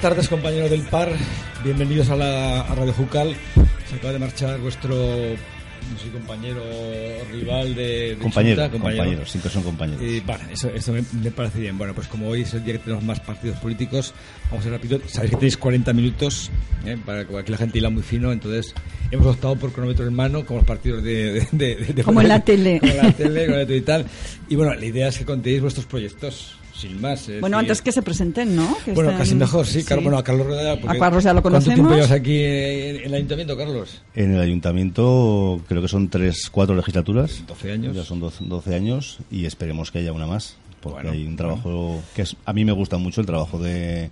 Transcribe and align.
Buenas 0.00 0.16
tardes 0.16 0.28
compañeros 0.28 0.70
del 0.70 0.82
PAR, 0.82 1.10
bienvenidos 1.62 2.08
a, 2.08 2.16
la, 2.16 2.60
a 2.62 2.74
Radio 2.74 2.92
Jucal. 2.94 3.36
Se 3.88 3.96
acaba 3.96 4.14
de 4.14 4.18
marchar 4.18 4.58
vuestro 4.60 4.96
no 4.96 5.98
sé, 5.98 6.08
compañero 6.10 6.62
o 6.62 7.32
rival 7.32 7.74
de, 7.74 8.10
de 8.14 8.16
Compañero, 8.16 8.62
Junta, 8.62 8.70
compañeros, 8.78 9.30
siempre 9.30 9.50
son 9.50 9.62
compañeros. 9.62 10.02
Y 10.02 10.20
bueno, 10.20 10.44
eso, 10.50 10.70
eso 10.70 10.92
me, 10.94 11.02
me 11.22 11.30
parece 11.30 11.60
bien. 11.60 11.76
Bueno, 11.76 11.94
pues 11.94 12.06
como 12.08 12.28
hoy 12.28 12.42
es 12.42 12.54
el 12.54 12.64
día 12.64 12.74
que 12.74 12.78
tenemos 12.80 13.04
más 13.04 13.20
partidos 13.20 13.58
políticos, 13.58 14.14
vamos 14.50 14.64
a 14.64 14.68
ir 14.68 14.74
rápido. 14.74 15.00
Sabéis 15.06 15.32
que 15.32 15.36
tenéis 15.36 15.56
40 15.58 15.92
minutos 15.92 16.50
¿eh? 16.86 16.96
para 17.04 17.26
que 17.26 17.36
aquí 17.38 17.50
la 17.52 17.58
gente 17.58 17.76
hila 17.78 17.90
muy 17.90 18.02
fino, 18.02 18.32
entonces 18.32 18.74
hemos 19.10 19.26
optado 19.26 19.56
por 19.56 19.70
cronómetro 19.72 20.06
en 20.06 20.14
mano, 20.14 20.46
como 20.46 20.60
los 20.60 20.66
partidos 20.66 21.02
de... 21.02 21.32
de- 21.52 21.76
de- 21.76 21.92
de- 21.92 22.02
Como 22.04 22.22
en 22.22 22.28
la 22.28 22.40
tele. 22.42 22.78
Como 22.80 22.92
en 22.92 22.98
la 22.98 23.12
tele, 23.12 23.46
con 23.46 23.56
la 23.58 23.66
tele 23.66 23.76
y 23.76 23.82
tal. 23.82 24.06
Y 24.48 24.54
bueno, 24.56 24.72
la 24.74 24.84
idea 24.86 25.08
es 25.08 25.18
que 25.18 25.24
contéis 25.26 25.60
vuestros 25.60 25.84
proyectos, 25.86 26.56
sin 26.80 27.00
más. 27.00 27.28
es 27.28 27.40
Bueno, 27.40 27.56
decir, 27.58 27.70
antes 27.70 27.82
que 27.82 27.92
se 27.92 28.02
presenten, 28.02 28.56
¿no? 28.56 28.76
Que 28.84 28.92
bueno, 28.92 29.10
estén- 29.10 29.18
casi 29.18 29.34
mejor, 29.34 29.66
sí, 29.66 29.84
claro. 29.84 30.02
Bueno, 30.02 30.18
a 30.18 30.24
Carlos 30.24 30.46
Rueda. 30.46 30.72
A 30.72 30.98
Carlos 30.98 31.24
ya 31.24 31.32
lo 31.32 31.42
¿Cuánto 31.42 31.60
tiempo 31.60 31.82
conocemos. 31.84 31.94
llevas 32.08 32.10
aquí 32.20 32.38
en, 32.42 32.96
en 32.96 33.04
el 33.04 33.14
ayuntamiento, 33.14 33.56
Carlos? 33.56 34.02
En 34.14 34.34
el 34.34 34.40
ayuntamiento 34.40 35.60
creo 35.68 35.82
que 35.82 35.88
son 35.88 36.08
tres, 36.08 36.48
cuatro 36.50 36.74
legislaturas. 36.74 37.44
12 37.46 37.72
años. 37.72 37.94
Ya 37.96 38.04
son 38.04 38.20
12, 38.20 38.44
12 38.46 38.74
años 38.74 39.18
y 39.30 39.44
esperemos 39.46 39.90
que 39.90 39.98
haya 39.98 40.12
una 40.12 40.26
más. 40.26 40.56
Porque 40.80 41.02
Bueno, 41.02 41.10
hay 41.12 41.26
un 41.26 41.36
trabajo 41.36 42.00
que 42.16 42.22
es, 42.22 42.36
a 42.46 42.52
mí 42.54 42.64
me 42.64 42.72
gusta 42.72 42.96
mucho, 42.96 43.20
el 43.20 43.26
trabajo 43.26 43.58
de, 43.58 44.10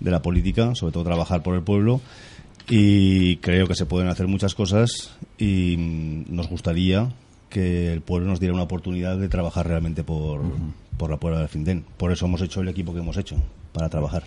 de 0.00 0.10
la 0.10 0.22
política, 0.22 0.74
sobre 0.74 0.92
todo 0.92 1.04
trabajar 1.04 1.42
por 1.42 1.54
el 1.54 1.62
pueblo. 1.62 2.00
Y 2.70 3.36
creo 3.36 3.66
que 3.66 3.74
se 3.74 3.86
pueden 3.86 4.08
hacer 4.08 4.26
muchas 4.26 4.54
cosas 4.54 5.10
y 5.38 5.76
nos 6.28 6.48
gustaría 6.48 7.10
que 7.48 7.92
el 7.92 8.02
pueblo 8.02 8.28
nos 8.28 8.40
diera 8.40 8.52
una 8.54 8.64
oportunidad 8.64 9.16
de 9.16 9.28
trabajar 9.30 9.66
realmente 9.66 10.04
por, 10.04 10.42
por 10.98 11.08
la 11.10 11.16
Puebla 11.16 11.38
del 11.38 11.48
Findén. 11.48 11.84
Por 11.96 12.12
eso 12.12 12.26
hemos 12.26 12.42
hecho 12.42 12.60
el 12.60 12.68
equipo 12.68 12.92
que 12.92 12.98
hemos 13.00 13.16
hecho, 13.16 13.36
para 13.72 13.88
trabajar. 13.88 14.24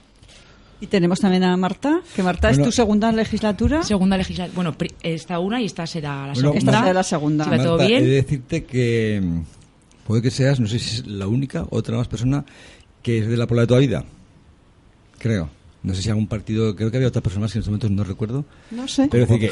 Y 0.80 0.88
tenemos 0.88 1.20
también 1.20 1.44
a 1.44 1.56
Marta, 1.58 2.02
que 2.16 2.24
Marta 2.24 2.50
es 2.50 2.58
Bueno. 2.58 2.70
tu 2.70 2.72
segunda 2.72 3.12
legislatura. 3.12 3.84
Segunda 3.84 4.18
legislatura. 4.18 4.56
Bueno, 4.56 4.76
pri- 4.76 4.92
esta 5.04 5.38
una 5.38 5.62
y 5.62 5.66
esta 5.66 5.86
será 5.86 6.26
la 6.28 6.34
Bueno, 6.34 6.54
segunda. 6.54 6.58
Esta 6.58 6.80
será 6.82 6.94
la 6.94 7.04
segunda. 7.04 7.44
Si 7.44 7.50
va 7.52 7.58
todo 7.64 7.78
bien. 7.86 8.02
he 8.04 8.08
de 8.08 8.12
decirte 8.16 8.64
que 8.64 9.22
mm, 9.24 9.42
puede 10.08 10.24
que 10.24 10.32
seas, 10.32 10.60
no 10.60 10.66
sé 10.66 10.80
si 10.80 10.96
es 10.96 11.06
la 11.08 11.28
única 11.28 11.62
o 11.64 11.78
otra 11.78 11.98
más 11.98 12.08
persona 12.08 12.44
que 13.04 13.20
es 13.20 13.28
de 13.28 13.38
la 13.38 13.46
Puebla 13.46 13.62
de 13.62 13.68
toda 13.68 13.80
vida. 13.80 14.04
Creo. 15.20 15.50
No 15.84 15.94
sé 15.96 16.02
si 16.02 16.10
algún 16.10 16.28
partido, 16.28 16.76
creo 16.76 16.90
que 16.92 16.98
había 16.98 17.10
otras 17.10 17.24
personas 17.24 17.52
que 17.52 17.58
en 17.58 17.62
estos 17.62 17.70
momentos 17.72 17.92
no 17.92 18.04
recuerdo. 18.04 18.46
No 18.72 18.88
sé. 18.88 19.08
Pero 19.12 19.24
es 19.24 19.30
decir 19.30 19.50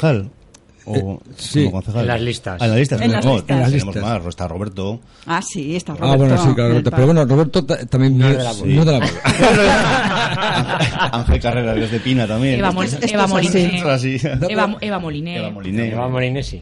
O, 0.86 0.96
Eh, 0.96 1.18
sí. 1.36 1.60
como 1.64 1.72
concejal. 1.76 2.00
En 2.02 2.08
las 2.08 2.20
listas. 2.20 2.60
Ah, 2.60 2.64
en 2.64 2.70
las 2.70 2.78
listas. 2.80 3.00
En 3.00 3.12
las 3.12 3.24
no, 3.24 3.32
listas. 3.34 3.46
tenemos 3.46 3.68
En 3.68 3.72
las 3.78 3.84
listas. 3.86 4.02
más. 4.02 4.26
Está 4.26 4.48
Roberto. 4.48 5.00
Ah, 5.26 5.40
sí, 5.42 5.76
está 5.76 5.92
Roberto. 5.94 6.12
Ah, 6.12 6.16
bueno, 6.16 6.36
sí, 6.38 6.54
claro, 6.54 6.54
del 6.54 6.68
Roberto. 6.70 6.90
Pero 6.90 7.06
bueno, 7.06 7.24
Roberto 7.24 7.64
ta- 7.64 7.86
también 7.86 8.18
No 8.18 8.28
es 8.28 8.38
de 8.38 8.44
la 8.44 8.52
no 8.52 8.84
de 8.84 8.98
la. 8.98 9.00
Ángel 11.12 11.40
Carrera 11.40 11.74
desde 11.74 12.00
Pina 12.00 12.26
también. 12.26 12.58
Eva, 12.58 12.72
Mol- 12.72 12.86
Eva 13.02 13.94
así. 13.94 14.16
Eva, 14.48 14.76
Eva 14.80 14.98
Moline. 14.98 15.36
Eva. 15.36 15.52
Eva 15.64 16.08
Molinesi. 16.08 16.60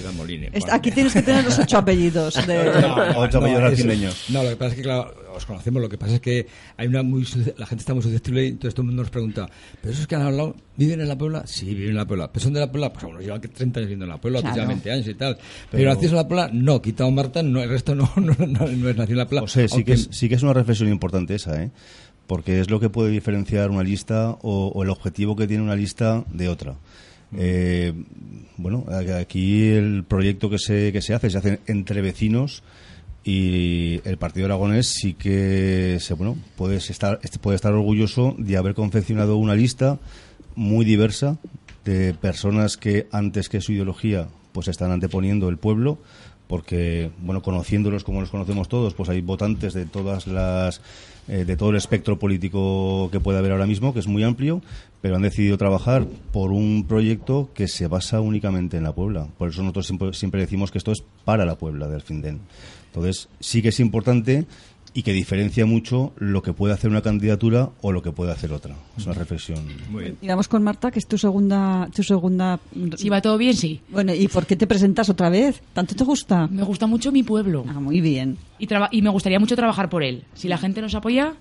Iván 0.00 0.16
Molina. 0.16 0.46
Es- 0.52 0.60
Bueno. 0.60 0.74
Aquí 0.74 0.90
tienes 0.90 1.12
que 1.12 1.22
tener 1.22 1.44
los 1.44 1.58
ocho 1.58 1.78
apellidos. 1.78 2.34
De... 2.46 2.58
Ocho 3.16 3.38
apellidos 3.38 3.62
arcileños. 3.64 4.24
No, 4.30 4.42
lo 4.42 4.50
que 4.50 4.56
pasa 4.56 4.70
es 4.70 4.76
que, 4.76 4.82
claro, 4.82 5.14
os 5.34 5.44
conocemos. 5.46 5.82
Lo 5.82 5.88
que 5.88 5.98
pasa 5.98 6.14
es 6.14 6.20
que 6.20 6.46
hay 6.76 6.86
una 6.86 7.02
muy, 7.02 7.26
la 7.56 7.66
gente 7.66 7.82
está 7.82 7.94
muy 7.94 8.02
susceptible 8.02 8.44
y 8.44 8.48
entonces 8.48 8.74
todo 8.74 8.82
el 8.82 8.86
mundo 8.88 9.02
nos 9.02 9.10
pregunta, 9.10 9.48
¿pero 9.80 9.92
esos 9.94 10.06
que 10.06 10.14
han 10.14 10.22
hablado 10.22 10.56
viven 10.76 11.00
en 11.00 11.08
la 11.08 11.16
Puebla? 11.18 11.42
Sí, 11.46 11.66
viven 11.66 11.90
en 11.90 11.96
la 11.96 12.06
Puebla. 12.06 12.30
¿Pero 12.32 12.42
son 12.44 12.52
de 12.52 12.60
la 12.60 12.70
Puebla? 12.70 12.92
Pues 12.92 13.04
bueno, 13.04 13.20
llevan 13.20 13.40
30 13.40 13.80
años 13.80 13.88
viviendo 13.88 14.04
en 14.04 14.10
la 14.10 14.20
Puebla, 14.20 14.38
otros 14.40 14.52
Claro. 14.54 14.68
llevan 14.68 14.82
20 14.82 14.92
años 14.92 15.08
y 15.08 15.14
tal. 15.14 15.38
Pero, 15.70 15.90
nacidos 15.90 16.10
en 16.12 16.16
la 16.16 16.28
Puebla, 16.28 16.50
no. 16.52 16.82
Quitado 16.82 17.10
Marta, 17.10 17.42
no, 17.42 17.62
el 17.62 17.68
resto 17.68 17.94
no, 17.94 18.10
no, 18.16 18.34
no, 18.38 18.46
no 18.46 18.88
es 18.88 18.96
nacido 18.96 19.12
en 19.12 19.16
la 19.18 19.26
Puebla. 19.26 19.42
O 19.42 19.48
sea, 19.48 19.66
sí 19.68 19.74
Aunque- 19.74 19.84
que, 19.84 19.92
es, 19.94 20.08
sí 20.10 20.28
que 20.28 20.34
es 20.36 20.42
una 20.42 20.52
reflexión 20.52 20.88
importante 20.88 21.34
esa, 21.34 21.62
¿eh? 21.62 21.70
Porque 22.26 22.60
es 22.60 22.68
lo 22.70 22.78
que 22.78 22.90
puede 22.90 23.10
diferenciar 23.10 23.70
una 23.70 23.82
lista 23.82 24.30
o, 24.42 24.66
o 24.74 24.82
el 24.82 24.90
objetivo 24.90 25.34
que 25.34 25.46
tiene 25.46 25.62
una 25.62 25.74
lista 25.76 26.24
de 26.30 26.48
otra. 26.50 26.74
Eh, 27.36 27.92
bueno, 28.56 28.86
aquí 29.18 29.68
el 29.68 30.04
proyecto 30.04 30.50
que 30.50 30.58
se, 30.58 30.92
que 30.92 31.02
se 31.02 31.14
hace 31.14 31.30
se 31.30 31.38
hace 31.38 31.60
entre 31.66 32.00
vecinos 32.00 32.62
y 33.24 34.00
el 34.04 34.16
Partido 34.16 34.46
Aragonés 34.46 34.88
sí 34.88 35.14
que 35.14 35.98
se, 36.00 36.14
bueno, 36.14 36.36
puede 36.56 36.76
estar, 36.76 37.20
puede 37.40 37.56
estar 37.56 37.72
orgulloso 37.72 38.34
de 38.38 38.56
haber 38.56 38.74
confeccionado 38.74 39.36
una 39.36 39.54
lista 39.54 39.98
muy 40.54 40.84
diversa 40.84 41.38
de 41.84 42.14
personas 42.14 42.76
que 42.76 43.06
antes 43.12 43.48
que 43.48 43.60
su 43.60 43.72
ideología 43.72 44.28
pues 44.52 44.68
están 44.68 44.90
anteponiendo 44.90 45.48
el 45.48 45.58
pueblo 45.58 45.98
porque 46.48 47.10
bueno 47.20 47.42
conociéndolos 47.42 48.02
como 48.02 48.20
los 48.20 48.30
conocemos 48.30 48.68
todos 48.68 48.94
pues 48.94 49.08
hay 49.08 49.20
votantes 49.20 49.74
de 49.74 49.86
todas 49.86 50.26
las 50.26 50.80
eh, 51.28 51.44
de 51.44 51.56
todo 51.56 51.70
el 51.70 51.76
espectro 51.76 52.18
político 52.18 53.08
que 53.12 53.20
puede 53.20 53.38
haber 53.38 53.52
ahora 53.52 53.66
mismo 53.66 53.92
que 53.92 54.00
es 54.00 54.06
muy 54.06 54.24
amplio 54.24 54.62
pero 55.00 55.16
han 55.16 55.22
decidido 55.22 55.56
trabajar 55.58 56.06
por 56.32 56.50
un 56.52 56.84
proyecto 56.88 57.50
que 57.54 57.68
se 57.68 57.86
basa 57.86 58.20
únicamente 58.20 58.76
en 58.76 58.82
la 58.84 58.92
Puebla 58.94 59.26
por 59.38 59.48
eso 59.50 59.62
nosotros 59.62 59.86
siempre, 59.86 60.12
siempre 60.12 60.40
decimos 60.40 60.70
que 60.70 60.78
esto 60.78 60.92
es 60.92 61.02
para 61.24 61.44
la 61.44 61.56
Puebla 61.56 61.88
del 61.88 62.02
Findén 62.02 62.40
entonces 62.86 63.28
sí 63.40 63.62
que 63.62 63.68
es 63.68 63.80
importante 63.80 64.46
y 64.94 65.02
que 65.02 65.12
diferencia 65.12 65.66
mucho 65.66 66.12
lo 66.16 66.42
que 66.42 66.54
puede 66.54 66.72
hacer 66.72 66.90
una 66.90 67.02
candidatura 67.02 67.70
o 67.82 67.92
lo 67.92 68.00
que 68.02 68.10
puede 68.10 68.32
hacer 68.32 68.52
otra 68.52 68.74
es 68.96 69.04
una 69.04 69.14
reflexión 69.14 69.58
Muy 69.90 70.04
bien. 70.04 70.16
Y 70.22 70.26
vamos 70.26 70.48
con 70.48 70.62
Marta, 70.64 70.90
que 70.90 70.98
es 70.98 71.06
tu 71.06 71.18
segunda, 71.18 71.88
tu 71.94 72.02
segunda. 72.02 72.58
Si 72.96 73.08
va 73.10 73.20
todo 73.20 73.36
bien, 73.36 73.54
sí. 73.54 73.80
Bueno, 73.90 74.14
¿y 74.14 74.26
por 74.28 74.46
qué 74.46 74.56
te 74.56 74.66
presentas 74.66 75.10
otra 75.10 75.28
vez? 75.28 75.62
¿Tanto 75.74 75.94
te 75.94 76.02
gusta? 76.04 76.46
Me 76.48 76.62
gusta 76.64 76.86
mucho 76.86 77.12
mi 77.12 77.22
pueblo. 77.22 77.64
Ah, 77.68 77.78
muy 77.78 78.00
bien. 78.00 78.38
Y, 78.58 78.66
traba- 78.66 78.88
y 78.90 79.02
me 79.02 79.10
gustaría 79.10 79.38
mucho 79.38 79.54
trabajar 79.54 79.90
por 79.90 80.02
él. 80.02 80.24
Si 80.34 80.48
la 80.48 80.56
gente 80.56 80.80
nos 80.80 80.94
apoya, 80.94 81.34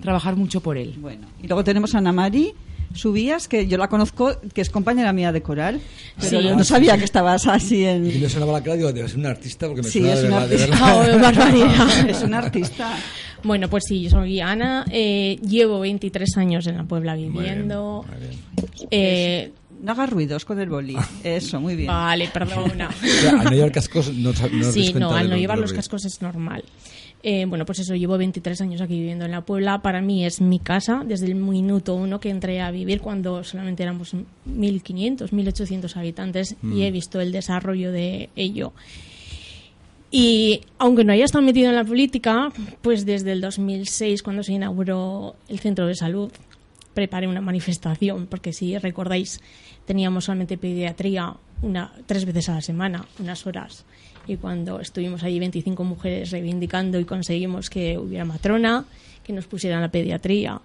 trabajar 0.00 0.36
mucho 0.36 0.60
por 0.60 0.78
él. 0.78 0.94
Bueno, 0.98 1.26
y 1.42 1.48
luego 1.48 1.64
tenemos 1.64 1.94
a 1.96 1.98
Ana 1.98 2.12
Mari 2.12 2.52
Subías, 2.94 3.48
que 3.48 3.66
yo 3.66 3.76
la 3.76 3.88
conozco, 3.88 4.38
que 4.54 4.60
es 4.60 4.70
compañera 4.70 5.12
mía 5.12 5.32
de 5.32 5.42
coral. 5.42 5.80
Pero 6.20 6.40
Sí. 6.40 6.46
yo 6.46 6.56
no 6.56 6.64
sabía 6.64 6.96
que 6.96 7.04
estabas 7.04 7.46
así 7.46 7.78
Y 7.80 7.84
en. 7.84 8.20
me 8.20 8.28
sonaba 8.28 8.52
la 8.52 8.62
cara, 8.62 8.76
digo, 8.76 8.92
debe 8.92 9.08
ser 9.08 9.18
un 9.18 9.26
artista 9.26 9.66
porque 9.66 9.82
me 9.82 9.88
Sí, 9.88 9.98
suena 10.00 10.14
es 10.14 10.22
de 10.22 10.28
una 10.28 10.38
verdad, 10.40 10.48
de 10.56 10.62
artista. 10.62 10.96
verdad. 10.96 11.14
Oh, 11.14 11.18
barbaridad. 11.22 12.08
es 12.10 12.22
una 12.22 12.38
artista. 12.38 12.96
Bueno, 13.42 13.68
pues 13.68 13.84
sí, 13.86 14.02
yo 14.04 14.10
soy 14.10 14.40
Ana. 14.40 14.84
eh, 14.90 15.38
llevo 15.46 15.80
23 15.80 16.36
años 16.38 16.66
en 16.66 16.76
la 16.78 16.84
Puebla 16.84 17.14
viviendo. 17.14 18.04
Muy 18.08 18.18
bien. 18.20 18.88
Eh, 18.90 19.52
No 19.82 19.92
hagas 19.92 20.08
ruidos 20.08 20.44
con 20.46 20.58
el 20.60 20.68
boli. 20.70 20.96
Eso, 21.24 21.60
muy 21.60 21.74
bien. 21.76 21.88
vale, 21.88 22.28
perdona. 22.32 22.88
O 22.88 23.06
sea, 23.06 23.32
al 23.32 23.44
no 23.44 23.50
llevar 23.50 23.72
cascos 23.72 24.14
no, 24.14 24.32
no 24.32 24.72
sí, 24.72 24.94
no, 24.94 25.10
al 25.14 25.28
no 25.28 25.36
llevar 25.36 25.58
los 25.58 25.72
cascos 25.74 26.04
es 26.06 26.22
normal. 26.22 26.64
Eh, 27.26 27.46
bueno, 27.46 27.64
pues 27.64 27.78
eso, 27.78 27.94
llevo 27.94 28.18
23 28.18 28.60
años 28.60 28.82
aquí 28.82 28.98
viviendo 28.98 29.24
en 29.24 29.30
la 29.30 29.40
Puebla. 29.40 29.80
Para 29.80 30.02
mí 30.02 30.26
es 30.26 30.42
mi 30.42 30.58
casa 30.58 31.02
desde 31.06 31.24
el 31.24 31.36
minuto 31.36 31.94
uno 31.94 32.20
que 32.20 32.28
entré 32.28 32.60
a 32.60 32.70
vivir 32.70 33.00
cuando 33.00 33.42
solamente 33.42 33.82
éramos 33.82 34.12
1.500, 34.12 35.30
1.800 35.30 35.96
habitantes 35.96 36.54
y 36.62 36.82
he 36.82 36.90
visto 36.90 37.22
el 37.22 37.32
desarrollo 37.32 37.92
de 37.92 38.28
ello. 38.36 38.74
Y 40.10 40.60
aunque 40.76 41.02
no 41.02 41.14
haya 41.14 41.24
estado 41.24 41.42
metido 41.42 41.70
en 41.70 41.76
la 41.76 41.84
política, 41.84 42.52
pues 42.82 43.06
desde 43.06 43.32
el 43.32 43.40
2006, 43.40 44.22
cuando 44.22 44.42
se 44.42 44.52
inauguró 44.52 45.34
el 45.48 45.60
centro 45.60 45.86
de 45.86 45.94
salud, 45.94 46.30
preparé 46.92 47.26
una 47.26 47.40
manifestación, 47.40 48.26
porque 48.26 48.52
si 48.52 48.76
recordáis, 48.76 49.40
teníamos 49.86 50.26
solamente 50.26 50.58
pediatría 50.58 51.34
una, 51.62 51.94
tres 52.04 52.26
veces 52.26 52.50
a 52.50 52.56
la 52.56 52.60
semana, 52.60 53.06
unas 53.18 53.46
horas. 53.46 53.86
Y 54.26 54.36
cuando 54.36 54.80
estuvimos 54.80 55.22
allí 55.22 55.38
25 55.38 55.84
mujeres 55.84 56.30
reivindicando 56.30 56.98
y 56.98 57.04
conseguimos 57.04 57.68
que 57.68 57.98
hubiera 57.98 58.24
matrona, 58.24 58.84
que 59.22 59.32
nos 59.32 59.46
pusieran 59.46 59.82
la 59.82 59.90
pediatría. 59.90 60.60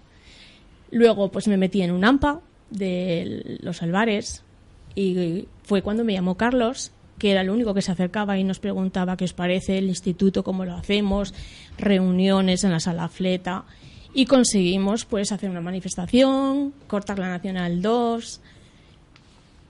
Luego 0.91 1.29
pues 1.31 1.47
me 1.47 1.57
metí 1.57 1.81
en 1.81 1.91
un 1.91 2.05
AMPA 2.05 2.41
de 2.69 3.59
los 3.61 3.81
Albares 3.81 4.43
y 4.95 5.47
fue 5.63 5.81
cuando 5.81 6.03
me 6.03 6.13
llamó 6.13 6.35
Carlos, 6.35 6.91
que 7.17 7.31
era 7.31 7.41
el 7.41 7.49
único 7.49 7.73
que 7.73 7.81
se 7.81 7.91
acercaba 7.91 8.37
y 8.37 8.43
nos 8.43 8.59
preguntaba 8.59 9.17
qué 9.17 9.25
os 9.25 9.33
parece 9.33 9.77
el 9.77 9.89
instituto, 9.89 10.43
cómo 10.43 10.65
lo 10.65 10.73
hacemos, 10.73 11.33
reuniones 11.77 12.63
en 12.63 12.71
la 12.71 12.79
sala 12.79 13.09
fleta 13.09 13.65
y 14.13 14.25
conseguimos 14.25 15.05
pues 15.05 15.31
hacer 15.31 15.49
una 15.49 15.61
manifestación, 15.61 16.73
cortar 16.87 17.19
la 17.19 17.29
Nacional 17.29 17.81
2 17.81 18.41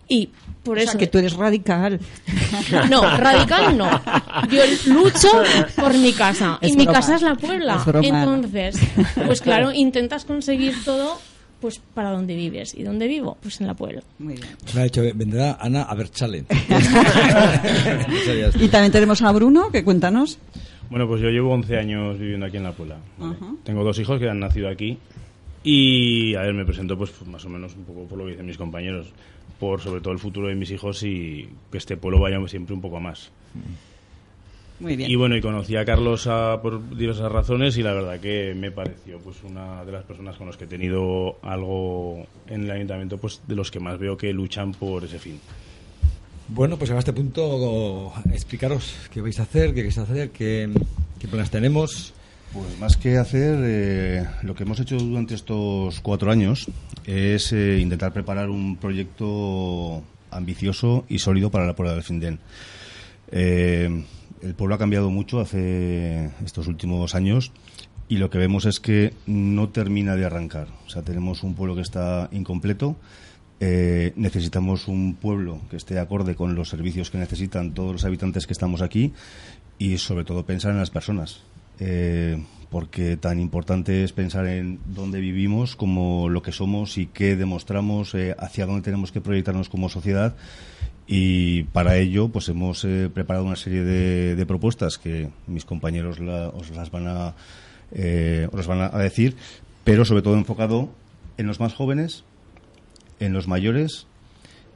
y 0.09 0.29
por 0.63 0.77
o 0.77 0.81
eso 0.81 0.91
sea, 0.91 0.99
que 0.99 1.07
tú 1.07 1.19
eres 1.19 1.33
radical. 1.33 1.99
no, 2.89 3.17
radical 3.17 3.77
no. 3.77 3.89
Yo 4.51 4.63
lucho 4.87 5.29
por 5.75 5.97
mi 5.97 6.11
casa. 6.11 6.57
Es 6.61 6.73
y 6.73 6.75
mi 6.75 6.85
casa 6.85 7.15
es 7.15 7.21
la 7.21 7.35
Puebla. 7.35 7.81
Es. 7.85 8.05
Entonces, 8.05 8.77
pues 9.25 9.41
claro, 9.41 9.71
intentas 9.73 10.25
conseguir 10.25 10.83
todo 10.83 11.17
pues 11.61 11.79
para 11.93 12.11
donde 12.11 12.35
vives. 12.35 12.73
¿Y 12.73 12.83
dónde 12.83 13.07
vivo? 13.07 13.37
Pues 13.41 13.61
en 13.61 13.67
la 13.67 13.73
Puebla. 13.73 14.01
Muy 14.17 14.33
bien. 14.35 14.47
Me 14.73 14.81
ha 14.81 14.83
dicho, 14.85 15.01
vendrá 15.13 15.57
Ana 15.59 15.83
a 15.83 15.95
ver 15.95 16.09
chale. 16.09 16.45
Y 18.59 18.67
también 18.69 18.91
tenemos 18.91 19.21
a 19.21 19.31
Bruno, 19.31 19.69
que 19.71 19.83
cuéntanos. 19.83 20.39
Bueno, 20.89 21.07
pues 21.07 21.21
yo 21.21 21.29
llevo 21.29 21.53
11 21.53 21.77
años 21.77 22.17
viviendo 22.17 22.47
aquí 22.47 22.57
en 22.57 22.63
La 22.63 22.71
Puebla. 22.71 22.97
¿vale? 23.17 23.35
Tengo 23.63 23.83
dos 23.83 23.99
hijos 23.99 24.19
que 24.19 24.27
han 24.29 24.39
nacido 24.39 24.69
aquí. 24.69 24.97
Y, 25.63 26.35
a 26.35 26.41
ver, 26.41 26.53
me 26.53 26.65
presento 26.65 26.97
pues 26.97 27.11
más 27.27 27.43
o 27.45 27.49
menos 27.49 27.75
un 27.75 27.83
poco 27.83 28.05
por 28.05 28.17
lo 28.17 28.25
que 28.25 28.31
dicen 28.31 28.45
mis 28.45 28.57
compañeros. 28.57 29.07
Por 29.59 29.81
sobre 29.81 30.01
todo 30.01 30.13
el 30.13 30.19
futuro 30.19 30.47
de 30.47 30.55
mis 30.55 30.71
hijos 30.71 31.03
y 31.03 31.49
que 31.71 31.77
este 31.77 31.97
pueblo 31.97 32.19
vaya 32.19 32.39
siempre 32.47 32.73
un 32.73 32.81
poco 32.81 32.97
a 32.97 32.99
más. 33.01 33.29
Muy 34.79 34.95
bien. 34.95 35.11
Y 35.11 35.15
bueno, 35.15 35.35
y 35.35 35.41
conocí 35.41 35.75
a 35.75 35.83
Carlos 35.83 36.25
a- 36.27 36.61
por 36.61 36.95
diversas 36.95 37.29
razones 37.29 37.77
y 37.77 37.83
la 37.83 37.91
verdad 37.93 38.17
que 38.21 38.53
me 38.55 38.71
pareció 38.71 39.19
pues 39.19 39.43
una 39.43 39.83
de 39.83 39.91
las 39.91 40.05
personas 40.05 40.37
con 40.37 40.47
las 40.47 40.55
que 40.55 40.63
he 40.63 40.67
tenido 40.67 41.35
algo 41.41 42.25
en 42.47 42.63
el 42.63 42.71
ayuntamiento, 42.71 43.17
pues 43.17 43.41
de 43.45 43.55
los 43.55 43.69
que 43.71 43.81
más 43.81 43.99
veo 43.99 44.15
que 44.15 44.31
luchan 44.31 44.71
por 44.71 45.03
ese 45.03 45.19
fin. 45.19 45.37
Bueno, 46.47 46.77
pues 46.77 46.89
a 46.91 46.97
este 46.97 47.11
punto 47.11 48.13
explicaros 48.31 48.95
qué 49.13 49.19
vais 49.21 49.37
a 49.39 49.43
hacer, 49.43 49.69
qué 49.69 49.75
queréis 49.75 49.97
hacer, 49.97 50.29
qué, 50.31 50.69
qué 51.19 51.27
planes 51.27 51.51
tenemos. 51.51 52.13
Pues 52.53 52.79
más 52.79 52.97
que 52.97 53.17
hacer, 53.17 53.59
eh, 53.61 54.25
lo 54.41 54.55
que 54.55 54.63
hemos 54.63 54.79
hecho 54.79 54.97
durante 54.97 55.35
estos 55.35 55.99
cuatro 56.01 56.31
años 56.31 56.67
es 57.05 57.53
eh, 57.53 57.77
intentar 57.79 58.11
preparar 58.11 58.49
un 58.49 58.75
proyecto 58.77 60.03
ambicioso 60.31 61.05
y 61.07 61.19
sólido 61.19 61.51
para 61.51 61.67
la 61.67 61.75
prueba 61.75 61.93
del 61.93 62.03
Finden. 62.03 62.39
Eh, 63.31 64.03
el 64.41 64.55
pueblo 64.55 64.75
ha 64.75 64.79
cambiado 64.79 65.11
mucho 65.11 65.39
hace 65.39 66.31
estos 66.43 66.67
últimos 66.67 67.13
años 67.13 67.51
y 68.07 68.17
lo 68.17 68.31
que 68.31 68.39
vemos 68.39 68.65
es 68.65 68.79
que 68.79 69.13
no 69.27 69.69
termina 69.69 70.15
de 70.15 70.25
arrancar. 70.25 70.67
O 70.87 70.89
sea, 70.89 71.03
tenemos 71.03 71.43
un 71.43 71.53
pueblo 71.53 71.75
que 71.75 71.81
está 71.81 72.29
incompleto. 72.31 72.95
eh, 73.59 74.13
necesitamos 74.15 74.87
un 74.87 75.15
pueblo 75.15 75.59
que 75.69 75.75
esté 75.77 75.99
acorde 75.99 76.33
con 76.35 76.55
los 76.55 76.69
servicios 76.69 77.11
que 77.11 77.17
necesitan 77.17 77.73
todos 77.73 77.91
los 77.91 78.05
habitantes 78.05 78.47
que 78.47 78.53
estamos 78.53 78.81
aquí 78.81 79.13
y 79.77 79.97
sobre 79.97 80.23
todo 80.25 80.45
pensar 80.45 80.71
en 80.71 80.79
las 80.79 80.89
personas. 80.89 81.43
Eh, 81.79 82.43
porque 82.69 83.17
tan 83.17 83.39
importante 83.39 84.03
es 84.03 84.11
pensar 84.13 84.45
en 84.45 84.79
dónde 84.85 85.19
vivimos, 85.19 85.75
como 85.75 86.29
lo 86.29 86.43
que 86.43 86.51
somos 86.51 86.97
y 86.99 87.07
qué 87.07 87.35
demostramos, 87.35 88.13
eh, 88.13 88.35
hacia 88.37 88.67
dónde 88.67 88.83
tenemos 88.83 89.11
que 89.11 89.21
proyectarnos 89.21 89.69
como 89.69 89.89
sociedad. 89.89 90.35
Y 91.07 91.63
para 91.63 91.97
ello, 91.97 92.27
pues 92.29 92.47
hemos 92.49 92.85
eh, 92.85 93.09
preparado 93.11 93.45
una 93.45 93.55
serie 93.55 93.83
de, 93.83 94.35
de 94.35 94.45
propuestas 94.45 94.99
que 94.99 95.29
mis 95.47 95.65
compañeros 95.65 96.19
la- 96.19 96.49
os 96.49 96.69
las 96.69 96.91
van 96.91 97.07
a 97.07 97.33
eh, 97.91 98.47
os 98.51 98.67
van 98.67 98.81
a 98.81 98.89
decir, 98.99 99.35
pero 99.83 100.05
sobre 100.05 100.21
todo 100.21 100.35
enfocado 100.35 100.91
en 101.37 101.47
los 101.47 101.59
más 101.59 101.73
jóvenes, 101.73 102.23
en 103.19 103.33
los 103.33 103.47
mayores 103.47 104.05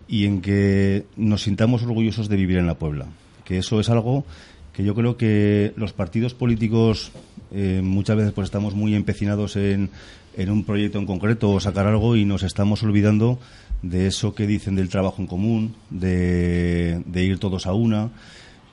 y 0.08 0.26
en 0.26 0.42
que 0.42 1.06
nos 1.16 1.44
sintamos 1.44 1.84
orgullosos 1.84 2.28
de 2.28 2.38
vivir 2.38 2.58
en 2.58 2.66
la 2.66 2.80
Puebla. 2.80 3.06
Que 3.46 3.60
eso 3.60 3.80
es 3.80 3.90
algo 3.92 4.26
que 4.74 4.84
yo 4.84 4.96
creo 4.96 5.18
que 5.18 5.72
los 5.76 5.94
partidos 5.94 6.34
políticos 6.34 7.12
eh, 7.52 7.82
muchas 7.84 8.18
veces 8.18 8.34
pues 8.34 8.46
estamos 8.46 8.74
muy 8.74 8.96
empecinados 8.96 9.56
en, 9.56 9.92
en 10.36 10.50
un 10.50 10.64
proyecto 10.64 10.98
en 10.98 11.06
concreto 11.06 11.52
o 11.52 11.60
sacar 11.60 11.86
algo 11.86 12.16
y 12.16 12.26
nos 12.26 12.42
estamos 12.44 12.82
olvidando 12.82 13.40
de 13.84 14.08
eso 14.08 14.34
que 14.34 14.48
dicen 14.48 14.76
del 14.76 14.90
trabajo 14.90 15.22
en 15.22 15.28
común, 15.28 15.76
de, 15.92 17.04
de 17.06 17.24
ir 17.24 17.38
todos 17.38 17.68
a 17.68 17.74
una, 17.74 18.10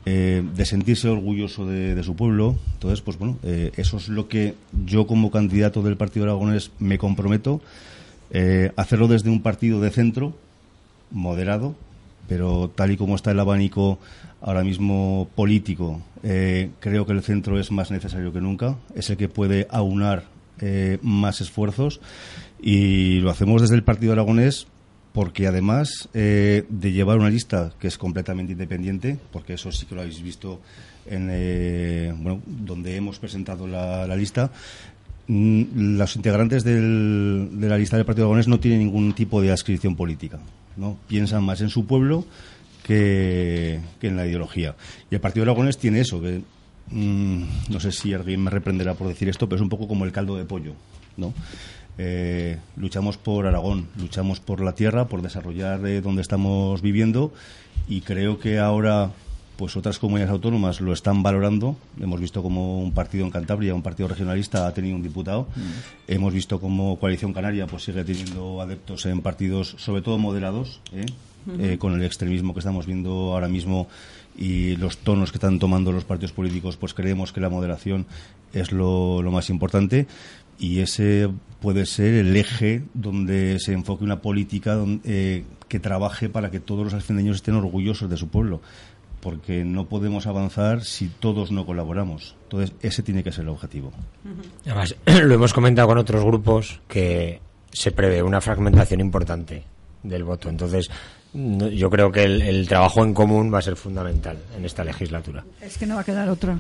eh, 0.07 0.43
de 0.55 0.65
sentirse 0.65 1.09
orgulloso 1.09 1.67
de, 1.67 2.03
su 2.03 2.17
pueblo. 2.17 2.57
Entonces, 2.75 3.03
pues 3.03 3.19
bueno, 3.19 3.37
eh, 3.43 3.73
eso 3.77 3.99
es 3.99 4.09
lo 4.09 4.29
que 4.29 4.55
yo 4.87 5.07
como 5.07 5.31
candidato 5.31 5.83
del 5.83 5.99
Partido 5.99 6.25
Aragonés 6.25 6.71
me 6.79 6.97
comprometo, 6.97 7.61
hacerlo 8.77 9.09
desde 9.09 9.29
un 9.29 9.43
partido 9.43 9.81
de 9.81 9.91
centro, 9.91 10.33
moderado, 11.11 11.75
pero 12.31 12.71
tal 12.73 12.93
y 12.93 12.97
como 12.97 13.17
está 13.17 13.33
el 13.33 13.41
abanico 13.41 13.99
ahora 14.41 14.63
mismo 14.63 15.29
político, 15.35 16.01
eh, 16.23 16.71
creo 16.79 17.05
que 17.05 17.13
el 17.13 17.25
centro 17.25 17.59
es 17.59 17.73
más 17.73 17.91
necesario 17.91 18.33
que 18.33 18.41
nunca, 18.41 18.77
es 18.95 19.11
el 19.11 19.17
que 19.17 19.29
puede 19.29 19.67
aunar 19.69 20.27
eh, 20.61 20.99
más 21.03 21.41
esfuerzos 21.41 22.01
y 22.63 23.19
lo 23.19 23.31
hacemos 23.33 23.63
desde 23.63 23.75
el 23.75 23.83
Partido 23.83 24.13
Aragonés 24.13 24.69
porque 25.13 25.49
además 25.49 26.09
eh, 26.15 26.67
de 26.69 26.93
llevar 26.93 27.19
una 27.19 27.31
lista 27.31 27.73
que 27.81 27.89
es 27.89 27.99
completamente 27.99 28.53
independiente, 28.53 29.19
porque 29.33 29.55
eso 29.55 29.73
sí 29.73 29.87
que 29.87 29.97
lo 29.97 30.03
habéis 30.03 30.23
visto 30.23 30.61
en 31.07 31.27
bueno, 32.23 32.43
donde 32.47 32.95
hemos 32.95 33.19
presentado 33.19 33.67
la, 33.67 34.07
lista, 34.15 34.53
los 35.33 36.17
integrantes 36.17 36.65
del- 36.65 37.49
de 37.53 37.69
la 37.69 37.79
lista 37.79 37.97
del 37.97 38.05
Partido 38.07 38.27
Aragonés 38.27 38.49
no 38.49 38.59
tienen 38.59 38.81
ningún 38.81 39.13
tipo 39.13 39.41
de 39.41 39.53
adscripción 39.53 39.95
política. 39.97 40.39
¿no? 40.77 40.97
Piensan 41.09 41.45
más 41.45 41.61
en 41.61 41.69
su 41.69 41.87
pueblo 41.87 42.25
que, 42.83 43.81
que 44.01 44.09
en 44.09 44.17
la 44.17 44.27
ideología. 44.27 44.75
Y 45.11 45.15
el 45.15 45.21
Partido 45.21 45.45
Aragonés 45.45 45.79
tiene 45.79 46.01
eso, 46.01 46.21
que 46.21 46.43
mm, 46.91 47.43
no 47.71 47.81
sé 47.81 47.93
si 47.93 48.13
alguien 48.15 48.43
me 48.43 48.51
reprenderá 48.51 48.95
por 48.95 49.07
decir 49.09 49.29
esto, 49.29 49.49
pero 49.49 49.57
es 49.57 49.63
un 49.63 49.69
poco 49.69 49.87
como 49.87 50.05
el 50.05 50.13
caldo 50.13 50.37
de 50.37 50.45
pollo. 50.45 50.73
¿no? 51.17 51.33
Eh, 51.99 52.57
luchamos 52.77 53.17
por 53.19 53.47
Aragón, 53.47 53.87
luchamos 53.99 54.41
por 54.41 54.61
la 54.63 54.75
tierra, 54.75 55.07
por 55.07 55.23
desarrollar 55.23 55.85
eh, 55.87 56.01
donde 56.01 56.23
estamos 56.23 56.81
viviendo 56.83 57.33
y 57.89 58.01
creo 58.01 58.39
que 58.39 58.59
ahora 58.59 59.11
pues 59.61 59.77
otras 59.77 59.99
comunidades 59.99 60.33
autónomas 60.33 60.81
lo 60.81 60.95
están 60.95 61.23
valorando. 61.23 61.77
Hemos 62.01 62.19
visto 62.19 62.43
como 62.43 62.81
un 62.81 62.93
partido 62.93 63.27
en 63.27 63.31
Cantabria, 63.31 63.75
un 63.75 63.83
partido 63.83 64.09
regionalista, 64.09 64.67
ha 64.67 64.73
tenido 64.73 64.97
un 64.97 65.03
diputado. 65.03 65.49
Hemos 66.09 66.33
visto 66.33 66.59
como 66.61 66.99
Coalición 66.99 67.35
Canaria 67.35 67.67
pues 67.67 67.85
sigue 67.85 68.03
teniendo 68.03 68.63
adeptos 68.63 69.05
en 69.05 69.21
partidos, 69.21 69.75
sobre 69.77 70.01
todo 70.01 70.17
moderados, 70.17 70.81
¿eh? 70.95 71.05
Eh, 71.59 71.77
con 71.79 71.93
el 71.95 72.03
extremismo 72.05 72.55
que 72.55 72.61
estamos 72.61 72.87
viendo 72.87 73.35
ahora 73.35 73.49
mismo 73.49 73.87
y 74.35 74.77
los 74.77 74.97
tonos 74.97 75.31
que 75.31 75.37
están 75.37 75.59
tomando 75.59 75.93
los 75.93 76.05
partidos 76.05 76.33
políticos, 76.33 76.79
pues 76.79 76.95
creemos 76.95 77.33
que 77.33 77.41
la 77.43 77.51
moderación 77.51 78.07
es 78.55 78.73
lo, 78.73 79.21
lo 79.23 79.31
más 79.31 79.51
importante 79.51 80.07
y 80.59 80.79
ese 80.81 81.29
puede 81.61 81.85
ser 81.85 82.15
el 82.15 82.35
eje 82.37 82.83
donde 82.95 83.59
se 83.59 83.73
enfoque 83.75 84.05
una 84.05 84.21
política 84.21 84.75
don- 84.75 85.01
eh, 85.05 85.45
que 85.69 85.79
trabaje 85.81 86.29
para 86.29 86.51
que 86.51 86.59
todos 86.61 86.85
los 86.85 86.95
alfendeños 86.95 87.37
estén 87.37 87.55
orgullosos 87.55 88.11
de 88.11 88.17
su 88.17 88.29
pueblo 88.29 88.61
porque 89.21 89.65
no 89.65 89.87
podemos 89.87 90.27
avanzar 90.27 90.83
si 90.85 91.09
todos 91.09 91.51
no 91.51 91.67
colaboramos. 91.67 92.35
Entonces, 92.45 92.73
ese 92.83 93.03
tiene 93.03 93.23
que 93.23 93.33
ser 93.33 93.43
el 93.45 93.51
objetivo. 93.51 93.93
Además, 94.67 94.95
lo 95.25 95.35
hemos 95.35 95.53
comentado 95.53 95.89
con 95.89 95.99
otros 95.99 96.25
grupos 96.25 96.81
que 96.89 97.41
se 97.73 97.93
prevé 97.93 98.23
una 98.23 98.41
fragmentación 98.41 99.01
importante 99.01 99.63
del 100.03 100.25
voto. 100.25 100.49
Entonces, 100.49 100.91
no- 101.35 101.69
yo 101.69 101.91
creo 101.91 102.11
que 102.11 102.25
el, 102.25 102.43
el 102.43 102.67
trabajo 102.67 103.05
en 103.05 103.15
común 103.15 103.53
va 103.53 103.59
a 103.59 103.63
ser 103.63 103.77
fundamental 103.77 104.39
en 104.57 104.65
esta 104.65 104.83
legislatura. 104.85 105.45
Es 105.61 105.77
que 105.79 105.87
no 105.87 105.95
va 105.97 106.01
a 106.01 106.05
quedar 106.05 106.29
otra. 106.29 106.59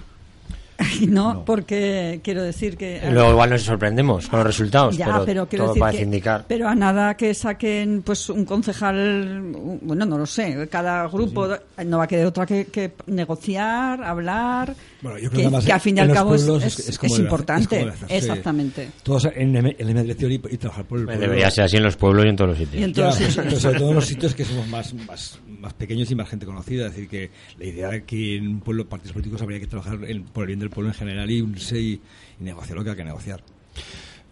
No, 1.08 1.44
porque 1.44 2.20
quiero 2.22 2.42
decir 2.42 2.76
que... 2.76 3.00
Luego 3.10 3.30
igual 3.32 3.50
nos 3.50 3.62
sorprendemos 3.62 4.28
con 4.28 4.38
los 4.40 4.46
resultados, 4.46 4.96
Ya, 4.96 5.06
pero, 5.06 5.24
pero 5.24 5.48
quiero 5.48 5.64
todo 5.66 5.74
decir 5.74 5.80
parece 5.80 5.98
que- 5.98 6.04
indicar. 6.04 6.44
Pero 6.48 6.68
a 6.68 6.74
nada 6.74 7.16
que 7.16 7.34
saquen 7.34 8.02
pues 8.02 8.28
un 8.30 8.44
concejal, 8.44 9.52
bueno, 9.82 10.06
no 10.06 10.18
lo 10.18 10.26
sé, 10.26 10.68
cada 10.70 11.06
grupo 11.08 11.48
no 11.84 11.98
va 11.98 12.04
a 12.04 12.08
quedar 12.08 12.26
otra 12.26 12.46
que, 12.46 12.66
que 12.66 12.92
negociar, 13.06 14.02
hablar, 14.02 14.74
Bueno, 15.02 15.18
yo 15.18 15.30
creo 15.30 15.30
que, 15.30 15.36
que 15.38 15.42
además 15.46 15.64
que 15.66 15.72
al 15.72 15.80
fin 15.80 15.96
y 15.96 16.00
en 16.00 16.02
al 16.02 16.08
los 16.08 16.16
cabo 16.16 16.34
es, 16.34 16.42
es- 16.48 16.88
es- 16.88 16.98
es 17.02 17.18
importante. 17.18 17.82
hacerse- 17.88 18.06
Exactamente. 18.16 18.88
Todos 19.02 19.28
en 19.34 19.56
el, 19.56 19.76
en 19.78 19.88
el 19.96 20.02
dirección 20.02 20.32
y, 20.32 20.34
y 20.34 20.56
trabajar 20.56 20.84
por 20.86 20.98
el 21.00 21.04
pueblo. 21.06 21.20
Debería 21.20 21.50
ser 21.50 21.64
así 21.64 21.76
en 21.76 21.82
los 21.84 21.96
pueblos 21.96 22.24
y 22.24 22.28
en 22.28 22.36
todos 22.36 22.50
los 22.50 22.60
Y 22.60 22.64
sitios. 22.64 22.84
en 22.84 22.92
Ya, 22.92 23.02
todos 23.04 23.16
pero 23.18 23.30
sitios. 23.42 23.62
sobre 23.62 23.78
todo 23.78 23.88
en 23.90 23.94
los 23.94 24.06
sitios 24.06 24.34
que 24.34 24.44
somos 24.44 24.66
más, 24.68 24.94
más, 24.94 25.38
más 25.60 25.74
pequeños 25.74 26.10
y 26.10 26.14
más 26.14 26.28
gente 26.28 26.46
conocida. 26.46 26.86
Es 26.86 26.92
decir, 26.94 27.08
que 27.08 27.30
la 27.58 27.64
idea 27.66 27.88
de 27.90 28.04
que 28.04 28.36
en 28.36 28.48
un 28.48 28.60
pueblo, 28.60 28.88
partidos 28.88 29.12
políticos, 29.12 29.42
habría 29.42 29.60
que 29.60 29.66
trabajar 29.66 29.98
en- 30.08 30.24
por 30.24 30.42
el 30.44 30.46
bien 30.48 30.58
del 30.60 30.70
pueblo 30.70 30.90
en 30.90 30.94
general 30.94 31.30
y 31.30 31.40
unirse 31.40 31.80
y, 31.80 32.00
y 32.40 32.44
negociar 32.44 32.76
lo 32.78 32.84
que 32.84 32.90
hay 32.90 32.96
que 32.96 33.04
negociar. 33.04 33.42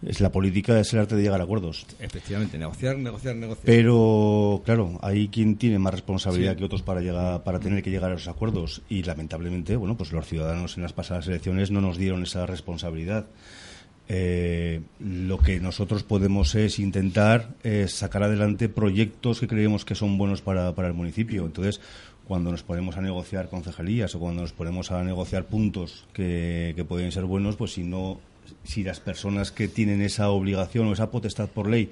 Es 0.01 0.21
la 0.21 0.31
política, 0.31 0.79
es 0.79 0.93
el 0.93 0.99
arte 0.99 1.15
de 1.17 1.23
llegar 1.23 1.41
a 1.41 1.43
acuerdos. 1.43 1.85
Efectivamente, 1.99 2.57
negociar, 2.57 2.97
negociar, 2.97 3.35
negociar. 3.35 3.65
Pero, 3.65 4.61
claro, 4.63 4.97
hay 5.01 5.27
quien 5.27 5.57
tiene 5.57 5.77
más 5.77 5.93
responsabilidad 5.93 6.53
Sí. 6.53 6.59
que 6.59 6.63
otros 6.65 6.83
para 6.83 7.01
llegar, 7.01 7.43
para 7.43 7.59
tener 7.59 7.83
que 7.83 7.89
llegar 7.91 8.09
a 8.11 8.15
esos 8.15 8.29
acuerdos. 8.29 8.81
Y 8.89 9.03
lamentablemente, 9.03 9.75
bueno, 9.75 9.97
pues 9.97 10.13
los 10.13 10.25
ciudadanos 10.25 10.77
en 10.77 10.83
las 10.83 10.93
pasadas 10.93 11.27
elecciones 11.27 11.69
no 11.69 11.81
nos 11.81 11.97
dieron 11.97 12.23
esa 12.23 12.45
responsabilidad. 12.45 13.25
Eh, 14.11 14.81
lo 14.99 15.37
que 15.37 15.59
nosotros 15.59 16.01
podemos 16.01 16.55
es 16.55 16.79
intentar 16.79 17.55
eh, 17.63 17.87
sacar 17.87 18.23
adelante 18.23 18.67
proyectos 18.67 19.39
que 19.39 19.47
creemos 19.47 19.85
que 19.85 19.93
son 19.93 20.17
buenos 20.17 20.41
para, 20.41 20.73
para 20.73 20.87
el 20.87 20.95
municipio. 20.95 21.45
Entonces, 21.45 21.79
cuando 22.27 22.49
nos 22.51 22.63
ponemos 22.63 22.97
a 22.97 23.01
negociar 23.01 23.49
concejalías 23.49 24.15
o 24.15 24.19
cuando 24.19 24.41
nos 24.41 24.51
ponemos 24.51 24.91
a 24.91 25.03
negociar 25.03 25.45
puntos 25.45 26.07
que, 26.11 26.73
que 26.75 26.83
pueden 26.83 27.11
ser 27.11 27.25
buenos, 27.25 27.55
pues 27.55 27.73
si 27.73 27.83
no, 27.83 28.19
si 28.63 28.83
las 28.83 28.99
personas 28.99 29.51
que 29.51 29.67
tienen 29.67 30.01
esa 30.01 30.29
obligación 30.29 30.87
o 30.87 30.93
esa 30.93 31.11
potestad 31.11 31.47
por 31.47 31.69
ley 31.69 31.91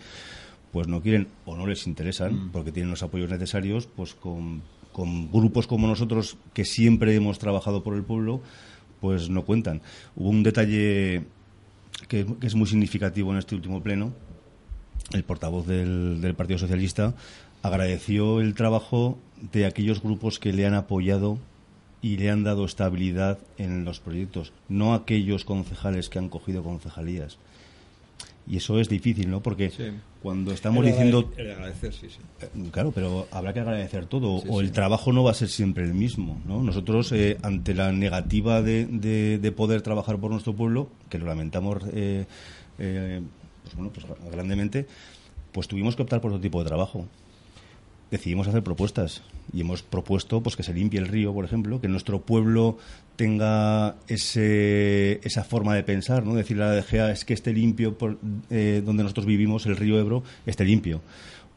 pues 0.71 0.87
no 0.87 1.01
quieren 1.01 1.27
o 1.45 1.55
no 1.55 1.65
les 1.65 1.87
interesan 1.87 2.51
porque 2.51 2.71
tienen 2.71 2.91
los 2.91 3.03
apoyos 3.03 3.29
necesarios, 3.29 3.87
pues 3.87 4.13
con, 4.13 4.61
con 4.91 5.31
grupos 5.31 5.65
como 5.67 5.87
nosotros 5.87 6.37
que 6.53 6.65
siempre 6.65 7.15
hemos 7.15 7.39
trabajado 7.39 7.83
por 7.83 7.95
el 7.95 8.03
pueblo, 8.03 8.41
pues 8.99 9.29
no 9.29 9.45
cuentan. 9.45 9.81
Hubo 10.15 10.29
un 10.29 10.43
detalle 10.43 11.25
que, 12.07 12.25
es 12.41 12.55
muy 12.55 12.67
significativo 12.67 13.31
en 13.31 13.37
este 13.37 13.55
último 13.55 13.81
pleno. 13.81 14.13
El 15.13 15.23
portavoz 15.23 15.67
del, 15.67 16.21
del 16.21 16.35
Partido 16.35 16.59
Socialista 16.59 17.13
agradeció 17.61 18.41
el 18.41 18.53
trabajo 18.55 19.17
de 19.53 19.65
aquellos 19.65 20.01
grupos 20.01 20.39
que 20.39 20.53
le 20.53 20.65
han 20.65 20.73
apoyado 20.73 21.37
y 22.01 22.17
le 22.17 22.29
han 22.29 22.43
dado 22.43 22.65
estabilidad 22.65 23.39
en 23.57 23.83
los 23.83 23.99
proyectos, 23.99 24.53
no 24.69 24.93
aquellos 24.93 25.45
concejales 25.45 26.09
que 26.09 26.19
han 26.19 26.29
cogido 26.29 26.63
concejalías. 26.63 27.37
Y 28.49 28.57
eso 28.57 28.79
es 28.79 28.87
difícil, 28.87 29.29
¿no? 29.29 29.41
Porque 29.41 29.69
Sí. 29.71 29.83
cuando 30.21 30.53
estamos 30.53 30.85
El 30.85 30.91
diciendo... 30.91 31.19
agrade- 31.29 31.41
el 31.41 31.51
agradecer, 31.51 31.93
sí, 31.93 32.07
sí. 32.09 32.17
Eh, 32.41 32.69
Claro, 32.71 32.91
pero 32.93 33.27
habrá 33.31 33.53
que 33.53 33.59
agradecer 33.59 34.05
todo, 34.05 34.39
Sí, 34.41 34.47
o 34.49 34.61
el 34.61 34.71
trabajo 34.71 35.11
no 35.11 35.23
va 35.23 35.31
a 35.31 35.33
ser 35.33 35.49
siempre 35.49 35.83
el 35.83 35.93
mismo. 35.93 36.41
¿no? 36.45 36.63
Nosotros, 36.63 37.11
eh, 37.11 37.37
ante 37.41 37.73
la 37.73 37.91
negativa 37.91 38.61
de, 38.61 38.85
de- 38.85 39.37
de 39.37 39.51
poder 39.51 39.81
trabajar 39.81 40.17
por 40.17 40.31
nuestro 40.31 40.53
pueblo, 40.55 40.87
que 41.09 41.17
lo 41.19 41.25
lamentamos 41.25 41.83
eh, 41.91 42.25
eh, 42.79 43.21
pues 43.63 43.75
bueno, 43.75 43.91
pues 43.93 44.05
grandemente, 44.31 44.87
pues 45.51 45.67
tuvimos 45.67 45.95
que 45.97 46.03
optar 46.03 46.21
por 46.21 46.31
otro 46.31 46.41
tipo 46.41 46.63
de 46.63 46.67
trabajo. 46.69 47.05
Decidimos 48.11 48.47
hacer 48.47 48.63
propuestas 48.63 49.21
y 49.53 49.61
hemos 49.61 49.83
propuesto 49.83 50.41
pues 50.41 50.55
que 50.55 50.63
se 50.63 50.73
limpie 50.73 50.99
el 50.99 51.07
río, 51.07 51.33
por 51.33 51.45
ejemplo, 51.45 51.81
que 51.81 51.87
nuestro 51.87 52.21
pueblo 52.21 52.77
tenga 53.15 53.95
ese, 54.07 55.19
esa 55.23 55.43
forma 55.43 55.75
de 55.75 55.83
pensar, 55.83 56.25
¿no? 56.25 56.33
Decirle 56.33 56.63
a 56.63 56.67
la 56.67 56.75
DGA 56.75 57.11
es 57.11 57.25
que 57.25 57.33
esté 57.33 57.53
limpio 57.53 57.97
por, 57.97 58.17
eh, 58.49 58.81
donde 58.85 59.03
nosotros 59.03 59.25
vivimos, 59.25 59.65
el 59.65 59.75
río 59.75 59.99
Ebro, 59.99 60.23
esté 60.45 60.63
limpio 60.63 61.01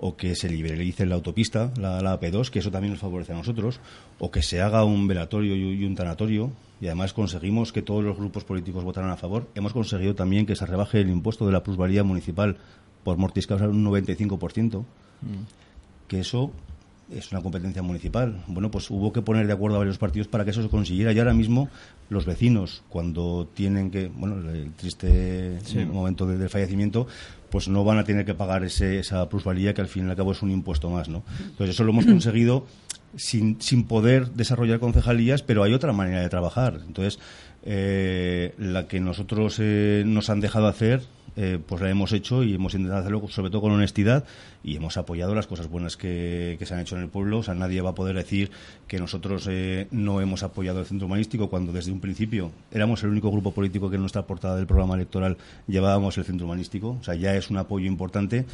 o 0.02 0.16
que 0.16 0.35
se 0.35 0.49
liberalice 0.49 1.04
la 1.04 1.14
autopista, 1.14 1.73
la, 1.76 2.00
la 2.00 2.19
AP2, 2.19 2.49
que 2.49 2.61
eso 2.61 2.71
también 2.71 2.92
nos 2.92 3.00
favorece 3.00 3.33
a 3.33 3.37
nosotros, 3.37 3.80
o 4.19 4.30
que 4.30 4.40
se 4.40 4.62
haga 4.62 4.83
un 4.83 5.07
velatorio 5.07 5.54
y, 5.54 5.85
un 5.85 5.95
tanatorio, 5.95 6.50
y 6.80 6.87
además 6.87 7.12
conseguimos 7.12 7.71
que 7.71 7.83
todos 7.83 8.02
los 8.02 8.16
grupos 8.16 8.45
políticos 8.45 8.83
votaran 8.83 9.11
a 9.11 9.19
favor. 9.19 9.49
Hemos 9.54 9.75
conseguido 9.75 10.14
también 10.14 10.47
que 10.47 10.57
se 10.57 10.64
rebaje 10.64 11.02
el 11.02 11.11
impuesto 11.11 11.45
de 11.45 11.52
la 11.52 11.62
plusvalía 11.62 12.02
municipal 12.02 12.57
por 13.04 13.19
mortis 13.19 13.47
causa 13.47 13.69
un 13.69 13.85
95%, 13.85 14.85
que 16.11 16.19
eso 16.21 16.50
es 17.12 17.31
una 17.33 17.40
competencia 17.40 17.83
municipal. 17.83 18.43
Bueno, 18.49 18.69
pues 18.71 18.90
hubo 18.90 19.12
que 19.12 19.23
poner 19.23 19.47
de 19.47 19.52
acuerdo 19.52 19.76
a 19.76 19.79
varios 19.79 19.97
partidos 19.99 20.26
para 20.29 20.45
que 20.45 20.50
eso 20.50 20.61
se 20.62 20.69
consiguiera. 20.69 21.12
Y 21.12 21.19
ahora 21.21 21.35
mismo 21.35 21.69
los 22.09 22.26
vecinos, 22.26 22.83
cuando 22.88 23.49
tienen 23.55 23.90
que, 23.93 24.09
bueno, 24.09 24.49
el 24.50 24.73
triste 24.75 25.59
momento 25.93 26.26
de- 26.26 26.37
del 26.38 26.49
fallecimiento, 26.49 27.07
pues 27.50 27.69
no 27.69 27.85
van 27.85 27.99
a 27.99 28.05
tener 28.05 28.25
que 28.25 28.35
pagar 28.35 28.64
ese, 28.64 28.99
esa 28.99 29.29
plusvalía 29.29 29.73
que 29.73 29.81
al 29.81 29.88
fin 29.88 30.07
y 30.07 30.11
al 30.11 30.17
cabo 30.17 30.33
es 30.33 30.43
un 30.43 30.50
impuesto 30.50 30.90
más, 30.90 31.09
¿no? 31.09 31.23
Entonces 31.40 31.71
eso 31.75 31.85
lo 31.85 31.90
hemos 31.93 32.07
conseguido 32.07 32.67
sin, 33.17 33.61
sin 33.61 33.85
poder 33.85 34.31
desarrollar 34.33 34.79
concejalías, 34.81 35.43
pero 35.43 35.62
hay 35.64 35.73
otra 35.73 35.93
manera 35.93 36.21
de 36.21 36.29
trabajar. 36.29 36.81
Entonces, 36.87 37.19
eh, 37.64 38.55
la 38.59 38.87
que 38.88 39.00
nosotros 39.00 39.57
eh, 39.59 40.05
nos 40.07 40.31
han 40.31 40.40
dejado 40.40 40.67
hacer, 40.69 41.02
eh, 41.37 41.58
pues 41.64 41.80
la 41.80 41.90
hemos 41.90 42.12
hecho 42.12 42.42
y 42.42 42.54
hemos 42.54 42.75
intentado 42.75 43.00
hacerlo 43.00 43.28
sobre 43.28 43.50
todo 43.50 43.62
con 43.62 43.72
honestidad 43.72 44.25
y 44.62 44.76
hemos 44.76 44.96
apoyado 44.96 45.34
las 45.34 45.46
cosas 45.46 45.68
buenas 45.68 45.96
que, 45.96 46.56
que 46.58 46.66
se 46.66 46.75
han 46.75 46.80
hecho 46.80 46.96
en 46.96 47.02
el 47.02 47.08
pueblo. 47.08 47.38
O 47.38 47.42
sea, 47.42 47.54
nadie 47.54 47.80
va 47.80 47.90
a 47.90 47.94
poder 47.94 48.16
decir 48.16 48.50
que 48.87 48.99
nosotros 48.99 49.46
eh, 49.50 49.88
no 49.90 50.20
hemos 50.20 50.42
apoyado 50.42 50.80
el 50.80 50.87
centro 50.87 51.06
humanístico 51.06 51.49
cuando 51.49 51.72
desde 51.72 51.92
un 51.92 52.00
principio 52.00 52.50
éramos 52.72 53.02
el 53.02 53.10
único 53.10 53.30
grupo 53.30 53.52
político 53.52 53.90
que 53.90 53.96
en 53.96 54.02
nuestra 54.02 54.26
portada 54.26 54.56
del 54.56 54.66
programa 54.66 54.94
electoral 54.94 55.37
llevábamos 55.66 56.18
el 56.18 56.25
centro 56.25 56.46
humanístico. 56.46 56.96
O 57.00 57.04
sea, 57.04 57.14
ya 57.14 57.34
es 57.34 57.50
un 57.50 57.56
apoyo 57.58 57.87
importante 57.87 58.44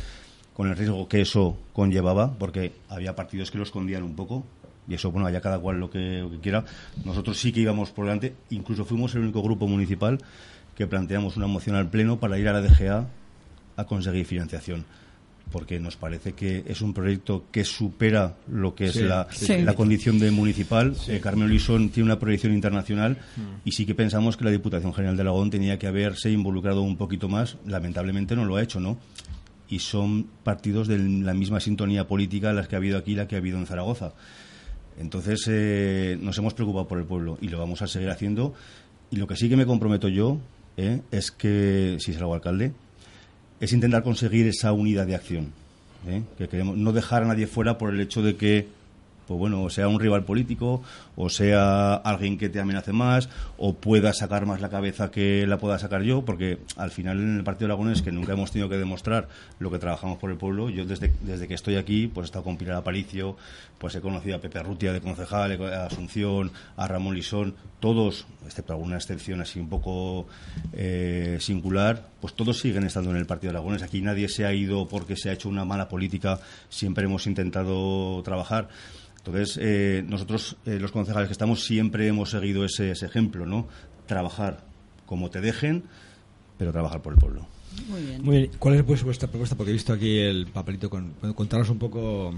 con 0.56 0.68
el 0.68 0.76
riesgo 0.76 1.06
que 1.06 1.21
eso 1.21 1.59
conllevaba, 1.75 2.33
porque 2.38 2.73
había 2.88 3.14
partidos 3.14 3.50
que 3.50 3.59
lo 3.59 3.64
escondían 3.64 4.02
un 4.02 4.16
poco, 4.16 4.42
y 4.88 4.95
eso, 4.95 5.11
bueno, 5.11 5.26
allá 5.26 5.42
cada 5.42 5.59
cual 5.59 5.78
lo 5.78 5.90
que, 5.90 6.21
lo 6.21 6.30
que 6.30 6.38
quiera. 6.38 6.64
Nosotros 7.04 7.38
sí 7.38 7.52
que 7.52 7.61
íbamos 7.61 7.90
por 7.90 8.06
delante, 8.06 8.35
incluso 8.50 8.87
fuimos 8.87 9.14
el 9.14 9.23
único 9.23 9.42
grupo 9.42 9.66
municipal 9.66 10.18
que 10.76 10.87
planteamos 10.87 11.37
una 11.37 11.47
moción 11.47 11.75
al 11.76 11.88
Pleno 11.88 12.21
para 12.21 12.38
ir 12.38 12.47
a 12.49 12.52
la 12.52 12.61
DGA 12.61 13.06
a 13.76 13.85
conseguir 13.85 14.26
financiación. 14.26 14.85
Porque 15.50 15.78
nos 15.78 15.97
parece 15.97 16.33
que 16.33 16.64
es 16.66 16.83
un 16.83 16.92
proyecto 16.92 17.45
que 17.52 17.64
supera 17.64 18.35
lo 18.50 18.75
que 18.75 18.87
es 18.87 18.95
Sí, 18.95 19.02
la, 19.04 19.28
sí. 19.30 19.59
la 19.62 19.75
condición 19.75 20.18
de 20.18 20.30
municipal. 20.33 20.95
Eh, 21.09 21.21
Carmen 21.23 21.49
Luisón 21.49 21.88
tiene 21.90 22.06
una 22.06 22.18
proyección 22.18 22.52
internacional 22.52 23.16
y 23.64 23.71
sí 23.73 23.87
que 23.87 23.95
pensamos 23.95 24.37
que 24.37 24.45
la 24.45 24.50
Diputación 24.50 24.92
General 24.92 25.14
de 25.16 25.23
Aragón 25.23 25.50
tenía 25.50 25.78
que 25.78 25.87
haberse 25.87 26.30
involucrado 26.33 26.83
un 26.83 26.97
poquito 26.97 27.28
más. 27.28 27.56
Lamentablemente 27.64 28.35
no 28.35 28.45
lo 28.45 28.56
ha 28.56 28.62
hecho, 28.62 28.80
¿no? 28.80 28.99
y 29.68 29.80
son 29.80 30.28
partidos 30.45 30.87
de 30.87 30.97
la 30.99 31.35
misma 31.35 31.59
sintonía 31.59 32.06
política 32.06 32.52
las 32.52 32.68
que 32.68 32.76
ha 32.76 32.78
habido 32.78 32.99
aquí 32.99 33.12
y 33.12 33.16
la 33.16 33.26
que 33.26 33.35
ha 33.35 33.38
habido 33.38 33.59
en 33.59 33.66
Zaragoza. 33.66 34.12
Entonces 34.99 35.45
eh, 35.49 36.16
nos 36.21 36.38
hemos 36.38 36.54
preocupado 36.54 36.87
por 36.88 36.99
el 36.99 37.04
pueblo 37.04 37.37
y 37.40 37.49
lo 37.49 37.59
vamos 37.59 37.83
a 37.83 37.87
seguir 37.87 38.11
haciendo. 38.11 38.54
Y 39.11 39.16
lo 39.16 39.26
que 39.26 39.37
sí 39.37 39.49
que 39.49 39.56
me 39.56 39.66
comprometo 39.66 40.09
yo 40.09 40.38
eh, 40.76 41.00
es 41.11 41.30
que, 41.30 41.97
si 42.00 42.12
salgo 42.12 42.35
alcalde, 42.35 42.73
es 43.61 43.73
intentar 43.73 44.02
conseguir 44.02 44.47
esa 44.47 44.73
unidad 44.73 45.06
de 45.06 45.14
acción. 45.14 45.52
¿eh? 46.06 46.23
Que 46.38 46.49
queremos 46.49 46.76
no 46.76 46.92
dejar 46.92 47.23
a 47.23 47.26
nadie 47.26 47.47
fuera 47.47 47.78
por 47.78 47.92
el 47.92 48.00
hecho 48.00 48.23
de 48.23 48.37
que 48.37 48.68
pues 49.26 49.38
bueno, 49.38 49.62
o 49.62 49.71
sea 49.71 49.88
un 49.88 50.00
rival 50.00 50.25
político, 50.25 50.83
o 51.16 51.28
sea 51.28 51.95
alguien 51.95 52.38
que 52.38 52.49
te 52.49 52.61
amenace 52.61 52.92
más, 52.92 53.28
o 53.59 53.75
pueda 53.75 54.12
sacar 54.12 54.47
más 54.47 54.61
la 54.61 54.68
cabeza 54.68 55.11
que 55.11 55.47
la 55.47 55.59
pueda 55.59 55.78
sacar 55.78 56.02
yo, 56.02 56.25
porque 56.25 56.59
al 56.76 56.90
final 56.90 57.18
en 57.18 57.37
el 57.37 57.45
Partido 57.45 57.66
Aragonés, 57.66 58.02
que 58.02 58.12
nunca 58.12 58.33
hemos 58.33 58.52
tenido 58.52 58.68
que 58.68 58.76
demostrar 58.76 59.28
lo 59.59 59.71
que 59.71 59.78
trabajamos 59.78 60.18
por 60.18 60.30
el 60.30 60.37
pueblo, 60.37 60.71
yo 60.71 60.85
desde, 60.85 61.12
desde 61.23 61.49
que 61.49 61.54
estoy 61.54 61.76
aquí, 61.76 62.06
pues 62.06 62.25
he 62.25 62.26
estado 62.26 62.45
con 62.45 62.56
Pilar 62.56 62.76
Aparicio, 62.76 63.37
pues 63.78 63.95
he 63.95 64.00
conocido 64.00 64.37
a 64.37 64.40
Pepe 64.40 64.62
Rutia 64.62 64.92
de 64.92 65.00
concejal, 65.00 65.62
a 65.62 65.87
Asunción, 65.87 66.50
a 66.76 66.88
Ramón 66.88 67.14
Lisón, 67.14 67.54
todos, 67.80 68.26
excepto 68.47 68.73
alguna 68.73 68.97
excepción 68.97 69.40
así 69.40 69.61
un 69.61 69.68
poco 69.68 70.26
eh, 70.73 71.38
singular, 71.40 72.09
pues 72.21 72.35
todos 72.35 72.59
siguen 72.59 72.85
estando 72.85 73.11
en 73.11 73.16
el 73.16 73.26
Partido 73.26 73.50
Aragonés. 73.50 73.83
Aquí 73.83 74.00
nadie 74.00 74.28
se 74.28 74.47
ha 74.47 74.52
ido 74.52 74.88
porque 74.88 75.16
se 75.16 75.30
ha 75.30 75.33
hecho 75.33 75.49
una 75.49 75.64
mala 75.64 75.88
política, 75.88 76.40
siempre 76.68 77.04
hemos 77.04 77.26
intentado 77.26 78.23
trabajar. 78.23 78.68
Entonces, 79.26 79.59
eh, 79.61 80.04
nosotros, 80.06 80.56
eh, 80.66 80.78
los 80.80 80.92
concejales 80.92 81.28
que 81.28 81.33
estamos, 81.33 81.64
siempre 81.64 82.06
hemos 82.06 82.30
seguido 82.30 82.64
ese, 82.64 82.92
ese 82.92 83.06
ejemplo, 83.06 83.45
¿no? 83.45 83.66
Trabajar 84.06 84.64
como 85.04 85.30
te 85.30 85.40
dejen, 85.40 85.83
pero 86.59 86.73
trabajar 86.73 87.02
por 87.02 87.12
el 87.14 87.18
pueblo. 87.18 87.47
Muy 87.88 88.02
bien. 88.02 88.23
Muy 88.25 88.37
bien. 88.38 88.50
¿Cuál 88.59 88.76
es 88.76 88.83
pues, 88.85 89.02
vuestra 89.02 89.28
propuesta? 89.28 89.56
Porque 89.56 89.71
he 89.71 89.75
visto 89.75 89.92
aquí 89.92 90.18
el 90.18 90.47
papelito. 90.47 90.88
Con, 90.88 91.12
bueno, 91.21 91.35
contaros 91.35 91.68
un 91.71 91.78
poco. 91.78 92.33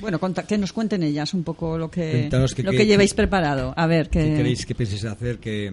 Bueno, 0.00 0.20
conta- 0.20 0.46
que 0.46 0.56
nos 0.56 0.72
cuenten 0.72 1.02
ellas 1.02 1.34
un 1.34 1.42
poco 1.42 1.76
lo 1.76 1.90
que, 1.90 2.30
lo 2.30 2.70
que- 2.70 2.76
que 2.76 2.86
llevéis 2.86 3.14
preparado. 3.14 3.74
A 3.76 3.86
ver, 3.88 4.08
que... 4.08 4.20
¿Qué 4.22 4.34
queréis 4.36 4.64
que 4.64 4.74
penséis 4.76 5.04
hacer? 5.04 5.38
Que, 5.38 5.72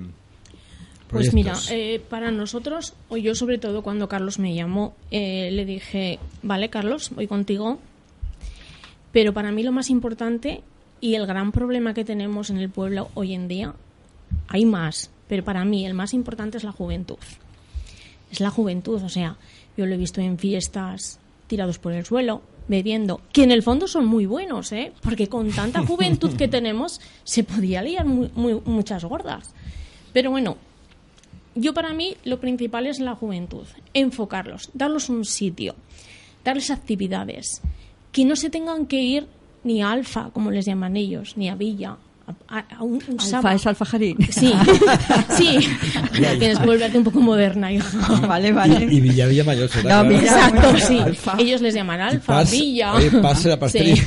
Pues 1.10 1.32
mira, 1.34 1.54
eh, 1.70 2.02
para 2.10 2.32
nosotros, 2.32 2.96
o 3.10 3.18
yo 3.18 3.36
sobre 3.36 3.60
todo 3.60 3.84
cuando 3.84 4.10
Carlos 4.10 4.40
me 4.40 4.56
llamó, 4.56 4.96
eh, 5.12 5.52
le 5.52 5.64
dije, 5.66 6.18
vale 6.42 6.70
Carlos, 6.72 7.12
voy 7.12 7.28
contigo, 7.28 7.80
pero 9.16 9.32
para 9.34 9.54
mí 9.54 9.64
lo 9.64 9.72
más 9.72 9.90
importante 9.90 10.62
y 11.00 11.16
el 11.16 11.26
gran 11.26 11.54
problema 11.54 11.94
que 11.94 12.04
tenemos 12.04 12.50
en 12.50 12.58
el 12.58 12.70
pueblo 12.70 13.08
hoy 13.14 13.34
en 13.34 13.48
día, 13.48 13.74
hay 14.50 14.66
más, 14.66 15.10
pero 15.30 15.42
para 15.42 15.64
mí 15.64 15.86
el 15.86 15.94
más 15.94 16.14
importante 16.14 16.58
es 16.58 16.66
la 16.66 16.74
juventud. 16.74 17.16
Es 18.30 18.42
la 18.42 18.50
juventud, 18.50 19.02
o 19.02 19.08
sea, 19.08 19.38
yo 19.78 19.86
lo 19.86 19.96
he 19.96 19.98
visto 19.98 20.20
en 20.20 20.38
fiestas 20.38 21.18
tirados 21.48 21.80
por 21.80 21.94
el 21.94 22.04
suelo, 22.04 22.42
bebiendo, 22.68 23.22
que 23.32 23.44
en 23.44 23.52
el 23.52 23.64
fondo 23.64 23.88
son 23.88 24.06
muy 24.06 24.26
buenos, 24.26 24.74
¿eh? 24.74 24.92
Porque 25.02 25.30
con 25.30 25.50
tanta 25.52 25.82
juventud 25.88 26.36
que 26.36 26.50
tenemos 26.50 27.00
se 27.24 27.46
podía 27.46 27.82
liar 27.84 28.06
muy- 28.06 28.32
muy- 28.36 28.62
muchas 28.66 29.06
gordas. 29.06 29.54
Pero 30.12 30.30
bueno, 30.30 30.58
yo 31.56 31.74
para 31.74 31.94
mí 31.94 32.18
lo 32.26 32.42
principal 32.42 32.86
es 32.86 33.00
la 33.00 33.16
juventud, 33.16 33.66
enfocarlos, 33.94 34.72
darles 34.74 35.08
un 35.08 35.24
sitio, 35.24 35.74
darles 36.44 36.70
actividades, 36.70 37.62
que 38.16 38.24
no 38.24 38.38
se 38.38 38.50
tengan 38.50 38.86
que 38.86 39.02
ir 39.02 39.28
ni 39.66 39.82
a 39.82 39.92
Alfa, 39.92 40.30
como 40.32 40.50
les 40.52 40.66
llaman 40.66 40.96
ellos, 40.96 41.34
ni 41.36 41.50
a 41.50 41.56
Villa, 41.56 41.98
a, 42.48 42.58
a- 42.60 42.66
a 42.78 42.84
un, 42.84 42.94
un 42.94 43.02
Alfa 43.20 43.26
sábado. 43.26 43.56
es 43.58 43.68
alfajarín. 43.68 44.18
Sí, 44.32 44.54
sí, 45.38 45.58
tienes 46.14 46.60
que 46.60 46.66
volverte 46.66 46.98
un 46.98 47.04
poco 47.04 47.20
moderna, 47.20 47.74
hija. 47.74 47.98
vale, 48.26 48.54
vale. 48.54 48.86
Y, 48.90 48.98
y 48.98 49.02
Villavilla 49.02 49.44
Mayor 49.44 49.68
será. 49.70 50.02
No, 50.04 50.10
claro. 50.10 50.10
Villa- 50.10 50.48
Exacto, 50.48 50.80
sí. 50.88 51.00
Alfa. 51.00 51.36
Ellos 51.40 51.62
les 51.62 51.74
llaman 51.76 52.00
Alfa, 52.00 52.42
Pas- 52.42 52.52
Villa. 52.52 52.94
oye, 52.94 53.12
pase 53.12 53.50
la. 53.50 53.70
Sí. 53.70 53.94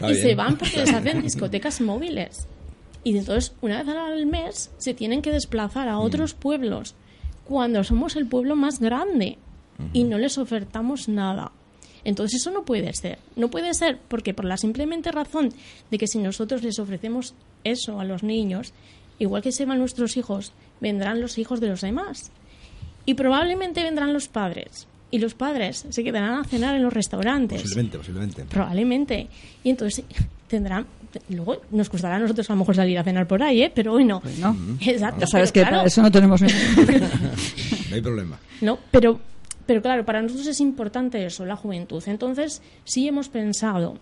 Y 0.00 0.06
bien. 0.06 0.16
se 0.22 0.34
van 0.34 0.56
porque 0.58 0.76
les 0.78 0.92
hacen 0.92 1.22
discotecas 1.22 1.80
móviles. 1.80 2.46
Y 3.04 3.16
entonces, 3.16 3.52
una 3.62 3.82
vez 3.82 3.94
al 3.96 4.26
mes, 4.26 4.70
se 4.78 4.92
tienen 4.94 5.22
que 5.22 5.30
desplazar 5.32 5.88
a 5.88 5.98
otros 5.98 6.34
pueblos 6.34 6.94
cuando 7.44 7.82
somos 7.84 8.16
el 8.16 8.26
pueblo 8.26 8.54
más 8.56 8.80
grande 8.80 9.38
y 9.92 10.04
no 10.04 10.18
les 10.18 10.36
ofertamos 10.38 11.08
nada. 11.08 11.52
Entonces 12.04 12.40
eso 12.40 12.50
no 12.50 12.64
puede 12.64 12.92
ser. 12.92 13.18
No 13.36 13.48
puede 13.48 13.72
ser 13.74 13.98
porque 14.08 14.34
por 14.34 14.44
la 14.44 14.56
simplemente 14.56 15.10
razón 15.10 15.50
de 15.90 15.98
que 15.98 16.06
si 16.06 16.18
nosotros 16.18 16.62
les 16.62 16.78
ofrecemos 16.78 17.34
eso 17.64 17.98
a 18.00 18.04
los 18.04 18.22
niños, 18.22 18.72
igual 19.18 19.42
que 19.42 19.52
se 19.52 19.64
van 19.64 19.78
nuestros 19.78 20.16
hijos, 20.16 20.52
vendrán 20.80 21.20
los 21.20 21.38
hijos 21.38 21.60
de 21.60 21.68
los 21.68 21.80
demás. 21.80 22.30
Y 23.06 23.14
probablemente 23.14 23.82
vendrán 23.82 24.12
los 24.12 24.28
padres. 24.28 24.86
Y 25.10 25.18
los 25.18 25.34
padres 25.34 25.86
se 25.88 26.02
quedarán 26.02 26.40
a 26.40 26.44
cenar 26.44 26.74
en 26.74 26.82
los 26.82 26.92
restaurantes. 26.92 27.62
Posiblemente, 27.62 27.98
posiblemente. 27.98 28.44
Probablemente. 28.44 29.28
Y 29.62 29.70
entonces 29.70 30.04
tendrán. 30.48 30.86
Luego 31.28 31.62
nos 31.70 31.88
costará 31.88 32.16
a 32.16 32.18
nosotros 32.18 32.50
a 32.50 32.54
lo 32.54 32.58
mejor 32.58 32.74
salir 32.74 32.98
a 32.98 33.04
cenar 33.04 33.28
por 33.28 33.40
ahí, 33.42 33.62
¿eh? 33.62 33.72
Pero 33.72 33.92
bueno. 33.92 34.20
Bueno, 34.20 34.56
Exacto. 34.80 35.20
ya 35.20 35.26
sabes 35.28 35.52
que 35.52 35.60
claro, 35.60 35.76
para 35.76 35.86
eso 35.86 36.02
no 36.02 36.10
tenemos 36.10 36.42
ningún 36.42 37.00
No 37.90 37.94
hay 37.94 38.00
problema. 38.00 38.38
No, 38.60 38.78
pero, 38.90 39.20
pero 39.66 39.82
claro, 39.82 40.04
para 40.04 40.22
nosotros 40.22 40.46
es 40.46 40.60
importante 40.60 41.24
eso, 41.24 41.44
la 41.44 41.56
juventud. 41.56 42.02
Entonces, 42.06 42.62
sí 42.84 43.08
hemos 43.08 43.28
pensado, 43.28 43.98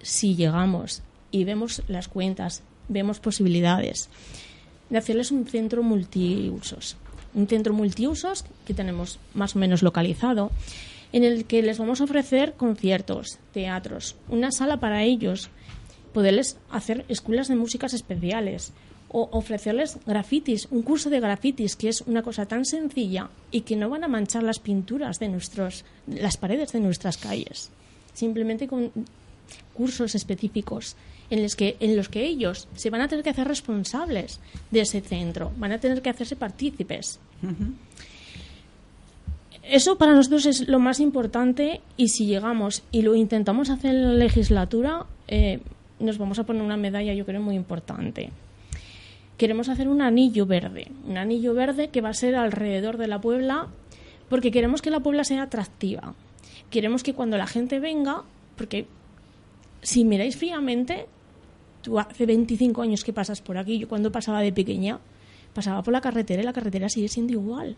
si 0.00 0.34
llegamos 0.34 1.02
y 1.30 1.44
vemos 1.44 1.82
las 1.88 2.08
cuentas, 2.08 2.62
vemos 2.88 3.20
posibilidades 3.20 4.08
de 4.90 4.98
hacerles 4.98 5.30
un 5.30 5.46
centro 5.46 5.82
multiusos. 5.82 6.96
un 7.34 7.48
centro 7.48 7.72
multiusos 7.72 8.44
que 8.66 8.74
tenemos 8.74 9.18
más 9.32 9.56
o 9.56 9.58
menos 9.58 9.82
localizado, 9.82 10.50
en 11.12 11.24
el 11.24 11.46
que 11.46 11.62
les 11.62 11.78
vamos 11.78 12.00
a 12.00 12.04
ofrecer 12.04 12.54
conciertos, 12.54 13.38
teatros, 13.52 14.16
una 14.28 14.50
sala 14.50 14.80
para 14.80 15.02
ellos, 15.02 15.50
poderles 16.12 16.58
hacer 16.70 17.06
escuelas 17.08 17.48
de 17.48 17.56
músicas 17.56 17.94
especiales 17.94 18.72
o 19.12 19.28
ofrecerles 19.32 19.98
grafitis, 20.06 20.66
un 20.70 20.82
curso 20.82 21.10
de 21.10 21.20
grafitis, 21.20 21.76
que 21.76 21.88
es 21.88 22.00
una 22.02 22.22
cosa 22.22 22.46
tan 22.46 22.64
sencilla 22.64 23.28
y 23.50 23.60
que 23.60 23.76
no 23.76 23.90
van 23.90 24.04
a 24.04 24.08
manchar 24.08 24.42
las 24.42 24.58
pinturas 24.58 25.18
de 25.18 25.28
nuestros, 25.28 25.84
las 26.06 26.36
paredes 26.36 26.72
de 26.72 26.80
nuestras 26.80 27.18
calles. 27.18 27.70
Simplemente 28.14 28.66
con 28.66 28.90
cursos 29.74 30.14
específicos 30.14 30.96
en 31.30 31.42
los 31.42 31.56
que 31.56 31.76
en 31.80 31.96
los 31.96 32.08
que 32.08 32.24
ellos 32.24 32.68
se 32.74 32.90
van 32.90 33.00
a 33.00 33.08
tener 33.08 33.22
que 33.22 33.30
hacer 33.30 33.46
responsables 33.46 34.40
de 34.70 34.80
ese 34.80 35.00
centro, 35.00 35.52
van 35.56 35.72
a 35.72 35.78
tener 35.78 36.02
que 36.02 36.10
hacerse 36.10 36.36
partícipes. 36.36 37.18
Eso 39.62 39.96
para 39.96 40.14
nosotros 40.14 40.46
es 40.46 40.68
lo 40.68 40.78
más 40.78 41.00
importante 41.00 41.80
y 41.96 42.08
si 42.08 42.26
llegamos 42.26 42.82
y 42.90 43.02
lo 43.02 43.14
intentamos 43.14 43.70
hacer 43.70 43.94
en 43.94 44.02
la 44.04 44.14
legislatura, 44.14 45.06
eh, 45.28 45.60
nos 46.00 46.18
vamos 46.18 46.38
a 46.38 46.44
poner 46.44 46.62
una 46.62 46.76
medalla, 46.76 47.14
yo 47.14 47.24
creo, 47.24 47.40
muy 47.40 47.54
importante. 47.54 48.30
Queremos 49.42 49.68
hacer 49.68 49.88
un 49.88 50.02
anillo 50.02 50.46
verde, 50.46 50.86
un 51.04 51.18
anillo 51.18 51.52
verde 51.52 51.88
que 51.88 52.00
va 52.00 52.10
a 52.10 52.14
ser 52.14 52.36
alrededor 52.36 52.96
de 52.96 53.08
la 53.08 53.20
Puebla, 53.20 53.66
porque 54.28 54.52
queremos 54.52 54.82
que 54.82 54.90
la 54.92 55.00
Puebla 55.00 55.24
sea 55.24 55.42
atractiva. 55.42 56.14
Queremos 56.70 57.02
que 57.02 57.12
cuando 57.12 57.36
la 57.36 57.48
gente 57.48 57.80
venga, 57.80 58.22
porque 58.56 58.86
si 59.82 60.04
miráis 60.04 60.36
fríamente, 60.36 61.06
tú 61.82 61.98
hace 61.98 62.24
25 62.24 62.82
años 62.82 63.02
que 63.02 63.12
pasas 63.12 63.40
por 63.40 63.58
aquí, 63.58 63.80
yo 63.80 63.88
cuando 63.88 64.12
pasaba 64.12 64.42
de 64.42 64.52
pequeña, 64.52 65.00
pasaba 65.52 65.82
por 65.82 65.92
la 65.92 66.00
carretera 66.00 66.42
y 66.42 66.44
la 66.44 66.52
carretera 66.52 66.88
sigue 66.88 67.08
siendo 67.08 67.32
igual. 67.32 67.74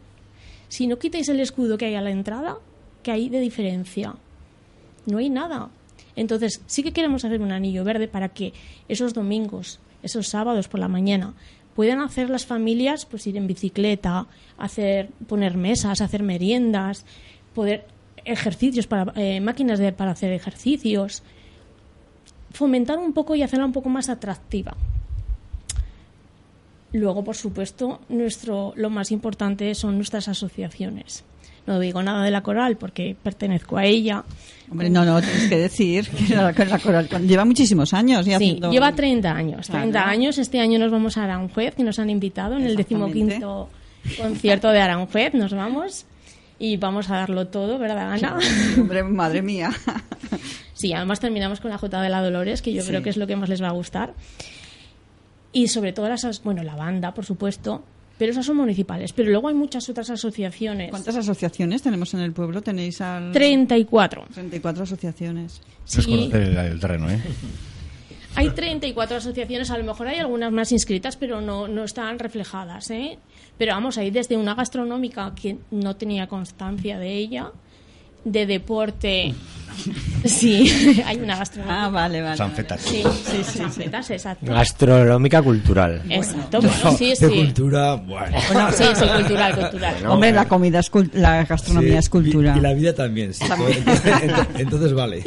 Si 0.68 0.86
no 0.86 0.98
quitáis 0.98 1.30
el 1.30 1.40
escudo 1.40 1.78
que 1.78 1.86
hay 1.86 1.94
a 1.94 2.02
la 2.02 2.10
entrada, 2.10 2.58
¿qué 3.02 3.10
hay 3.10 3.30
de 3.30 3.40
diferencia? 3.40 4.14
No 5.06 5.16
hay 5.16 5.30
nada. 5.30 5.70
Entonces, 6.14 6.60
sí 6.66 6.82
que 6.82 6.92
queremos 6.92 7.24
hacer 7.24 7.40
un 7.40 7.52
anillo 7.52 7.84
verde 7.84 8.06
para 8.06 8.28
que 8.28 8.52
esos 8.86 9.14
domingos, 9.14 9.80
esos 10.04 10.28
sábados 10.28 10.68
por 10.68 10.80
la 10.80 10.88
mañana, 10.88 11.34
puedan 11.74 12.00
hacer 12.00 12.30
las 12.30 12.46
familias, 12.46 13.06
pues 13.06 13.26
ir 13.26 13.36
en 13.36 13.46
bicicleta, 13.46 14.26
hacer, 14.58 15.08
poner 15.26 15.56
mesas, 15.56 16.00
hacer 16.00 16.22
meriendas, 16.22 17.04
poder 17.54 17.86
ejercicios 18.24 18.86
para 18.86 19.12
eh, 19.16 19.40
máquinas 19.40 19.80
para 19.92 20.12
hacer 20.12 20.32
ejercicios, 20.32 21.22
fomentar 22.52 22.98
un 22.98 23.12
poco 23.12 23.34
y 23.34 23.42
hacerla 23.42 23.66
un 23.66 23.72
poco 23.72 23.88
más 23.88 24.08
atractiva. 24.08 24.76
Luego, 26.92 27.24
por 27.24 27.34
supuesto, 27.34 28.00
nuestro, 28.08 28.72
lo 28.76 28.88
más 28.88 29.10
importante 29.10 29.74
son 29.74 29.96
nuestras 29.96 30.28
asociaciones. 30.28 31.24
No 31.66 31.78
digo 31.78 32.02
nada 32.02 32.22
de 32.22 32.30
la 32.30 32.42
coral 32.42 32.76
porque 32.76 33.16
pertenezco 33.22 33.78
a 33.78 33.84
ella. 33.84 34.22
Hombre, 34.70 34.90
no, 34.90 35.04
no, 35.04 35.20
tienes 35.22 35.48
que 35.48 35.56
decir 35.58 36.08
que 36.10 36.34
la, 36.34 36.52
la 36.52 36.78
coral 36.78 37.08
lleva 37.26 37.44
muchísimos 37.44 37.94
años. 37.94 38.26
Ya 38.26 38.38
Sí, 38.38 38.44
haciendo- 38.50 38.70
lleva 38.70 38.92
30 38.94 39.30
años. 39.30 39.66
Claro. 39.66 39.80
30 39.82 40.08
años. 40.08 40.38
Este 40.38 40.60
año 40.60 40.78
nos 40.78 40.90
vamos 40.90 41.16
a 41.16 41.24
Aranjuez, 41.24 41.74
que 41.74 41.82
nos 41.84 41.98
han 41.98 42.10
invitado 42.10 42.56
en 42.56 42.64
el 42.64 42.76
decimoquinto 42.76 43.70
concierto 44.20 44.68
de 44.70 44.80
Aranjuez. 44.80 45.32
Nos 45.34 45.52
vamos 45.54 46.06
y 46.58 46.76
vamos 46.76 47.10
a 47.10 47.14
darlo 47.16 47.46
todo, 47.48 47.78
¿verdad, 47.78 48.12
Ana? 48.12 48.38
Hombre, 48.78 49.02
madre 49.02 49.40
mía. 49.42 49.70
Sí, 50.74 50.92
además 50.92 51.20
terminamos 51.20 51.60
con 51.60 51.70
la 51.70 51.78
Jota 51.78 52.02
de 52.02 52.08
la 52.10 52.20
Dolores, 52.20 52.60
que 52.60 52.72
yo 52.72 52.82
Sí. 52.82 52.88
creo 52.88 53.02
que 53.02 53.10
es 53.10 53.16
lo 53.16 53.26
que 53.26 53.36
más 53.36 53.48
les 53.48 53.62
va 53.62 53.68
a 53.68 53.72
gustar. 53.72 54.12
Y 55.52 55.68
sobre 55.68 55.92
todo 55.92 56.08
las, 56.08 56.24
as- 56.24 56.42
bueno, 56.42 56.62
la 56.62 56.74
banda, 56.74 57.14
por 57.14 57.24
supuesto, 57.24 57.84
pero 58.18 58.32
esas 58.32 58.46
son 58.46 58.56
municipales. 58.56 59.12
Pero 59.12 59.30
luego 59.30 59.48
hay 59.48 59.54
muchas 59.54 59.88
otras 59.88 60.10
asociaciones. 60.10 60.90
¿Cuántas 60.90 61.16
asociaciones 61.16 61.82
tenemos 61.82 62.14
en 62.14 62.20
el 62.20 62.32
pueblo? 62.32 62.62
Tenéis 62.62 63.00
al... 63.00 63.32
34. 63.32 64.26
34 64.34 64.82
asociaciones. 64.84 65.60
No 65.60 65.84
es 65.84 65.92
Sí. 66.04 66.10
conocer 66.10 66.42
el, 66.42 66.56
el 66.56 66.80
terreno, 66.80 67.10
¿eh? 67.10 67.20
Hay 68.36 68.50
34 68.50 69.18
asociaciones, 69.18 69.70
a 69.70 69.78
lo 69.78 69.84
mejor 69.84 70.08
hay 70.08 70.18
algunas 70.18 70.50
más 70.50 70.72
inscritas, 70.72 71.16
pero 71.16 71.40
no, 71.40 71.68
no 71.68 71.84
están 71.84 72.18
reflejadas. 72.18 72.90
¿eh? 72.90 73.16
Pero 73.56 73.74
vamos, 73.74 73.96
hay 73.96 74.10
desde 74.10 74.36
una 74.36 74.56
gastronómica 74.56 75.32
que 75.40 75.56
no 75.70 75.94
tenía 75.94 76.26
constancia 76.26 76.98
de 76.98 77.12
ella, 77.14 77.52
de 78.24 78.46
deporte. 78.46 79.34
Sí, 80.24 81.02
hay 81.06 81.16
una 81.18 81.36
gastronómica. 81.36 81.84
Ah, 81.84 81.90
vale, 81.90 82.22
vale. 82.22 82.36
Sanfetas. 82.36 82.80
Sí, 82.80 83.02
sí, 83.02 83.44
sí. 83.44 83.58
Sanfetas, 83.58 84.10
exacto. 84.10 84.46
Gastronómica 84.46 85.42
cultural. 85.42 86.00
Exacto, 86.08 86.60
bueno, 86.60 86.96
sí, 86.96 87.08
de 87.08 87.16
sí. 87.16 87.26
cultura, 87.26 87.94
bueno. 87.96 88.38
Bueno, 88.52 88.72
sí, 88.72 88.84
sí, 88.94 89.04
cultural, 89.04 89.56
cultural. 89.58 90.06
Hombre, 90.06 90.32
la 90.32 90.48
comida 90.48 90.78
es 90.78 90.90
la 91.12 91.44
gastronomía 91.44 91.92
Sí, 91.92 91.98
es 91.98 92.08
cultura. 92.08 92.54
Y, 92.54 92.58
y 92.58 92.62
la 92.62 92.72
vida 92.72 92.94
también, 92.94 93.34
sí. 93.34 93.44
Entonces, 93.68 94.46
entonces 94.58 94.92
vale. 94.94 95.24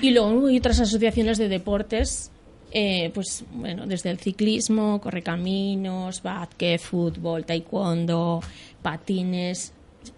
Y 0.00 0.10
luego 0.10 0.46
hay 0.46 0.58
otras 0.58 0.78
asociaciones 0.78 1.38
de 1.38 1.48
deportes, 1.48 2.30
eh, 2.70 3.10
pues 3.14 3.44
bueno, 3.52 3.86
desde 3.86 4.10
el 4.10 4.18
ciclismo, 4.18 5.00
correcaminos, 5.00 6.22
básquet, 6.22 6.80
fútbol, 6.80 7.44
taekwondo, 7.44 8.40
patines. 8.80 9.72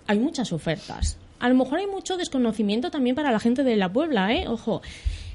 Hay 0.07 0.19
muchas 0.19 0.53
ofertas. 0.53 1.19
A 1.45 1.49
lo 1.51 1.55
mejor 1.57 1.79
hay 1.79 1.87
mucho 1.87 2.17
desconocimiento 2.17 2.91
también 2.91 3.15
para 3.15 3.31
la 3.31 3.39
gente 3.39 3.65
de 3.65 3.77
la 3.77 3.93
Puebla, 3.93 4.33
¿eh? 4.33 4.49
Ojo, 4.49 4.81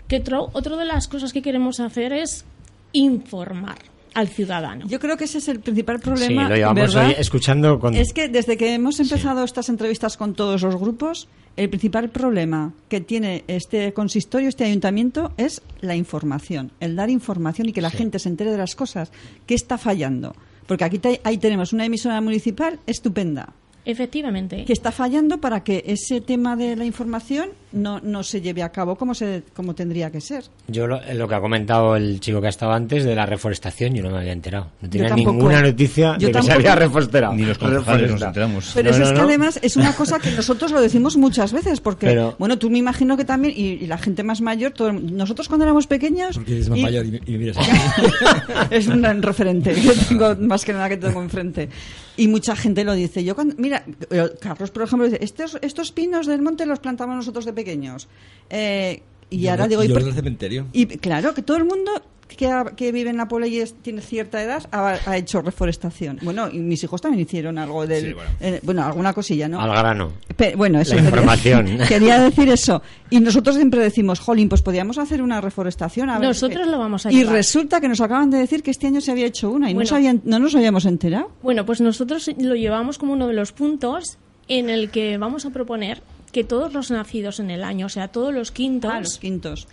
que 0.07 0.17
otro, 0.17 0.49
otro 0.53 0.75
de 0.75 0.85
las 0.85 1.07
cosas 1.07 1.33
que 1.33 1.43
queremos 1.43 1.79
hacer 1.79 2.13
es 2.13 2.45
informar 2.93 3.77
al 4.15 4.27
ciudadano. 4.27 4.87
Yo 4.87 4.99
creo 4.99 5.17
que 5.17 5.25
ese 5.25 5.37
es 5.37 5.47
el 5.49 5.59
principal 5.59 5.97
Sí, 5.97 6.01
problema, 6.03 6.49
lo 6.49 6.55
llevamos 6.55 6.95
¿verdad? 6.95 7.07
hoy 7.09 7.15
escuchando 7.19 7.79
con... 7.79 7.93
Es 7.93 8.11
que 8.11 8.27
desde 8.27 8.57
que 8.57 8.73
hemos 8.73 8.99
empezado 8.99 9.43
estas 9.43 9.69
entrevistas 9.69 10.17
con 10.17 10.33
todos 10.33 10.63
los 10.63 10.75
grupos, 10.77 11.27
el 11.55 11.69
principal 11.69 12.09
problema 12.09 12.73
que 12.89 13.01
tiene 13.01 13.43
este 13.47 13.93
consistorio, 13.93 14.49
este 14.49 14.63
ayuntamiento, 14.65 15.31
es 15.37 15.61
la 15.81 15.95
información, 15.95 16.71
el 16.79 16.95
dar 16.95 17.11
información 17.11 17.69
y 17.69 17.71
que 17.71 17.81
la 17.81 17.91
gente 17.91 18.17
se 18.17 18.29
entere 18.29 18.49
de 18.51 18.57
las 18.57 18.75
cosas. 18.75 19.11
¿Qué 19.45 19.53
está 19.53 19.77
fallando? 19.77 20.35
Porque 20.65 20.85
aquí 20.85 20.97
te- 20.97 21.21
ahí 21.23 21.37
tenemos 21.37 21.71
una 21.71 21.85
emisora 21.85 22.19
municipal 22.19 22.79
estupenda, 22.87 23.53
Efectivamente. 23.89 24.65
que 24.65 24.73
está 24.73 24.91
fallando 24.91 25.39
para 25.39 25.63
que 25.63 25.83
ese 25.87 26.21
tema 26.21 26.55
de 26.55 26.75
la 26.75 26.85
información 26.85 27.49
no, 27.71 27.99
no 28.01 28.23
se 28.23 28.41
lleve 28.41 28.63
a 28.63 28.69
cabo 28.71 28.95
como, 28.95 29.13
se, 29.13 29.43
como 29.55 29.75
tendría 29.75 30.09
que 30.11 30.21
ser. 30.21 30.43
Yo 30.67 30.87
lo, 30.87 30.99
lo 31.13 31.27
que 31.27 31.35
ha 31.35 31.39
comentado 31.41 31.95
el 31.95 32.19
chico 32.19 32.41
que 32.41 32.47
ha 32.47 32.49
estado 32.49 32.71
antes 32.71 33.03
de 33.03 33.15
la 33.15 33.25
reforestación, 33.25 33.93
yo 33.93 34.03
no 34.03 34.09
me 34.11 34.17
había 34.19 34.33
enterado. 34.33 34.67
No 34.81 34.89
tenía 34.89 35.09
tampoco. 35.09 35.31
ninguna 35.33 35.61
noticia 35.61 36.17
Yo 36.17 36.27
de 36.27 36.33
que 36.33 36.41
se 36.43 36.51
había 36.51 36.75
reforestado. 36.75 37.33
Ni 37.33 37.43
los 37.43 37.57
concejales 37.57 38.11
nos 38.11 38.21
enteramos. 38.21 38.71
Pero 38.73 38.89
No, 38.89 38.95
eso 38.95 39.03
no, 39.03 39.09
es 39.11 39.13
que 39.13 39.21
además 39.21 39.59
es 39.61 39.75
una 39.77 39.93
cosa 39.95 40.19
que 40.19 40.31
nosotros 40.31 40.71
lo 40.71 40.81
decimos 40.81 41.15
muchas 41.17 41.53
veces, 41.53 41.79
porque, 41.81 42.07
Pero- 42.07 42.35
bueno, 42.39 42.57
tú 42.57 42.69
me 42.69 42.77
imagino 42.79 43.15
que 43.17 43.25
también, 43.25 43.53
y, 43.55 43.83
y 43.83 43.87
la 43.87 43.97
gente 43.97 44.23
más 44.23 44.41
mayor, 44.41 44.71
todo 44.71 44.91
nosotros 44.91 45.47
cuando 45.47 45.65
éramos 45.65 45.85
pequeños... 45.87 46.35
Porque 46.37 46.53
eres 46.53 46.69
más 46.69 46.79
y- 46.79 46.81
mayor 46.83 47.05
y, 47.05 47.11
me- 47.11 47.21
y 47.25 47.37
miras 47.37 47.57
es 48.71 48.87
un 48.87 49.01
gran 49.01 49.21
referente 49.21 49.73
que 49.73 49.91
tengo 50.07 50.35
más 50.37 50.65
que 50.65 50.73
nada 50.73 50.89
que 50.89 50.97
tengo 50.97 51.21
enfrente 51.21 51.69
y 52.17 52.27
mucha 52.27 52.55
gente 52.55 52.83
lo 52.83 52.93
dice 52.93 53.23
yo 53.23 53.35
cuando, 53.35 53.55
mira 53.57 53.83
eh, 54.09 54.29
Carlos 54.41 54.71
por 54.71 54.83
ejemplo 54.83 55.05
dice 55.07 55.23
estos 55.23 55.57
estos 55.61 55.91
pinos 55.91 56.27
del 56.27 56.41
monte 56.41 56.65
los 56.65 56.79
plantamos 56.79 57.15
nosotros 57.15 57.45
de 57.45 57.53
pequeños 57.59 58.07
Eh, 58.49 59.01
y 59.29 59.41
Yo 59.41 59.51
ahora 59.51 59.63
no- 59.65 59.69
digo 59.69 59.83
y, 59.83 59.87
del 60.05 60.13
cementerio. 60.13 60.65
y 60.73 60.85
claro 60.87 61.33
que 61.35 61.43
todo 61.43 61.57
el 61.57 61.65
mundo 61.65 61.91
que, 62.35 62.47
ha- 62.47 62.71
que 62.75 62.91
vive 62.91 63.09
en 63.11 63.17
la 63.17 63.27
Puebla 63.27 63.47
y 63.47 63.57
es- 63.59 63.73
tiene 63.81 64.01
cierta 64.01 64.41
edad 64.41 64.63
ha, 64.71 64.97
ha 65.05 65.17
hecho 65.17 65.41
reforestación 65.41 66.19
bueno 66.21 66.47
y 66.51 66.59
mis 66.59 66.83
hijos 66.83 66.99
también 67.01 67.21
hicieron 67.21 67.57
algo 67.57 67.85
del 67.85 68.05
Sí, 68.07 68.13
bueno. 68.13 68.29
eh, 68.39 68.59
bueno 68.63 68.83
alguna 68.85 69.13
cosilla 69.13 69.47
no 69.47 69.59
Al 69.61 69.69
grano. 69.71 70.13
Pe- 70.35 70.55
bueno, 70.55 70.79
eso 70.79 70.95
La 70.95 71.01
quería- 71.01 71.09
información. 71.09 71.65
Quería, 71.87 72.19
decir 72.19 72.47
eso. 72.49 72.81
Y 73.09 73.19
nosotros 73.19 73.55
siempre 73.55 73.81
decimos, 73.81 74.19
jolín, 74.19 74.47
pues 74.49 74.61
podíamos 74.61 74.97
hacer 74.97 75.21
una 75.21 75.41
reforestación. 75.41 76.09
A 76.09 76.17
Nosotros 76.17 76.65
qué". 76.65 76.71
lo 76.71 76.79
vamos 76.79 77.05
a 77.05 77.11
Y 77.11 77.15
llevar. 77.17 77.33
resulta 77.35 77.81
que 77.81 77.87
nos 77.89 77.99
acaban 78.01 78.29
de 78.31 78.37
decir 78.39 78.63
que 78.63 78.71
este 78.71 78.87
año 78.87 79.01
se 79.01 79.11
había 79.11 79.25
hecho 79.27 79.49
una 79.51 79.69
y 79.69 79.73
no, 79.73 79.79
Bueno. 79.79 79.89
sabían, 79.89 80.21
no 80.23 80.39
nos 80.39 80.55
habíamos 80.55 80.85
enterado. 80.85 81.29
Bueno, 81.43 81.65
pues 81.65 81.81
nosotros 81.81 82.29
lo 82.39 82.55
llevamos 82.55 82.97
como 82.97 83.13
uno 83.13 83.27
de 83.27 83.33
los 83.33 83.51
puntos 83.51 84.17
en 84.47 84.69
el 84.69 84.89
que 84.91 85.17
vamos 85.17 85.45
a 85.45 85.49
proponer 85.51 86.01
que 86.31 86.43
todos 86.43 86.73
los 86.73 86.91
nacidos 86.91 87.39
en 87.39 87.49
el 87.51 87.63
año, 87.63 87.85
o 87.87 87.89
sea, 87.89 88.07
todos 88.09 88.33
los 88.33 88.51
quintos, 88.51 88.91
Ah, 88.93 88.99
los 89.01 89.17
quintos. 89.17 89.67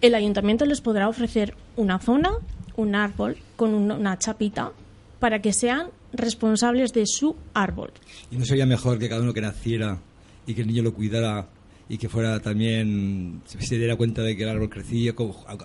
El 0.00 0.14
ayuntamiento 0.14 0.64
les 0.66 0.80
podrá 0.80 1.08
ofrecer 1.08 1.54
una 1.76 1.98
zona, 1.98 2.30
un 2.76 2.94
árbol 2.94 3.36
con 3.56 3.74
un- 3.74 3.90
una 3.90 4.18
chapita 4.18 4.72
para 5.18 5.40
que 5.40 5.52
sean 5.52 5.88
responsables 6.12 6.92
de 6.92 7.04
su 7.06 7.34
árbol. 7.54 7.90
¿Y 8.30 8.36
no 8.36 8.44
sería 8.44 8.66
mejor 8.66 8.98
que 8.98 9.08
cada 9.08 9.22
uno 9.22 9.32
que 9.32 9.40
naciera 9.40 9.98
y 10.46 10.54
que 10.54 10.60
el 10.62 10.66
niño 10.68 10.82
lo 10.82 10.92
cuidara 10.94 11.48
y 11.88 11.98
que 11.98 12.08
fuera 12.08 12.40
también, 12.40 13.42
se 13.46 13.78
diera 13.78 13.96
cuenta 13.96 14.22
de 14.22 14.36
que 14.36 14.42
el 14.42 14.48
árbol 14.48 14.68
crecía 14.68 15.14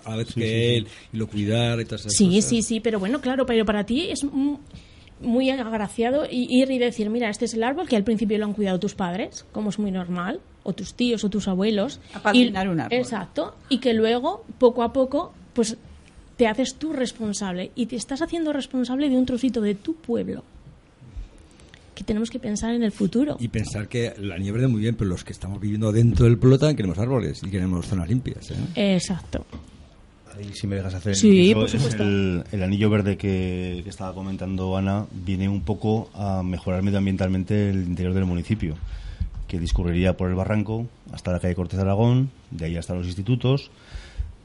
a 0.04 0.10
la 0.10 0.16
vez 0.16 0.32
que 0.34 0.76
él 0.76 0.86
y 1.12 1.16
lo 1.16 1.26
cuidara 1.26 1.82
y 1.82 1.84
todas 1.84 2.02
esas 2.02 2.12
Sí, 2.14 2.26
cosas? 2.26 2.44
sí, 2.48 2.62
sí, 2.62 2.80
pero 2.80 2.98
bueno, 3.00 3.20
claro, 3.20 3.44
pero 3.44 3.64
para 3.66 3.84
ti 3.84 4.08
es 4.08 4.22
mu- 4.24 4.58
muy 5.22 5.50
agraciado 5.50 6.24
i- 6.30 6.46
ir 6.50 6.70
y 6.70 6.78
decir, 6.78 7.08
mira, 7.10 7.30
este 7.30 7.44
es 7.46 7.54
el 7.54 7.62
árbol 7.62 7.88
que 7.88 7.96
al 7.96 8.04
principio 8.04 8.36
lo 8.38 8.44
han 8.46 8.52
cuidado 8.52 8.78
tus 8.80 8.94
padres, 8.94 9.44
como 9.52 9.70
es 9.70 9.78
muy 9.78 9.90
normal, 9.90 10.40
o 10.64 10.72
tus 10.72 10.94
tíos 10.94 11.24
o 11.24 11.30
tus 11.30 11.48
abuelos. 11.48 12.00
Apadrinar 12.14 12.68
un 12.68 12.80
árbol. 12.80 12.98
Exacto, 12.98 13.54
y 13.68 13.78
que 13.78 13.94
luego, 13.94 14.44
poco 14.58 14.82
a 14.82 14.92
poco, 14.92 15.32
pues 15.54 15.76
te 16.36 16.46
haces 16.46 16.74
tú 16.76 16.92
responsable 16.92 17.70
y 17.74 17.86
te 17.86 17.96
estás 17.96 18.20
haciendo 18.22 18.52
responsable 18.52 19.08
de 19.08 19.16
un 19.16 19.26
trocito 19.26 19.60
de 19.60 19.74
tu 19.74 19.94
pueblo. 19.94 20.44
que 21.94 22.04
tenemos 22.04 22.30
que 22.30 22.38
pensar 22.40 22.72
en 22.74 22.82
el 22.82 22.90
futuro. 22.90 23.36
Y 23.38 23.48
pensar 23.48 23.86
que 23.86 24.14
la 24.18 24.38
nieve 24.38 24.58
verde 24.58 24.68
muy 24.72 24.80
bien, 24.80 24.94
pero 24.96 25.10
los 25.10 25.24
que 25.24 25.32
estamos 25.32 25.60
viviendo 25.60 25.92
dentro 25.92 26.24
del 26.24 26.38
pueblo 26.38 26.58
también 26.58 26.76
queremos 26.76 26.98
árboles 26.98 27.42
y 27.44 27.50
queremos 27.50 27.86
zonas 27.86 28.08
limpias. 28.08 28.50
¿eh? 28.50 28.94
Exacto. 28.94 29.44
Ahí, 30.36 30.50
si 30.54 30.66
me 30.66 30.76
dejas 30.76 30.94
hacer 30.94 31.14
Sí, 31.14 31.50
el, 31.50 31.54
por 31.54 31.68
supuesto. 31.68 32.02
el, 32.02 32.44
el 32.52 32.62
anillo 32.62 32.88
verde 32.90 33.16
que, 33.16 33.80
que 33.84 33.88
estaba 33.90 34.14
comentando 34.14 34.76
Ana 34.76 35.06
viene 35.12 35.48
un 35.48 35.60
poco 35.62 36.10
a 36.14 36.42
mejorar 36.42 36.82
medioambientalmente 36.82 37.70
el 37.70 37.82
interior 37.86 38.14
del 38.14 38.24
municipio, 38.24 38.76
que 39.48 39.58
discurriría 39.60 40.16
por 40.16 40.28
el 40.30 40.34
barranco 40.34 40.86
hasta 41.12 41.32
la 41.32 41.40
calle 41.40 41.54
Cortés 41.54 41.76
de 41.76 41.82
Aragón, 41.82 42.30
de 42.50 42.64
ahí 42.66 42.76
hasta 42.76 42.94
los 42.94 43.06
institutos. 43.06 43.70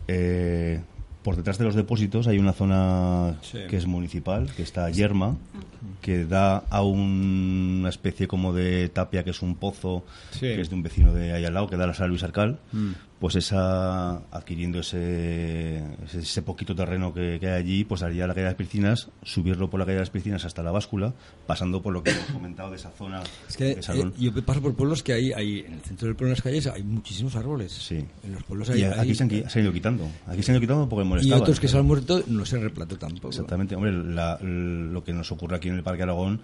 Eh, 0.08 0.82
por 1.24 1.36
detrás 1.36 1.58
de 1.58 1.66
los 1.66 1.76
depósitos 1.76 2.28
hay 2.28 2.40
una 2.40 2.54
zona 2.54 3.36
Sí. 3.42 3.58
que 3.70 3.76
es 3.76 3.86
municipal, 3.86 4.50
que 4.56 4.64
está 4.64 4.90
yerma, 4.90 5.36
que 6.02 6.24
da 6.26 6.60
a 6.70 6.82
un- 6.84 7.78
una 7.82 7.90
especie 7.90 8.28
como 8.30 8.54
de 8.54 8.88
tapia, 8.88 9.26
que 9.26 9.32
es 9.32 9.42
un 9.42 9.56
pozo, 9.56 10.06
Sí. 10.32 10.40
que 10.42 10.62
es 10.62 10.70
de 10.70 10.76
un 10.76 10.84
vecino 10.84 11.14
de 11.14 11.34
ahí 11.34 11.44
al 11.44 11.54
lado, 11.54 11.68
que 11.70 11.76
da 11.76 11.84
a 11.84 11.88
la 11.88 11.94
sala 11.94 12.08
Luis 12.08 12.24
Arcal. 12.24 12.60
Mm. 12.72 12.92
Pues 13.20 13.36
esa, 13.36 14.18
adquiriendo 14.32 14.80
ese, 14.82 15.84
ese, 16.14 16.42
poquito 16.44 16.76
terreno 16.76 17.12
que, 17.12 17.38
que 17.40 17.48
hay 17.48 17.62
allí, 17.64 17.84
pues 17.84 18.04
haría 18.04 18.28
la 18.28 18.36
calle 18.36 18.44
de 18.44 18.50
las 18.52 18.56
piscinas, 18.58 19.10
subirlo 19.24 19.72
por 19.72 19.80
la 19.80 19.88
calle 19.88 19.96
de 19.96 20.02
las 20.02 20.12
piscinas 20.12 20.46
hasta 20.46 20.62
la 20.62 20.70
báscula, 20.72 21.16
pasando 21.48 21.82
por 21.82 21.94
lo 21.94 22.04
que 22.04 22.12
hemos 22.12 22.26
comentado 22.26 22.70
de 22.70 22.76
esa 22.76 22.92
zona 22.92 23.24
Es 23.50 23.58
que 23.58 23.72
eh, 23.72 24.12
yo 24.20 24.32
paso 24.46 24.62
por 24.62 24.76
pueblos 24.76 25.02
que 25.02 25.14
hay, 25.14 25.32
hay, 25.34 25.60
en 25.62 25.74
el 25.74 25.82
centro 25.82 26.08
del 26.08 26.16
pueblo, 26.16 26.28
en 26.30 26.36
las 26.36 26.44
calles, 26.44 26.68
hay 26.68 26.84
muchísimos 26.84 27.36
árboles. 27.36 27.72
Sí. 27.72 28.06
En 28.24 28.34
los 28.34 28.44
pueblos 28.44 28.70
hay, 28.70 28.82
y 28.82 28.84
aquí 28.84 29.00
hay- 29.00 29.16
se 29.16 29.24
han, 29.24 29.30
qui- 29.32 29.48
se 29.50 29.60
han 29.60 29.66
ido 29.66 29.74
quitando. 29.74 30.08
Aquí 30.28 30.44
se 30.44 30.52
han 30.52 30.56
ido 30.58 30.62
quitando 30.62 30.88
porque 30.88 31.04
y 31.06 31.10
molestaban. 31.10 31.42
otros 31.42 31.60
que 31.60 31.68
se 31.68 31.78
han 31.80 31.88
muerto 31.88 32.24
no 32.28 32.46
se 32.46 32.60
replanteó 32.60 33.00
tampoco. 33.00 33.30
Exactamente. 33.30 33.76
Hombre, 33.76 33.94
la- 33.94 34.38
lo 34.42 35.04
que 35.04 35.14
nos 35.14 35.32
ocurre 35.32 35.56
aquí 35.56 35.70
en 35.70 35.76
el 35.76 35.82
Parque 35.84 36.04
Aragón, 36.04 36.40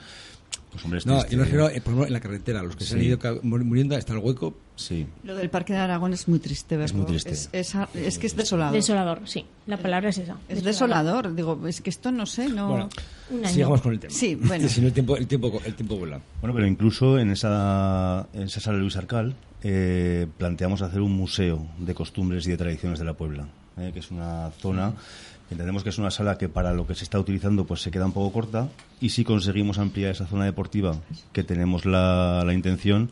pues 0.74 0.84
hombre, 0.84 0.98
es 1.00 1.06
No, 1.06 1.26
yo 1.28 1.38
me 1.38 1.44
refiero, 1.46 1.70
eh, 1.70 1.80
por 1.82 1.94
ejemplo, 1.94 2.08
en 2.08 2.14
la 2.14 2.20
carretera, 2.20 2.62
los 2.64 2.76
que 2.76 2.84
se 2.84 2.96
han 2.96 3.00
Sí. 3.02 3.06
ido 3.08 3.20
muriendo, 3.44 3.96
está 3.96 4.12
el 4.14 4.20
hueco. 4.20 4.54
Sí. 4.76 5.06
Lo 5.24 5.36
del 5.36 5.50
Parque 5.50 5.72
de 5.74 5.80
Aragón 5.80 6.14
es 6.14 6.28
muy 6.28 6.40
triste 6.40 6.76
verlo. 6.76 6.98
muy 6.98 7.06
triste. 7.06 7.30
Es, 7.32 7.50
es, 7.54 7.76
es 7.96 8.18
que 8.18 8.28
es 8.28 8.36
desolador. 8.36 8.74
Desolador, 8.74 9.22
sí. 9.26 9.46
La 9.68 9.78
palabra 9.78 10.10
es 10.10 10.18
esa. 10.18 10.36
es 10.50 10.64
desolador. 10.64 11.34
Digo, 11.36 11.68
es 11.68 11.80
que 11.82 11.90
esto 11.92 12.12
no 12.12 12.26
sé, 12.26 12.50
no... 12.50 12.90
Bueno, 13.30 13.48
sigamos 13.48 13.82
con 13.82 13.94
el 13.94 14.00
tema. 14.00 14.14
Sí, 14.14 14.36
bueno. 14.42 14.68
si 14.68 14.82
no, 14.82 14.88
el 14.88 14.94
tiempo, 14.94 15.16
el 15.16 15.28
tiempo, 15.28 15.62
el 15.64 15.76
tiempo 15.76 15.96
vuela. 15.98 16.20
Bueno, 16.42 16.56
pero 16.56 16.68
incluso 16.68 17.20
en 17.20 17.30
esa, 17.32 18.28
en 18.34 18.42
esa 18.44 18.60
sala 18.60 18.80
Luis 18.80 18.98
Arcal 18.98 19.36
eh, 19.64 20.28
planteamos 20.38 20.82
hacer 20.82 21.02
un 21.02 21.16
museo 21.16 21.66
de 21.78 21.94
costumbres 21.94 22.46
y 22.48 22.50
de 22.52 22.58
tradiciones 22.58 22.98
de 23.00 23.06
la 23.06 23.14
Puebla, 23.14 23.48
eh, 23.78 23.92
que 23.94 24.00
es 24.00 24.10
una 24.12 24.50
zona 24.60 24.92
que 24.92 25.33
entendemos 25.52 25.84
que 25.84 25.90
es 25.90 25.98
una 25.98 26.12
sala 26.12 26.38
que 26.38 26.50
para 26.50 26.74
lo 26.74 26.88
que 26.88 26.96
se 26.96 27.04
está 27.04 27.20
utilizando 27.20 27.66
pues 27.66 27.82
se 27.82 27.92
queda 27.92 28.06
un 28.06 28.14
poco 28.14 28.34
corta 28.34 28.70
y 29.02 29.10
si 29.10 29.24
conseguimos 29.24 29.78
ampliar 29.78 30.12
esa 30.12 30.26
zona 30.26 30.46
deportiva 30.46 30.98
que 31.32 31.44
tenemos 31.44 31.86
la, 31.86 32.44
la 32.46 32.54
intención 32.54 33.10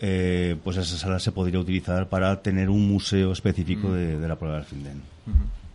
eh, 0.00 0.56
pues 0.64 0.78
esa 0.78 0.96
sala 0.96 1.18
se 1.18 1.30
podría 1.30 1.60
utilizar 1.60 2.08
para 2.08 2.40
tener 2.42 2.70
un 2.70 2.88
museo 2.88 3.32
específico 3.32 3.92
de, 3.92 4.18
de 4.18 4.28
la 4.28 4.36
Puebla 4.36 4.56
del 4.56 4.64
Finden. 4.64 5.02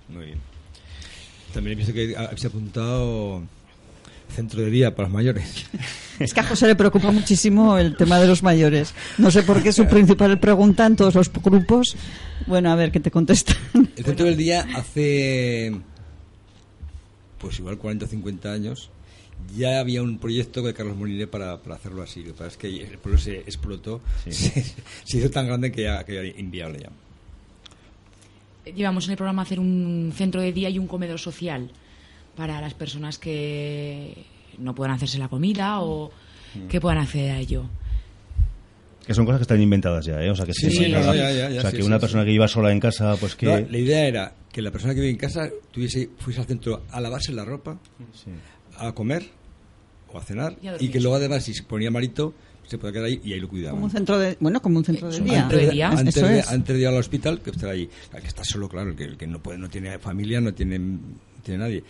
Muy 0.09 0.25
bien. 0.25 0.39
También 1.53 1.77
visto 1.77 1.93
que 1.93 2.17
habéis 2.17 2.45
apuntado 2.45 3.43
centro 4.29 4.61
de 4.61 4.69
día 4.69 4.95
para 4.95 5.07
los 5.07 5.13
mayores. 5.13 5.65
Es 6.19 6.33
que 6.33 6.39
a 6.39 6.43
José 6.43 6.67
le 6.67 6.75
preocupa 6.75 7.11
muchísimo 7.11 7.77
el 7.77 7.97
tema 7.97 8.19
de 8.19 8.27
los 8.27 8.41
mayores. 8.41 8.93
No 9.17 9.31
sé 9.31 9.43
por 9.43 9.61
qué 9.61 9.69
es 9.69 9.75
su 9.75 9.85
principal 9.85 10.39
pregunta 10.39 10.85
en 10.85 10.95
todos 10.95 11.15
los 11.15 11.31
grupos. 11.31 11.95
Bueno, 12.47 12.71
a 12.71 12.75
ver, 12.75 12.91
¿qué 12.91 12.99
te 12.99 13.11
contestan? 13.11 13.57
El 13.95 14.05
centro 14.05 14.25
del 14.25 14.37
día 14.37 14.65
hace 14.75 15.73
pues 17.37 17.59
igual 17.59 17.77
40 17.77 18.05
o 18.05 18.07
50 18.07 18.51
años 18.51 18.89
ya 19.55 19.79
había 19.79 20.01
un 20.01 20.17
proyecto 20.17 20.61
de 20.61 20.73
Carlos 20.73 20.97
Moliner 20.97 21.29
para, 21.29 21.61
para 21.61 21.75
hacerlo 21.75 22.01
así. 22.01 22.21
Lo 22.21 22.27
que 22.27 22.33
pasa 22.33 22.47
es 22.47 22.57
que 22.57 22.67
el 22.67 22.97
pueblo 22.97 23.19
se 23.19 23.37
explotó, 23.39 24.01
se, 24.29 24.63
se 25.03 25.17
hizo 25.17 25.29
tan 25.29 25.47
grande 25.47 25.71
que 25.71 25.83
ya, 25.83 26.03
que 26.03 26.17
era 26.17 26.39
inviable 26.39 26.79
ya. 26.79 28.71
Llevamos 28.71 29.05
en 29.05 29.11
el 29.11 29.17
programa 29.17 29.43
hacer 29.43 29.59
un 29.59 30.11
centro 30.15 30.41
de 30.41 30.51
día 30.51 30.69
y 30.69 30.79
un 30.79 30.87
comedor 30.87 31.19
social 31.19 31.69
para 32.35 32.61
las 32.61 32.73
personas 32.73 33.17
que 33.17 34.25
no 34.57 34.75
puedan 34.75 34.93
hacerse 34.93 35.17
la 35.17 35.27
comida 35.27 35.81
o 35.81 36.11
que 36.69 36.79
puedan 36.79 36.99
acceder 36.99 37.31
a 37.31 37.39
ello. 37.39 37.65
Que 39.05 39.13
son 39.13 39.25
cosas 39.25 39.39
que 39.39 39.43
están 39.43 39.61
inventadas 39.61 40.05
ya, 40.05 40.21
¿eh? 40.21 40.31
O 40.31 40.35
sea, 40.35 40.45
que, 40.45 40.53
Sí, 40.53 40.71
sí, 40.71 40.77
sí, 40.85 40.91
no, 40.91 40.99
no, 40.99 41.05
no, 41.07 41.15
ya, 41.15 41.31
ya, 41.31 41.49
ya, 41.49 41.59
o 41.59 41.61
sea, 41.61 41.69
sí, 41.69 41.77
que 41.77 41.83
sí, 41.83 41.87
una 41.87 41.97
sí. 41.97 42.01
persona 42.01 42.25
que 42.25 42.31
iba 42.31 42.47
sola 42.47 42.71
en 42.71 42.79
casa, 42.79 43.15
pues 43.17 43.35
que... 43.35 43.45
No, 43.45 43.59
la 43.59 43.77
idea 43.77 44.07
era 44.07 44.33
que 44.51 44.61
la 44.61 44.71
persona 44.71 44.95
que 44.95 45.01
vive 45.01 45.11
en 45.11 45.17
casa 45.17 45.49
tuviese, 45.71 46.09
fuese 46.17 46.39
al 46.39 46.47
centro 46.47 46.83
a 46.89 46.99
lavarse 47.01 47.31
la 47.33 47.45
ropa, 47.45 47.77
a 48.77 48.91
comer 48.93 49.29
o 50.11 50.17
a 50.17 50.23
cenar 50.23 50.57
Y 50.79 50.89
que 50.89 50.99
luego 50.99 51.17
además 51.17 51.43
si 51.43 51.53
se 51.53 51.63
ponía 51.63 51.91
malito 51.91 52.33
se 52.67 52.77
podía 52.77 52.93
quedar 52.93 53.05
ahí 53.05 53.21
y 53.23 53.33
ahí 53.33 53.39
lo 53.39 53.47
cuidaban. 53.47 53.75
Como 53.75 53.85
un 53.85 53.91
centro 53.91 54.17
de... 54.17 54.37
Bueno, 54.39 54.59
como 54.61 54.79
un 54.79 54.85
centro 54.85 55.11
de 55.11 55.19
día. 55.19 55.41
centro 55.41 55.57
de 55.59 55.69
día. 55.69 55.89
antes, 55.89 56.15
de, 56.15 56.39
es. 56.39 56.49
antes 56.49 56.75
de 56.75 56.81
ir 56.81 56.87
al 56.87 56.95
hospital 56.95 57.41
que 57.41 57.51
estar 57.51 57.69
ahí 57.69 57.87
el 58.13 58.21
que 58.21 58.27
está 58.27 58.43
solo 58.43 58.67
claro 58.67 58.89
el 58.89 58.95
que, 58.95 59.03
el 59.03 59.17
que 59.17 59.27
no 59.27 59.41
puede 59.41 59.59
no 59.59 59.69
tiene 59.69 59.99
familia 59.99 60.41
no 60.41 60.53
tiene 60.53 60.79
no 60.79 60.99
tiene 61.43 61.59
nadie 61.59 61.83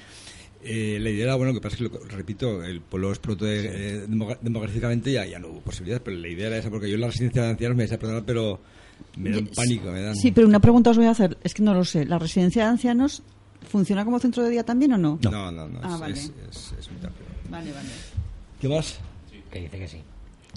Eh, 0.64 0.98
la 1.00 1.10
idea 1.12 1.26
era 1.26 1.36
bueno 1.36 1.54
que 1.54 1.62
pasa 1.62 1.76
es 1.76 1.82
que 1.82 1.88
lo- 1.90 2.04
repito 2.06 2.64
el 2.64 2.82
pueblo 2.82 3.10
explotó 3.12 3.46
eh, 3.48 4.06
demográficamente 4.42 5.12
y 5.12 5.14
ya, 5.14 5.26
ya 5.26 5.38
no 5.38 5.50
hubo 5.50 5.62
posibilidades 5.62 6.02
pero 6.04 6.18
la 6.18 6.28
idea 6.28 6.48
era 6.48 6.58
esa 6.58 6.72
porque 6.72 6.90
yo 6.90 6.96
en 6.96 7.02
la 7.02 7.08
residencia 7.08 7.44
de 7.44 7.50
ancianos 7.50 7.78
me 7.78 7.84
desea 7.84 8.00
perdonar 8.00 8.24
pero 8.26 8.60
me 9.18 9.30
dan 9.30 9.48
pánico 9.56 9.92
me 9.92 10.02
dan 10.02 10.16
Sí, 10.16 10.32
pero 10.32 10.48
una 10.48 10.60
pregunta 10.60 10.90
os 10.90 10.98
voy 10.98 11.06
a 11.06 11.12
hacer. 11.12 11.38
Es 11.44 11.54
que 11.54 11.62
no 11.62 11.74
lo 11.74 11.84
sé. 11.86 12.06
¿La 12.06 12.18
residencia 12.18 12.64
de 12.64 12.70
ancianos 12.70 13.22
funciona 13.70 14.04
como 14.06 14.18
centro 14.20 14.42
de 14.44 14.50
día 14.50 14.64
también 14.64 14.94
o 14.94 14.98
no? 14.98 15.20
no 15.22 15.52
no 15.52 15.68
no, 15.68 15.80
Ah, 15.84 15.94
es, 15.94 16.00
vale. 16.00 16.14
es, 16.14 16.32
es- 16.50 16.74
es 16.80 16.92
mitad 16.92 17.10
privado. 17.12 17.36
Vale, 17.50 17.72
vale. 17.72 17.90
¿qué 18.60 18.68
más? 18.70 19.00
Que 19.52 19.60
dice 19.62 19.78
que 19.78 19.88
sí. 19.88 19.98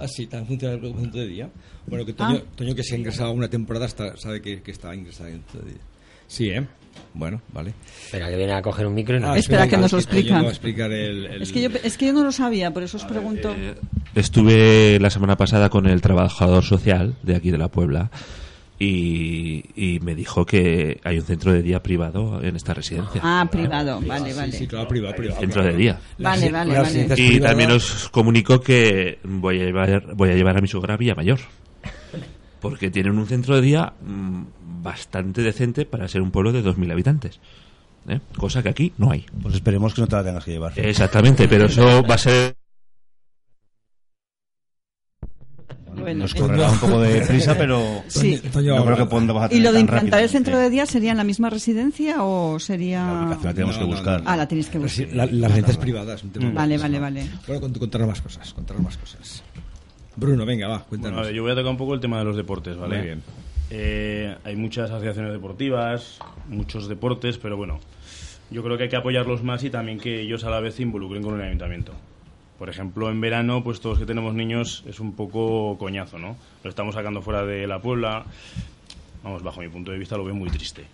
Ah, 0.00 0.06
sí, 0.08 0.26
también 0.26 0.46
funciona 0.46 0.80
como 0.80 1.00
centro 1.00 1.20
de 1.20 1.26
día. 1.26 1.50
Bueno, 1.86 2.06
que 2.06 2.12
Toño, 2.14 2.38
Ah. 2.42 2.52
Toño 2.56 2.74
que 2.74 2.82
se 2.84 2.94
ha 2.94 2.98
ingresado 2.98 3.32
una 3.32 3.48
temporada 3.50 3.86
está, 3.86 4.16
sabe 4.16 4.40
que, 4.40 4.62
que 4.62 4.70
está 4.70 4.94
ingresado 4.94 5.28
en 5.28 5.42
centro 5.42 5.60
de 5.62 5.70
día. 5.72 5.80
Sí, 6.28 6.50
¿eh? 6.50 6.66
Bueno, 7.14 7.40
vale. 7.52 7.74
Espera, 8.04 8.28
que 8.28 8.36
viene 8.36 8.52
a 8.52 8.62
coger 8.62 8.86
un 8.86 8.94
micro 8.94 9.16
y 9.16 9.20
no. 9.20 9.32
Ah, 9.32 9.38
Espera, 9.38 9.66
que 9.66 9.76
nos 9.76 9.92
lo 9.92 9.98
Toño 9.98 10.00
explica. 10.18 10.42
va 10.42 10.48
a 10.48 10.50
explicar 10.50 10.92
el, 10.92 11.26
el- 11.26 11.42
Es 11.42 11.52
que, 11.52 11.62
yo, 11.62 11.68
es 11.82 11.96
que 11.98 12.06
yo 12.06 12.12
no 12.12 12.24
lo 12.24 12.32
sabía, 12.32 12.72
por 12.72 12.82
eso 12.82 12.96
os 12.96 13.04
pregunto. 13.04 13.54
Eh, 13.56 13.74
estuve 14.14 14.98
la 15.00 15.10
semana 15.10 15.36
pasada 15.36 15.68
con 15.70 15.86
el 15.86 16.00
trabajador 16.00 16.62
social 16.64 17.16
de 17.22 17.36
aquí 17.36 17.50
de 17.50 17.58
la 17.58 17.68
Puebla 17.68 18.10
y, 18.78 19.64
y 19.74 19.98
me 20.00 20.14
dijo 20.14 20.46
que 20.46 21.00
hay 21.02 21.18
un 21.18 21.24
centro 21.24 21.52
de 21.52 21.62
día 21.62 21.82
privado 21.82 22.40
en 22.42 22.54
esta 22.54 22.74
residencia. 22.74 23.20
Ah, 23.24 23.48
privado. 23.50 24.00
Vale, 24.06 24.32
vale. 24.34 24.52
Sí, 24.52 24.66
claro, 24.68 24.86
privado, 24.86 25.16
privado. 25.16 25.40
Centro 25.40 25.62
claro. 25.62 25.76
de 25.76 25.82
día. 25.82 25.98
Vale, 26.18 26.50
vale, 26.50 26.74
vale. 26.78 27.00
Y 27.16 27.30
privadas- 27.30 27.40
también 27.50 27.70
os 27.72 28.08
comunico 28.10 28.60
que 28.60 29.18
voy 29.24 29.60
a 29.60 29.64
llevar, 29.64 30.14
voy 30.14 30.30
a, 30.30 30.34
llevar 30.34 30.56
a 30.56 30.60
mi 30.60 30.68
suegra 30.68 30.94
a 30.94 30.96
Villamayor. 30.96 31.40
Porque 32.60 32.90
tienen 32.90 33.16
un 33.18 33.26
centro 33.26 33.54
de 33.56 33.60
día 33.62 33.92
mm, 34.04 34.42
bastante 34.82 35.42
decente 35.42 35.84
para 35.86 36.08
ser 36.08 36.22
un 36.22 36.30
pueblo 36.30 36.52
de 36.52 36.62
2.000 36.62 36.90
habitantes. 36.92 37.40
¿eh? 38.08 38.20
Cosa 38.36 38.62
que 38.62 38.68
aquí 38.70 38.92
no 38.98 39.10
hay. 39.10 39.26
Pues 39.42 39.54
esperemos 39.54 39.94
que 39.94 40.00
no 40.00 40.06
te 40.06 40.16
la 40.16 40.24
tengas 40.24 40.44
que 40.44 40.52
llevar. 40.52 40.72
Exactamente, 40.76 41.46
pero 41.48 41.66
eso 41.66 42.02
va 42.02 42.14
a 42.14 42.18
ser 42.18 42.54
Bueno, 46.00 46.20
Nos 46.22 46.34
correrá 46.34 46.70
un 46.70 46.78
poco 46.78 47.00
de 47.00 47.20
prisa, 47.22 47.56
pero 47.58 48.02
Sí. 48.06 48.40
No 48.54 48.84
creo 48.84 48.96
que 48.96 49.06
pondamos 49.06 49.42
a 49.50 49.52
¿Y 49.52 49.58
lo 49.60 49.72
de 49.72 49.80
implantar 49.80 50.10
rápido. 50.12 50.24
el 50.24 50.30
centro 50.30 50.58
de 50.58 50.70
día 50.70 50.86
sería 50.86 51.10
en 51.10 51.16
la 51.16 51.24
misma 51.24 51.50
residencia 51.50 52.22
o 52.22 52.58
sería...? 52.60 53.36
La 53.42 53.52
tenemos 53.52 53.74
No, 53.76 53.80
que 53.82 53.88
no, 53.90 53.96
buscar. 53.96 54.22
Ah, 54.24 54.36
la 54.36 54.46
tenéis 54.46 54.68
que 54.68 54.78
buscar. 54.78 55.08
La- 55.08 55.26
Las 55.26 55.50
residencias 55.50 55.76
privadas. 55.76 56.22
un 56.22 56.30
tema 56.30 56.50
Vale, 56.52 56.78
vale, 56.78 56.98
vale. 57.00 57.26
Bueno, 57.48 57.66
cont- 57.66 57.78
contaros 57.78 58.06
más 58.08 58.20
cosas, 58.22 58.54
contaros 58.54 58.80
más 58.82 58.96
cosas. 58.96 59.42
Bruno, 60.14 60.46
venga, 60.46 60.68
va, 60.68 60.84
cuéntanos. 60.84 61.16
Bueno, 61.16 61.22
a 61.24 61.26
ver, 61.26 61.34
yo 61.34 61.42
voy 61.42 61.50
a 61.52 61.54
tocar 61.56 61.70
un 61.72 61.76
poco 61.78 61.94
el 61.94 62.00
tema 62.00 62.18
de 62.20 62.24
los 62.24 62.36
deportes, 62.36 62.76
¿vale? 62.76 62.96
Muy 62.98 63.06
bien. 63.06 63.22
Eh, 63.70 64.34
hay 64.44 64.56
muchas 64.56 64.90
asociaciones 64.90 65.32
deportivas, 65.32 66.18
muchos 66.48 66.88
deportes, 66.88 67.38
pero 67.38 67.56
bueno, 67.56 67.80
yo 68.50 68.62
creo 68.62 68.76
que 68.78 68.84
hay 68.84 68.88
que 68.88 68.96
apoyarlos 68.96 69.42
más 69.42 69.62
y 69.64 69.70
también 69.70 69.98
que 69.98 70.20
ellos 70.20 70.44
a 70.44 70.50
la 70.50 70.60
vez 70.60 70.76
se 70.76 70.82
involucren 70.82 71.22
con 71.22 71.34
el 71.34 71.46
ayuntamiento. 71.46 71.92
Por 72.58 72.68
ejemplo, 72.68 73.10
en 73.10 73.20
verano, 73.20 73.62
pues 73.62 73.80
todos 73.80 73.98
que 73.98 74.06
tenemos 74.06 74.34
niños 74.34 74.82
es 74.88 75.00
un 75.00 75.14
poco 75.14 75.76
coñazo, 75.78 76.18
¿no? 76.18 76.36
Lo 76.64 76.70
estamos 76.70 76.94
sacando 76.94 77.22
fuera 77.22 77.44
de 77.44 77.66
la 77.66 77.80
Puebla. 77.80 78.24
Vamos, 79.22 79.42
bajo 79.42 79.60
mi 79.60 79.68
punto 79.68 79.92
de 79.92 79.98
vista 79.98 80.16
lo 80.16 80.24
veo 80.24 80.34
muy 80.34 80.48
triste. 80.48 80.84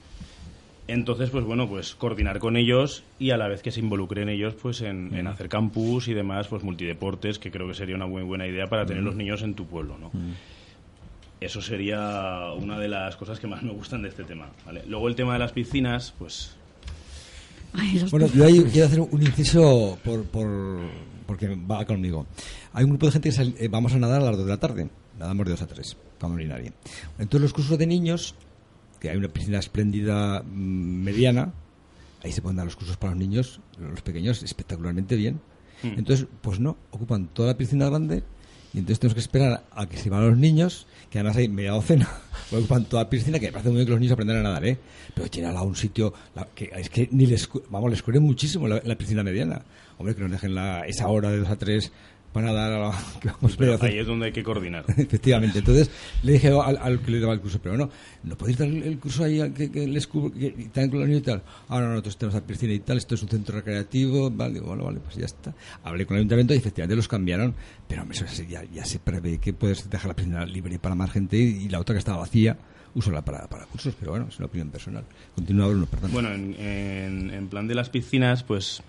Entonces, 0.86 1.30
pues 1.30 1.44
bueno, 1.44 1.66
pues 1.66 1.94
coordinar 1.94 2.38
con 2.38 2.58
ellos 2.58 3.04
y 3.18 3.30
a 3.30 3.38
la 3.38 3.48
vez 3.48 3.62
que 3.62 3.70
se 3.70 3.80
involucren 3.80 4.28
ellos 4.28 4.54
pues 4.54 4.82
en, 4.82 5.14
en 5.14 5.26
hacer 5.26 5.48
campus 5.48 6.08
y 6.08 6.14
demás, 6.14 6.48
pues 6.48 6.62
multideportes, 6.62 7.38
que 7.38 7.50
creo 7.50 7.66
que 7.66 7.74
sería 7.74 7.96
una 7.96 8.06
muy 8.06 8.22
buena 8.22 8.46
idea 8.46 8.66
para 8.66 8.84
tener 8.84 9.02
los 9.02 9.14
niños 9.14 9.42
en 9.42 9.54
tu 9.54 9.64
pueblo, 9.66 9.96
¿no? 9.96 10.10
Eso 11.44 11.60
sería 11.60 12.52
una 12.58 12.78
de 12.78 12.88
las 12.88 13.16
cosas 13.16 13.38
que 13.38 13.46
más 13.46 13.62
me 13.62 13.72
gustan 13.72 14.02
de 14.02 14.08
este 14.08 14.24
tema, 14.24 14.50
¿vale? 14.64 14.82
Luego 14.88 15.08
el 15.08 15.14
tema 15.14 15.34
de 15.34 15.38
las 15.40 15.52
piscinas, 15.52 16.14
pues 16.18 16.52
Ay, 17.72 18.04
Bueno, 18.10 18.26
yo 18.28 18.44
ahí 18.44 18.62
quiero 18.72 18.86
hacer 18.86 19.00
un 19.00 19.22
inciso 19.22 19.98
por, 20.04 20.24
por, 20.24 20.78
porque 21.26 21.48
va 21.48 21.84
conmigo. 21.84 22.26
Hay 22.72 22.84
un 22.84 22.90
grupo 22.90 23.06
de 23.06 23.12
gente 23.12 23.28
que 23.30 23.34
sal- 23.34 23.54
eh, 23.58 23.68
vamos 23.68 23.92
a 23.94 23.98
nadar 23.98 24.22
a 24.22 24.24
las 24.26 24.36
2 24.36 24.46
de 24.46 24.50
la 24.52 24.60
tarde. 24.60 24.88
Nadamos 25.18 25.44
de 25.46 25.50
2 25.52 25.62
a 25.62 25.66
3, 25.66 25.96
cuando 26.20 26.36
no 26.38 26.42
hay 26.42 26.48
nadie. 26.48 26.72
Entonces 27.18 27.42
los 27.42 27.52
cursos 27.52 27.76
de 27.78 27.86
niños, 27.86 28.34
que 29.00 29.10
hay 29.10 29.16
una 29.16 29.28
piscina 29.28 29.58
espléndida 29.58 30.42
mm, 30.42 31.02
mediana, 31.02 31.52
ahí 32.22 32.30
se 32.32 32.42
pueden 32.42 32.56
dar 32.56 32.66
los 32.66 32.76
cursos 32.76 32.96
para 32.96 33.12
los 33.12 33.18
niños, 33.20 33.60
los 33.78 34.02
pequeños, 34.02 34.42
espectacularmente 34.42 35.16
bien. 35.16 35.40
Entonces, 35.82 36.26
pues 36.40 36.60
no, 36.60 36.78
ocupan 36.92 37.26
toda 37.26 37.48
la 37.48 37.56
piscina 37.58 37.90
grande 37.90 38.22
y 38.74 38.78
entonces 38.78 38.98
tenemos 38.98 39.14
que 39.14 39.20
esperar 39.20 39.64
a 39.70 39.86
que 39.86 39.96
se 39.96 40.10
van 40.10 40.28
los 40.28 40.36
niños, 40.36 40.86
que 41.10 41.18
además 41.20 41.36
hay 41.36 41.48
media 41.48 41.70
docena, 41.72 42.08
ocupan 42.52 42.84
toda 42.84 43.04
la 43.04 43.08
piscina, 43.10 43.38
que 43.38 43.46
me 43.46 43.52
parece 43.52 43.68
muy 43.70 43.76
bien 43.76 43.86
que 43.86 43.90
los 43.92 44.00
niños 44.00 44.12
aprendan 44.12 44.38
a 44.38 44.42
nadar, 44.42 44.64
¿eh? 44.66 44.78
Pero 45.14 45.28
tienen 45.30 45.56
a 45.56 45.62
un 45.62 45.76
sitio, 45.76 46.12
la- 46.34 46.48
que 46.54 46.70
es 46.76 46.90
que 46.90 47.08
ni 47.12 47.26
les, 47.26 47.48
vamos, 47.70 47.88
les 47.90 48.02
cubre 48.02 48.18
muchísimo 48.20 48.66
la, 48.68 48.82
la 48.84 48.96
piscina 48.96 49.22
mediana. 49.22 49.62
Hombre, 49.96 50.16
que 50.16 50.22
nos 50.22 50.30
dejen 50.32 50.56
la, 50.56 50.80
esa 50.88 51.06
hora 51.06 51.30
de 51.30 51.38
dos 51.38 51.48
a 51.48 51.56
tres 51.56 51.92
para 52.34 52.48
nadar, 52.48 52.72
a 52.72 52.78
la- 52.88 53.02
que 53.20 53.28
vamos 53.28 53.56
Pero 53.56 53.78
a 53.80 53.86
ahí 53.86 53.98
es 53.98 54.06
donde 54.06 54.26
hay 54.26 54.32
que 54.32 54.42
coordinar. 54.42 54.84
Efectivamente. 54.96 55.60
Entonces 55.60 55.88
le 56.22 56.32
dije 56.32 56.48
al, 56.48 56.76
al 56.76 57.00
que 57.00 57.12
le 57.12 57.20
daba 57.20 57.32
el 57.32 57.40
curso, 57.40 57.60
pero 57.62 57.76
no, 57.78 57.88
¿no 58.24 58.36
podéis 58.36 58.58
dar 58.58 58.68
el, 58.68 58.98
curso 58.98 59.24
ahí 59.24 59.40
al 59.40 59.54
que, 59.54 59.70
que 59.70 59.86
les 59.86 60.06
cubre, 60.06 60.52
que 60.52 60.90
con 60.90 61.00
niños 61.06 61.20
y 61.20 61.22
tal? 61.22 61.42
Ah, 61.68 61.78
no, 61.80 61.86
no, 61.86 61.88
nosotros 61.90 62.18
tenemos 62.18 62.34
la 62.34 62.46
piscina 62.46 62.72
y 62.74 62.80
tal, 62.80 62.98
esto 62.98 63.14
es 63.14 63.22
un 63.22 63.28
centro 63.28 63.54
recreativo, 63.56 64.30
vale, 64.30 64.54
digo, 64.54 64.66
bueno, 64.66 64.84
vale, 64.84 64.98
pues 65.00 65.14
ya 65.14 65.26
está. 65.26 65.54
Hablé 65.84 66.04
con 66.04 66.16
el 66.16 66.22
ayuntamiento 66.22 66.52
y 66.52 66.56
efectivamente 66.56 66.96
los 66.96 67.08
cambiaron, 67.08 67.54
pero 67.88 68.02
hombre, 68.02 68.18
eso 68.18 68.42
ya, 68.42 68.64
ya 68.64 68.84
se 68.84 68.98
prevé 68.98 69.38
que 69.38 69.52
puedes 69.52 69.88
dejar 69.88 70.08
la 70.08 70.16
piscina 70.16 70.44
libre 70.44 70.78
para 70.80 70.94
más 70.96 71.10
gente 71.12 71.36
y, 71.38 71.64
y 71.64 71.68
la 71.68 71.78
otra 71.78 71.94
que 71.94 72.00
estaba 72.00 72.18
vacía, 72.18 72.58
úsala 72.96 73.24
para, 73.24 73.46
para 73.48 73.66
cursos, 73.66 73.94
pero 73.98 74.10
bueno, 74.10 74.26
es 74.28 74.36
una 74.38 74.46
opinión 74.46 74.70
personal. 74.70 75.04
Continúa, 75.36 75.68
Bruno, 75.68 75.86
perdón. 75.86 76.12
Bueno, 76.12 76.32
en, 76.32 76.54
en, 76.60 77.30
en 77.30 77.48
plan 77.48 77.68
de 77.68 77.74
las 77.76 77.90
piscinas, 77.90 78.42
pues 78.42 78.82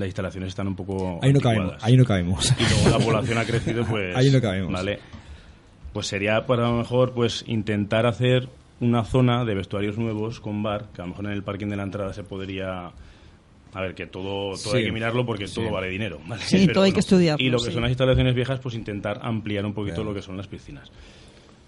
las 0.00 0.08
instalaciones 0.08 0.48
están 0.48 0.66
un 0.68 0.74
poco 0.76 1.20
ahí 1.22 1.32
no 1.32 1.40
cabemos, 1.40 1.74
ahí 1.80 1.96
no 1.96 2.04
cabemos. 2.04 2.52
y 2.58 2.62
luego 2.84 2.98
la 2.98 3.04
población 3.04 3.38
ha 3.38 3.44
crecido, 3.44 3.84
pues... 3.84 4.16
Ahí 4.16 4.30
no 4.30 4.40
cabemos. 4.40 4.72
Vale. 4.72 4.98
Pues 5.92 6.06
sería, 6.06 6.46
para 6.46 6.68
lo 6.68 6.76
mejor, 6.78 7.12
pues 7.12 7.44
intentar 7.46 8.06
hacer 8.06 8.48
una 8.80 9.04
zona 9.04 9.44
de 9.44 9.54
vestuarios 9.54 9.98
nuevos 9.98 10.40
con 10.40 10.62
bar, 10.62 10.86
que 10.94 11.02
a 11.02 11.04
lo 11.04 11.10
mejor 11.10 11.26
en 11.26 11.32
el 11.32 11.42
parking 11.42 11.66
de 11.68 11.76
la 11.76 11.82
entrada 11.84 12.12
se 12.12 12.22
podría... 12.24 12.90
A 13.72 13.80
ver, 13.82 13.94
que 13.94 14.06
todo, 14.06 14.50
todo 14.50 14.56
Sí. 14.72 14.78
hay 14.78 14.84
que 14.86 14.92
mirarlo 14.92 15.24
porque 15.24 15.46
Sí. 15.46 15.54
todo 15.56 15.70
vale 15.70 15.88
dinero. 15.88 16.18
¿vale? 16.26 16.42
Sí, 16.44 16.66
todo 16.66 16.82
hay 16.84 16.92
que 16.92 17.00
estudiarlo, 17.00 17.44
Y 17.44 17.50
lo 17.50 17.58
que 17.58 17.66
sí. 17.66 17.72
son 17.72 17.82
las 17.82 17.90
instalaciones 17.90 18.34
viejas, 18.34 18.58
pues 18.60 18.74
intentar 18.74 19.20
ampliar 19.22 19.64
un 19.66 19.74
poquito 19.74 19.96
Claro. 19.96 20.10
lo 20.10 20.14
que 20.16 20.22
son 20.22 20.36
las 20.36 20.46
piscinas. 20.48 20.90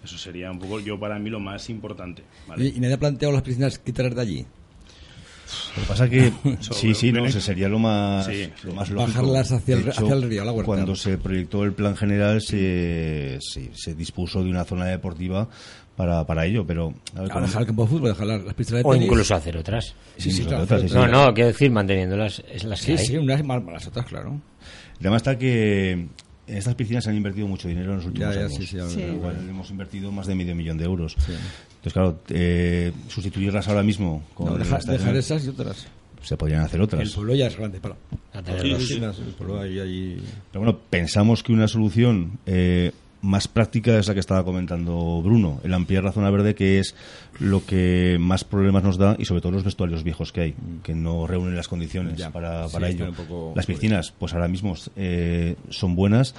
Eso 0.02 0.18
sería 0.18 0.50
un 0.50 0.58
poco, 0.58 0.80
yo 0.80 0.98
para 0.98 1.18
mí, 1.20 1.30
lo 1.30 1.38
más 1.38 1.68
importante. 1.70 2.24
¿vale? 2.48 2.64
Y, 2.64 2.76
y 2.76 2.80
nadie 2.80 2.94
ha 2.94 2.98
planteado 2.98 3.32
las 3.32 3.42
piscinas 3.42 3.78
quitar 3.78 4.12
de 4.14 4.20
allí. 4.20 4.46
Lo 5.76 5.82
que 5.82 5.88
pasa 5.88 6.08
que 6.08 6.32
sí, 6.60 6.94
sí, 6.94 7.12
no, 7.12 7.24
ese 7.24 7.40
sería 7.40 7.68
lo 7.68 7.78
más, 7.78 8.26
Sí. 8.26 8.48
lo 8.64 8.74
más 8.74 8.90
lógico. 8.90 9.08
Bajarlas 9.12 9.52
hacia 9.52 9.76
el- 9.76 9.84
De 9.84 9.90
hecho, 9.90 10.00
hacia 10.04 10.14
el 10.14 10.22
río, 10.22 10.44
la 10.44 10.52
huerta. 10.52 10.66
Cuando 10.66 10.94
se 10.96 11.16
proyectó 11.18 11.64
el 11.64 11.72
plan 11.72 11.96
general 11.96 12.40
se, 12.42 13.38
se, 13.40 13.70
se 13.74 13.94
dispuso 13.94 14.42
de 14.44 14.50
una 14.50 14.64
zona 14.64 14.84
deportiva 14.86 15.48
para, 15.96 16.24
para 16.26 16.44
ello, 16.46 16.66
pero 16.66 16.92
a 17.14 17.20
ver, 17.22 17.28
dejar 17.32 17.60
el 17.62 17.66
campo 17.66 17.82
de 17.84 17.88
fútbol, 17.88 18.08
dejar 18.10 18.26
las, 18.26 18.42
las 18.44 18.54
pistas 18.54 18.76
de 18.78 18.82
O 18.84 18.92
tenis. 18.92 19.06
incluso 19.06 19.34
hacer 19.34 19.56
otras. 19.56 19.94
Sí, 20.16 20.30
sí, 20.30 20.44
claro, 20.44 20.64
otras, 20.64 20.82
sí. 20.82 20.88
No, 20.94 21.06
no, 21.06 21.32
quiero 21.34 21.48
decir, 21.48 21.70
manteniendo 21.70 22.16
las, 22.16 22.42
es 22.50 22.64
las 22.64 22.80
que 22.80 22.86
Sí, 22.86 22.92
hay. 23.02 23.06
sí, 23.06 23.16
unas 23.18 23.44
más 23.44 23.62
las 23.64 23.86
otras, 23.86 24.06
claro. 24.06 24.40
el 24.94 24.98
tema 25.02 25.16
está 25.16 25.38
que 25.38 26.06
en 26.46 26.56
estas 26.56 26.74
piscinas 26.74 27.04
se 27.04 27.10
han 27.10 27.16
invertido 27.16 27.46
mucho 27.46 27.68
dinero 27.68 27.90
en 27.92 27.96
los 27.98 28.06
últimos 28.06 28.28
Ya, 28.34 28.40
ya, 28.40 28.46
años. 28.46 28.56
sí, 28.58 28.66
sí, 28.66 28.78
a 28.78 28.84
ver, 28.84 28.92
Sí. 28.92 29.00
Igual 29.02 29.36
hemos 29.48 29.70
invertido 29.70 30.10
más 30.12 30.26
de 30.26 30.34
medio 30.34 30.54
millón 30.54 30.76
de 30.78 30.84
euros. 30.84 31.14
Entonces, 31.18 31.92
claro, 31.92 32.20
eh, 32.28 32.92
sustituirlas 33.08 33.68
ahora 33.68 33.82
mismo 33.82 34.24
con 34.34 34.46
No, 34.46 34.58
deja- 34.58 34.78
dejar 34.78 35.16
esas 35.16 35.44
y 35.44 35.48
otras. 35.48 35.86
se 36.22 36.36
podrían 36.36 36.60
hacer 36.62 36.80
otras. 36.80 37.02
El 37.02 37.10
pueblo 37.10 37.34
ya 37.34 37.46
es 37.48 37.56
grande 37.56 37.80
para. 37.80 37.96
A 38.32 38.42
tener 38.42 38.62
Sí, 38.62 38.70
dos. 38.70 38.78
sí, 38.86 38.94
sí, 38.94 39.22
el 39.26 39.34
pueblo 39.34 39.60
ahí, 39.60 39.78
ahí- 39.80 40.22
Pero 40.52 40.64
bueno, 40.64 40.78
pensamos 40.90 41.42
que 41.42 41.52
una 41.52 41.66
solución 41.68 42.38
eh, 42.46 42.92
más 43.22 43.46
práctica 43.48 43.98
es 43.98 44.08
la 44.08 44.14
que 44.14 44.20
estaba 44.20 44.44
comentando 44.44 45.22
Bruno, 45.22 45.60
el 45.62 45.72
ampliar 45.72 46.04
la 46.04 46.12
zona 46.12 46.28
verde, 46.30 46.54
que 46.54 46.80
es 46.80 46.94
lo 47.38 47.64
que 47.64 48.18
más 48.20 48.44
problemas 48.44 48.82
nos 48.82 48.98
da 48.98 49.16
y 49.18 49.24
sobre 49.24 49.40
todo 49.40 49.52
los 49.52 49.64
vestuarios 49.64 50.02
viejos 50.02 50.32
que 50.32 50.40
hay, 50.40 50.54
que 50.82 50.94
no 50.94 51.26
reúnen 51.26 51.56
las 51.56 51.68
condiciones 51.68 52.18
Ya, 52.18 52.30
para, 52.30 52.66
sí, 52.66 52.72
para 52.74 52.88
están 52.88 53.08
ello. 53.08 53.52
Las 53.54 53.66
piscinas, 53.66 54.12
pues 54.18 54.34
ahora 54.34 54.48
mismo 54.48 54.74
eh, 54.96 55.54
son 55.70 55.94
buenas, 55.94 56.34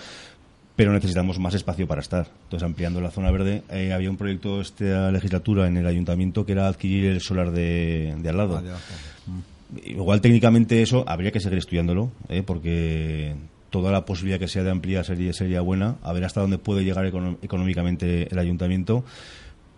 pero 0.76 0.92
necesitamos 0.92 1.40
más 1.40 1.54
espacio 1.54 1.88
para 1.88 2.02
estar. 2.02 2.28
Entonces, 2.44 2.66
ampliando 2.66 3.00
la 3.00 3.12
zona 3.12 3.32
verde, 3.32 3.64
eh, 3.70 3.94
había 3.94 4.10
un 4.10 4.18
proyecto 4.18 4.60
esta 4.60 5.10
legislatura 5.12 5.68
en 5.68 5.78
el 5.78 5.88
ayuntamiento 5.88 6.46
que 6.46 6.52
era 6.52 6.68
adquirir 6.68 7.06
el 7.06 7.22
solar 7.22 7.52
de, 7.52 8.14
de 8.18 8.30
al 8.30 8.38
lado. 8.38 8.58
Ah, 8.58 8.62
de. 8.62 8.72
Igual 9.86 10.22
técnicamente 10.22 10.82
eso 10.82 11.04
habría 11.08 11.32
que 11.32 11.40
seguir 11.40 11.58
estudiándolo, 11.58 12.12
¿eh? 12.30 12.44
porque 12.46 13.36
toda 13.74 13.92
la 13.92 14.06
posibilidad 14.06 14.38
que 14.40 14.48
sea 14.48 14.62
de 14.62 14.70
ampliar 14.70 15.04
sería, 15.04 15.34
sería 15.34 15.60
buena, 15.62 15.96
a 16.04 16.14
ver 16.14 16.26
hasta 16.26 16.42
dónde 16.42 16.60
puede 16.60 16.84
llegar 16.84 17.08
económicamente 17.08 18.28
el 18.32 18.38
ayuntamiento, 18.38 19.04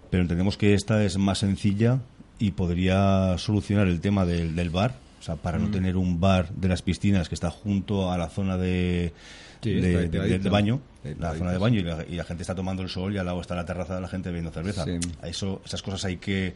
pero 0.10 0.22
entendemos 0.22 0.58
que 0.58 0.74
esta 0.74 1.02
es 1.06 1.18
más 1.18 1.38
sencilla 1.38 2.02
y 2.38 2.52
podría 2.52 3.38
solucionar 3.38 3.88
el 3.88 4.02
tema 4.02 4.26
del, 4.26 4.54
del 4.54 4.70
bar, 4.70 4.96
o 5.20 5.24
sea, 5.24 5.36
para 5.36 5.58
Mm. 5.58 5.64
no 5.64 5.72
tener 5.72 5.98
un 5.98 6.20
bar 6.20 6.50
de 6.54 6.68
las 6.68 6.82
piscinas 6.82 7.30
que 7.30 7.36
está 7.36 7.50
junto 7.50 8.12
a 8.12 8.18
la 8.18 8.30
zona 8.30 8.58
de, 8.58 9.14
Sí, 9.62 9.72
de, 9.74 10.40
baño, 10.50 10.80
Sí, 11.04 11.10
la 11.20 11.34
zona 11.34 11.52
de 11.52 11.58
baño 11.58 11.80
y 11.80 11.84
la, 11.84 12.06
y 12.08 12.16
la 12.16 12.24
gente 12.24 12.44
está 12.44 12.54
tomando 12.54 12.84
el 12.84 12.90
sol 12.90 13.14
y 13.16 13.18
al 13.18 13.26
lado 13.26 13.42
está 13.42 13.56
la 13.56 13.66
terraza 13.66 13.96
de 13.96 14.02
la 14.02 14.08
gente 14.08 14.30
bebiendo 14.30 14.52
cerveza. 14.52 14.84
Sí. 14.86 15.00
Eso, 15.24 15.62
esas 15.66 15.82
cosas 15.82 16.06
hay 16.06 16.18
que 16.18 16.54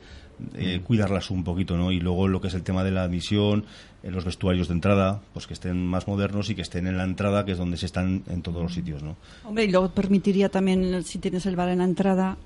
eh, 0.54 0.82
cuidarlas 0.84 1.32
un 1.32 1.44
poquito, 1.44 1.76
¿no? 1.76 1.92
Y 1.92 2.00
luego 2.00 2.28
lo 2.28 2.40
que 2.40 2.50
es 2.50 2.54
el 2.54 2.62
tema 2.62 2.84
de 2.84 2.92
la 2.92 3.04
admisión, 3.04 3.66
en 4.04 4.14
los 4.14 4.26
vestuarios 4.26 4.68
de 4.68 4.76
entrada, 4.76 5.22
pues 5.34 5.48
que 5.48 5.54
estén 5.54 5.86
más 5.88 6.08
modernos 6.08 6.50
y 6.52 6.56
que 6.56 6.62
estén 6.62 6.86
en 6.88 6.98
la 6.98 7.04
entrada, 7.04 7.46
que 7.46 7.54
es 7.54 7.58
donde 7.58 7.78
se 7.78 7.88
están 7.88 8.24
en 8.30 8.42
todos 8.44 8.62
los 8.62 8.74
sitios, 8.74 9.02
¿no? 9.02 9.18
Hombre, 9.44 9.66
y 9.66 9.72
luego 9.72 9.90
permitiría 9.90 10.50
también, 10.50 11.04
si 11.04 11.18
tienes 11.18 11.46
el 11.48 11.56
bar 11.56 11.70
en 11.70 11.80
la 11.80 11.86
entrada, 11.86 12.38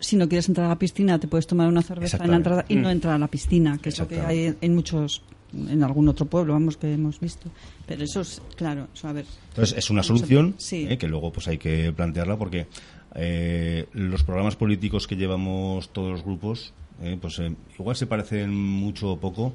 si 0.00 0.16
no 0.16 0.28
quieres 0.28 0.48
entrar 0.48 0.66
a 0.66 0.70
la 0.70 0.78
piscina, 0.78 1.18
te 1.18 1.26
puedes 1.28 1.46
tomar 1.46 1.66
una 1.68 1.82
cerveza 1.82 2.18
en 2.22 2.30
la 2.30 2.36
entrada 2.36 2.64
y 2.68 2.76
no 2.76 2.90
entrar 2.90 3.14
a 3.14 3.18
la 3.18 3.28
piscina, 3.28 3.78
que 3.82 3.88
es 3.90 3.98
lo 3.98 4.06
que 4.08 4.20
hay 4.20 4.54
en 4.60 4.74
muchos, 4.74 5.22
en 5.52 5.82
algún 5.82 6.08
otro 6.08 6.26
pueblo, 6.26 6.52
vamos, 6.52 6.76
que 6.76 6.92
hemos 6.92 7.20
visto. 7.20 7.50
Pero 7.86 8.04
eso 8.04 8.20
es, 8.20 8.40
claro, 8.56 8.88
eso, 8.94 9.08
a 9.08 9.12
ver. 9.12 9.26
Entonces 9.50 9.76
es 9.76 9.90
una 9.90 10.02
solución 10.02 10.54
sí. 10.58 10.86
eh, 10.88 10.98
que 10.98 11.08
luego 11.08 11.32
pues 11.32 11.48
hay 11.48 11.58
que 11.58 11.92
plantearla 11.92 12.36
porque 12.36 12.66
eh, 13.14 13.86
los 13.92 14.22
programas 14.24 14.56
políticos 14.56 15.06
que 15.06 15.16
llevamos 15.16 15.92
todos 15.92 16.10
los 16.10 16.24
grupos 16.24 16.72
eh, 17.02 17.18
pues 17.20 17.38
eh, 17.40 17.52
igual 17.78 17.96
se 17.96 18.06
parecen 18.06 18.54
mucho 18.54 19.10
o 19.10 19.20
poco. 19.20 19.54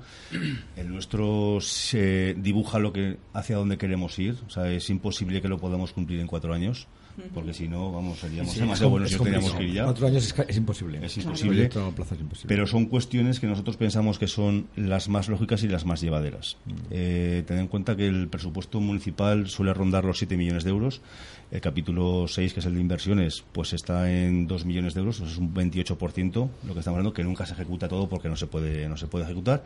El 0.76 0.90
nuestro 0.90 1.60
se 1.62 2.36
dibuja 2.38 2.80
lo 2.80 2.92
que 2.92 3.18
hacia 3.34 3.56
dónde 3.56 3.78
queremos 3.78 4.20
ir. 4.20 4.36
O 4.46 4.50
sea, 4.50 4.70
es 4.70 4.90
imposible 4.90 5.42
que 5.42 5.48
lo 5.48 5.58
podamos 5.58 5.94
cumplir 5.94 6.20
en 6.20 6.28
cuatro 6.28 6.54
años 6.54 6.88
porque 7.34 7.54
si 7.54 7.68
no 7.68 7.92
vamos 7.92 8.20
seríamos 8.20 8.54
Sí, 8.54 8.60
demasiado 8.60 8.88
es 8.88 8.92
buenos 8.92 9.12
nos 9.12 9.24
teníamos 9.24 9.54
que 9.54 9.64
ir 9.64 9.74
ya. 9.74 9.84
Cuatro 9.86 10.08
años 10.08 10.36
es, 10.48 10.58
imposible. 10.58 11.00
Es 11.04 11.18
imposible. 11.18 11.66
Es. 11.66 12.46
Pero 12.48 12.68
son 12.68 12.86
cuestiones 12.86 13.40
que 13.40 13.48
nosotros 13.48 13.78
pensamos 13.78 14.20
que 14.20 14.28
son 14.28 14.68
las 14.76 15.10
más 15.10 15.28
lógicas 15.30 15.64
y 15.64 15.68
las 15.68 15.86
más 15.86 16.02
llevaderas. 16.02 16.58
Eh, 16.92 17.44
ten 17.48 17.58
en 17.58 17.68
cuenta 17.68 17.96
que 17.96 18.08
el 18.08 18.28
presupuesto 18.28 18.80
municipal 18.80 19.48
suele 19.48 19.74
rondar 19.74 20.06
los 20.06 20.18
7 20.20 20.38
millones 20.38 20.64
de 20.64 20.70
euros. 20.70 21.02
El 21.50 21.62
capítulo 21.62 22.28
6, 22.28 22.54
que 22.54 22.60
es 22.60 22.66
el 22.66 22.76
de 22.76 22.82
inversiones, 22.82 23.44
pues 23.54 23.74
está 23.74 24.12
en 24.12 24.48
2 24.48 24.66
millones 24.66 24.94
de 24.94 25.00
euros, 25.00 25.18
eso 25.18 25.28
es 25.28 25.38
un 25.38 25.54
28%, 25.54 26.34
lo 26.34 26.74
que 26.74 26.80
estamos 26.80 26.88
hablando, 26.88 27.14
que 27.14 27.24
nunca 27.24 27.46
se 27.46 27.54
ejecuta 27.54 27.88
todo 27.88 28.10
porque 28.10 28.28
no 28.28 28.36
se 28.36 28.48
puede, 28.48 28.90
no 28.90 28.98
se 28.98 29.08
puede 29.08 29.24
ejecutar. 29.26 29.64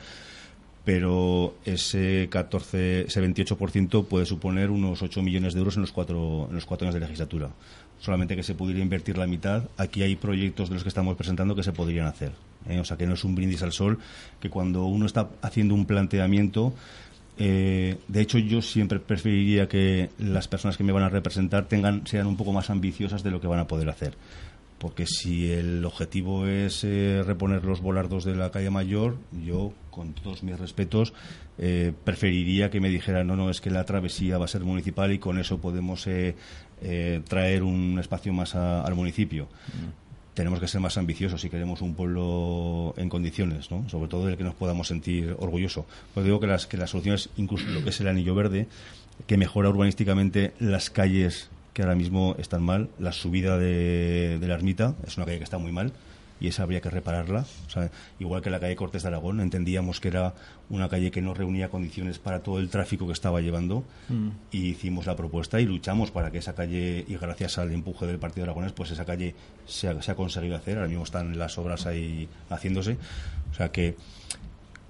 Pero 0.83 1.55
ese 1.63 2.27
14, 2.31 3.01
ese 3.01 3.21
28% 3.21 4.05
puede 4.05 4.25
suponer 4.25 4.71
unos 4.71 5.01
8 5.01 5.21
millones 5.21 5.53
de 5.53 5.59
euros 5.59 5.75
en 5.75 5.81
los 5.81 5.91
cuatro, 5.91 6.47
en 6.49 6.55
los 6.55 6.65
cuatro 6.65 6.87
años 6.87 6.95
de 6.95 7.01
legislatura. 7.01 7.49
Solamente 7.99 8.35
que 8.35 8.41
se 8.41 8.55
pudiera 8.55 8.81
invertir 8.81 9.17
la 9.17 9.27
mitad. 9.27 9.63
Aquí 9.77 10.01
hay 10.01 10.15
proyectos 10.15 10.69
de 10.69 10.75
los 10.75 10.83
que 10.83 10.89
estamos 10.89 11.15
presentando 11.15 11.55
que 11.55 11.61
se 11.61 11.71
podrían 11.71 12.07
hacer. 12.07 12.31
¿eh? 12.67 12.79
O 12.79 12.85
sea, 12.85 12.97
que 12.97 13.05
no 13.05 13.13
es 13.13 13.23
un 13.23 13.35
brindis 13.35 13.61
al 13.61 13.71
sol, 13.71 13.99
que 14.39 14.49
cuando 14.49 14.85
uno 14.85 15.05
está 15.05 15.29
haciendo 15.43 15.75
un 15.75 15.85
planteamiento, 15.85 16.73
eh, 17.37 17.97
de 18.07 18.21
hecho, 18.21 18.37
yo 18.37 18.61
siempre 18.61 18.99
preferiría 18.99 19.67
que 19.67 20.09
las 20.19 20.47
personas 20.47 20.77
que 20.77 20.83
me 20.83 20.91
van 20.91 21.03
a 21.03 21.09
representar 21.09 21.65
tengan, 21.67 22.05
sean 22.05 22.27
un 22.27 22.37
poco 22.37 22.53
más 22.53 22.69
ambiciosas 22.69 23.23
de 23.23 23.31
lo 23.31 23.41
que 23.41 23.47
van 23.47 23.59
a 23.59 23.67
poder 23.67 23.89
hacer. 23.89 24.13
Porque 24.81 25.05
si 25.05 25.51
el 25.51 25.85
objetivo 25.85 26.47
es 26.47 26.83
eh, 26.83 27.21
reponer 27.23 27.63
los 27.63 27.81
volardos 27.81 28.25
de 28.25 28.35
la 28.35 28.49
calle 28.49 28.71
mayor, 28.71 29.15
yo, 29.45 29.73
con 29.91 30.13
todos 30.13 30.41
mis 30.41 30.57
respetos, 30.59 31.13
eh, 31.59 31.93
preferiría 32.03 32.71
que 32.71 32.79
me 32.81 32.89
dijeran, 32.89 33.27
no, 33.27 33.35
no, 33.35 33.51
es 33.51 33.61
que 33.61 33.69
la 33.69 33.85
travesía 33.85 34.39
va 34.39 34.45
a 34.45 34.47
ser 34.47 34.61
municipal 34.63 35.11
y 35.13 35.19
con 35.19 35.37
eso 35.37 35.59
podemos 35.59 36.07
eh, 36.07 36.35
traer 37.29 37.61
un 37.61 37.99
espacio 37.99 38.33
más 38.33 38.55
a- 38.55 38.81
al 38.81 38.95
municipio 38.95 39.47
tenemos 40.33 40.61
que 40.61 40.67
ser 40.67 40.79
más 40.79 40.97
ambiciosos 40.97 41.41
si 41.41 41.49
queremos 41.49 41.81
un 41.81 41.93
pueblo 41.93 42.93
en 42.97 43.09
condiciones, 43.09 43.69
¿no? 43.69 43.87
sobre 43.89 44.07
todo 44.07 44.25
del 44.25 44.37
que 44.37 44.45
nos 44.45 44.55
podamos 44.55 44.87
sentir 44.87 45.35
orgulloso. 45.37 45.85
Pues 46.13 46.25
digo 46.25 46.39
que 46.39 46.47
las, 46.47 46.67
que 46.67 46.77
las 46.77 46.89
soluciones, 46.91 47.29
incluso 47.35 47.65
lo 47.69 47.83
que 47.83 47.89
es 47.89 47.99
el 47.99 48.07
anillo 48.07 48.33
verde, 48.33 48.67
que 49.27 49.35
mejora 49.37 49.67
urbanísticamente 49.69 50.53
las 50.57 50.89
calles 50.89 51.49
que 51.73 51.81
ahora 51.83 51.95
mismo 51.95 52.35
están 52.37 52.63
mal, 52.63 52.89
la 52.99 53.11
subida 53.11 53.57
de, 53.57 54.37
de 54.39 54.47
la 54.47 54.55
ermita, 54.55 54.95
es 55.05 55.17
una 55.17 55.25
calle 55.25 55.37
que 55.37 55.43
está 55.43 55.57
muy 55.57 55.71
mal 55.71 55.93
y 56.41 56.47
esa 56.47 56.63
habría 56.63 56.81
que 56.81 56.89
repararla. 56.89 57.45
O 57.67 57.69
sea, 57.69 57.91
igual 58.19 58.41
que 58.41 58.49
la 58.49 58.59
calle 58.59 58.75
Cortes 58.75 59.03
de 59.03 59.07
Aragón, 59.09 59.39
entendíamos 59.39 60.01
que 60.01 60.07
era 60.07 60.33
una 60.69 60.89
calle 60.89 61.11
que 61.11 61.21
no 61.21 61.35
reunía 61.35 61.69
condiciones 61.69 62.17
para 62.17 62.41
todo 62.41 62.57
el 62.59 62.69
tráfico 62.69 63.05
que 63.05 63.13
estaba 63.13 63.41
llevando 63.41 63.83
y 64.51 64.69
hicimos 64.69 65.05
la 65.05 65.15
propuesta 65.15 65.61
y 65.61 65.65
luchamos 65.65 66.09
para 66.09 66.31
que 66.31 66.39
esa 66.39 66.55
calle, 66.55 67.05
y 67.07 67.15
gracias 67.15 67.59
al 67.59 67.71
empuje 67.71 68.07
del 68.07 68.17
Partido 68.17 68.45
Aragonés, 68.45 68.71
pues 68.71 68.89
esa 68.89 69.05
calle 69.05 69.35
se 69.67 69.87
ha, 69.87 70.01
se 70.01 70.11
ha 70.11 70.15
conseguido 70.15 70.55
hacer. 70.55 70.77
Ahora 70.77 70.89
mismo 70.89 71.03
están 71.03 71.37
las 71.37 71.59
obras 71.59 71.85
ahí 71.85 72.27
haciéndose. 72.49 72.97
O 73.51 73.53
sea 73.53 73.71
que, 73.71 73.95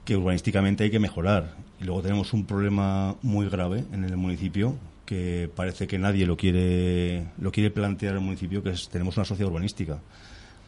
que 0.06 0.15
urbanísticamente 0.15 0.86
hay 0.86 0.91
que 0.91 1.00
mejorar. 1.00 1.54
Y 1.82 1.84
luego 1.84 2.02
tenemos 2.02 2.32
un 2.32 2.46
problema 2.46 3.17
muy 3.22 3.50
grave 3.50 3.84
en 3.91 4.06
el 4.06 4.15
municipio 4.15 4.78
que 5.06 5.50
parece 5.56 5.88
que 5.88 5.98
nadie 5.98 6.26
lo 6.26 6.38
quiere 6.38 7.26
lo 7.40 7.52
quiere 7.52 7.72
plantear 7.72 8.16
el 8.16 8.22
municipio, 8.22 8.64
que 8.64 8.72
es 8.72 8.90
tenemos 8.90 9.18
una 9.18 9.26
sociedad 9.26 9.50
urbanística. 9.52 10.00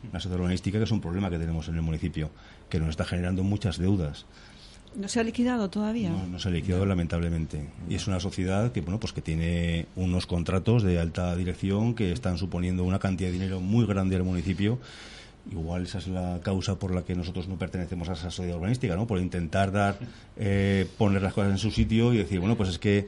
Una 0.10 0.20
sociedad 0.20 0.40
urbanística 0.40 0.78
que 0.78 0.84
es 0.84 0.92
un 0.92 1.02
problema 1.02 1.30
que 1.30 1.40
tenemos 1.40 1.68
en 1.70 1.76
el 1.76 1.82
municipio, 1.82 2.30
que 2.70 2.80
nos 2.80 2.90
está 2.90 3.06
generando 3.06 3.44
muchas 3.44 3.78
deudas. 3.78 4.26
¿No 4.96 5.08
se 5.08 5.20
ha 5.20 5.24
liquidado 5.24 5.70
todavía? 5.70 6.10
No, 6.10 6.28
no 6.28 6.40
se 6.40 6.50
ha 6.50 6.52
liquidado 6.52 6.86
lamentablemente. 6.86 7.66
Y 7.90 7.96
es 7.96 8.08
una 8.08 8.20
sociedad 8.20 8.72
que 8.72 8.82
bueno 8.82 9.00
pues 9.00 9.14
que 9.14 9.22
tiene 9.22 9.88
unos 9.96 10.28
contratos 10.28 10.84
de 10.84 11.00
alta 11.00 11.36
dirección 11.36 11.96
que 11.96 12.12
están 12.12 12.38
suponiendo 12.38 12.84
una 12.84 13.00
cantidad 13.00 13.30
de 13.30 13.34
dinero 13.34 13.60
muy 13.60 13.86
grande 13.86 14.16
al 14.16 14.24
municipio. 14.24 14.80
Igual 15.52 15.84
esa 15.84 15.98
es 15.98 16.08
la 16.08 16.40
causa 16.42 16.80
por 16.80 16.94
la 16.94 17.04
que 17.04 17.16
nosotros 17.16 17.48
no 17.48 17.58
pertenecemos 17.58 18.08
a 18.08 18.14
esa 18.14 18.32
sociedad 18.32 18.58
urbanística, 18.58 18.96
¿no? 18.96 19.06
Por 19.06 19.20
intentar 19.20 19.72
dar, 19.72 19.98
eh, 20.38 20.88
poner 20.98 21.22
las 21.22 21.34
cosas 21.34 21.52
en 21.52 21.58
su 21.58 21.70
sitio 21.70 22.14
y 22.14 22.18
decir, 22.18 22.40
bueno, 22.40 22.56
pues 22.56 22.70
es 22.70 22.80
que 22.80 23.08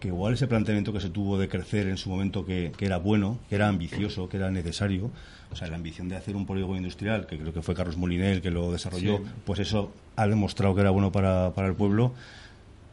que 0.00 0.08
igual 0.08 0.34
ese 0.34 0.48
planteamiento 0.48 0.92
que 0.92 1.00
se 1.00 1.10
tuvo 1.10 1.38
de 1.38 1.48
crecer 1.48 1.86
en 1.86 1.98
su 1.98 2.08
momento 2.08 2.44
que, 2.44 2.72
que, 2.76 2.86
era 2.86 2.96
bueno, 2.96 3.38
que 3.48 3.54
era 3.54 3.68
ambicioso, 3.68 4.28
que 4.28 4.38
era 4.38 4.50
necesario, 4.50 5.10
o 5.52 5.56
sea, 5.56 5.68
la 5.68 5.76
ambición 5.76 6.08
de 6.08 6.16
hacer 6.16 6.34
un 6.34 6.46
polígono 6.46 6.78
industrial, 6.78 7.26
que 7.26 7.38
creo 7.38 7.52
que 7.52 7.62
fue 7.62 7.74
Carlos 7.74 7.96
Molinel 7.96 8.40
que 8.40 8.50
lo 8.50 8.72
desarrolló, 8.72 9.18
sí. 9.18 9.24
pues 9.44 9.60
eso 9.60 9.92
ha 10.16 10.26
demostrado 10.26 10.74
que 10.74 10.80
era 10.80 10.90
bueno 10.90 11.12
para, 11.12 11.52
para, 11.54 11.68
el 11.68 11.74
pueblo, 11.74 12.12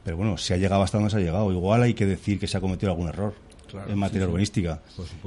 pero 0.03 0.17
bueno, 0.17 0.37
si 0.37 0.53
ha 0.53 0.57
llegado 0.57 0.83
hasta 0.83 0.97
donde 0.97 1.09
se 1.09 1.17
ha 1.17 1.21
llegado. 1.21 1.51
Igual 1.51 1.83
hay 1.83 1.93
que 1.93 2.05
decir 2.05 2.39
que 2.39 2.47
se 2.47 2.57
ha 2.57 2.61
cometido 2.61 2.91
algún 2.91 3.07
error 3.07 3.33
claro, 3.69 3.91
en 3.91 3.97
materia 3.97 4.25
sí, 4.25 4.29
urbanística. 4.29 4.81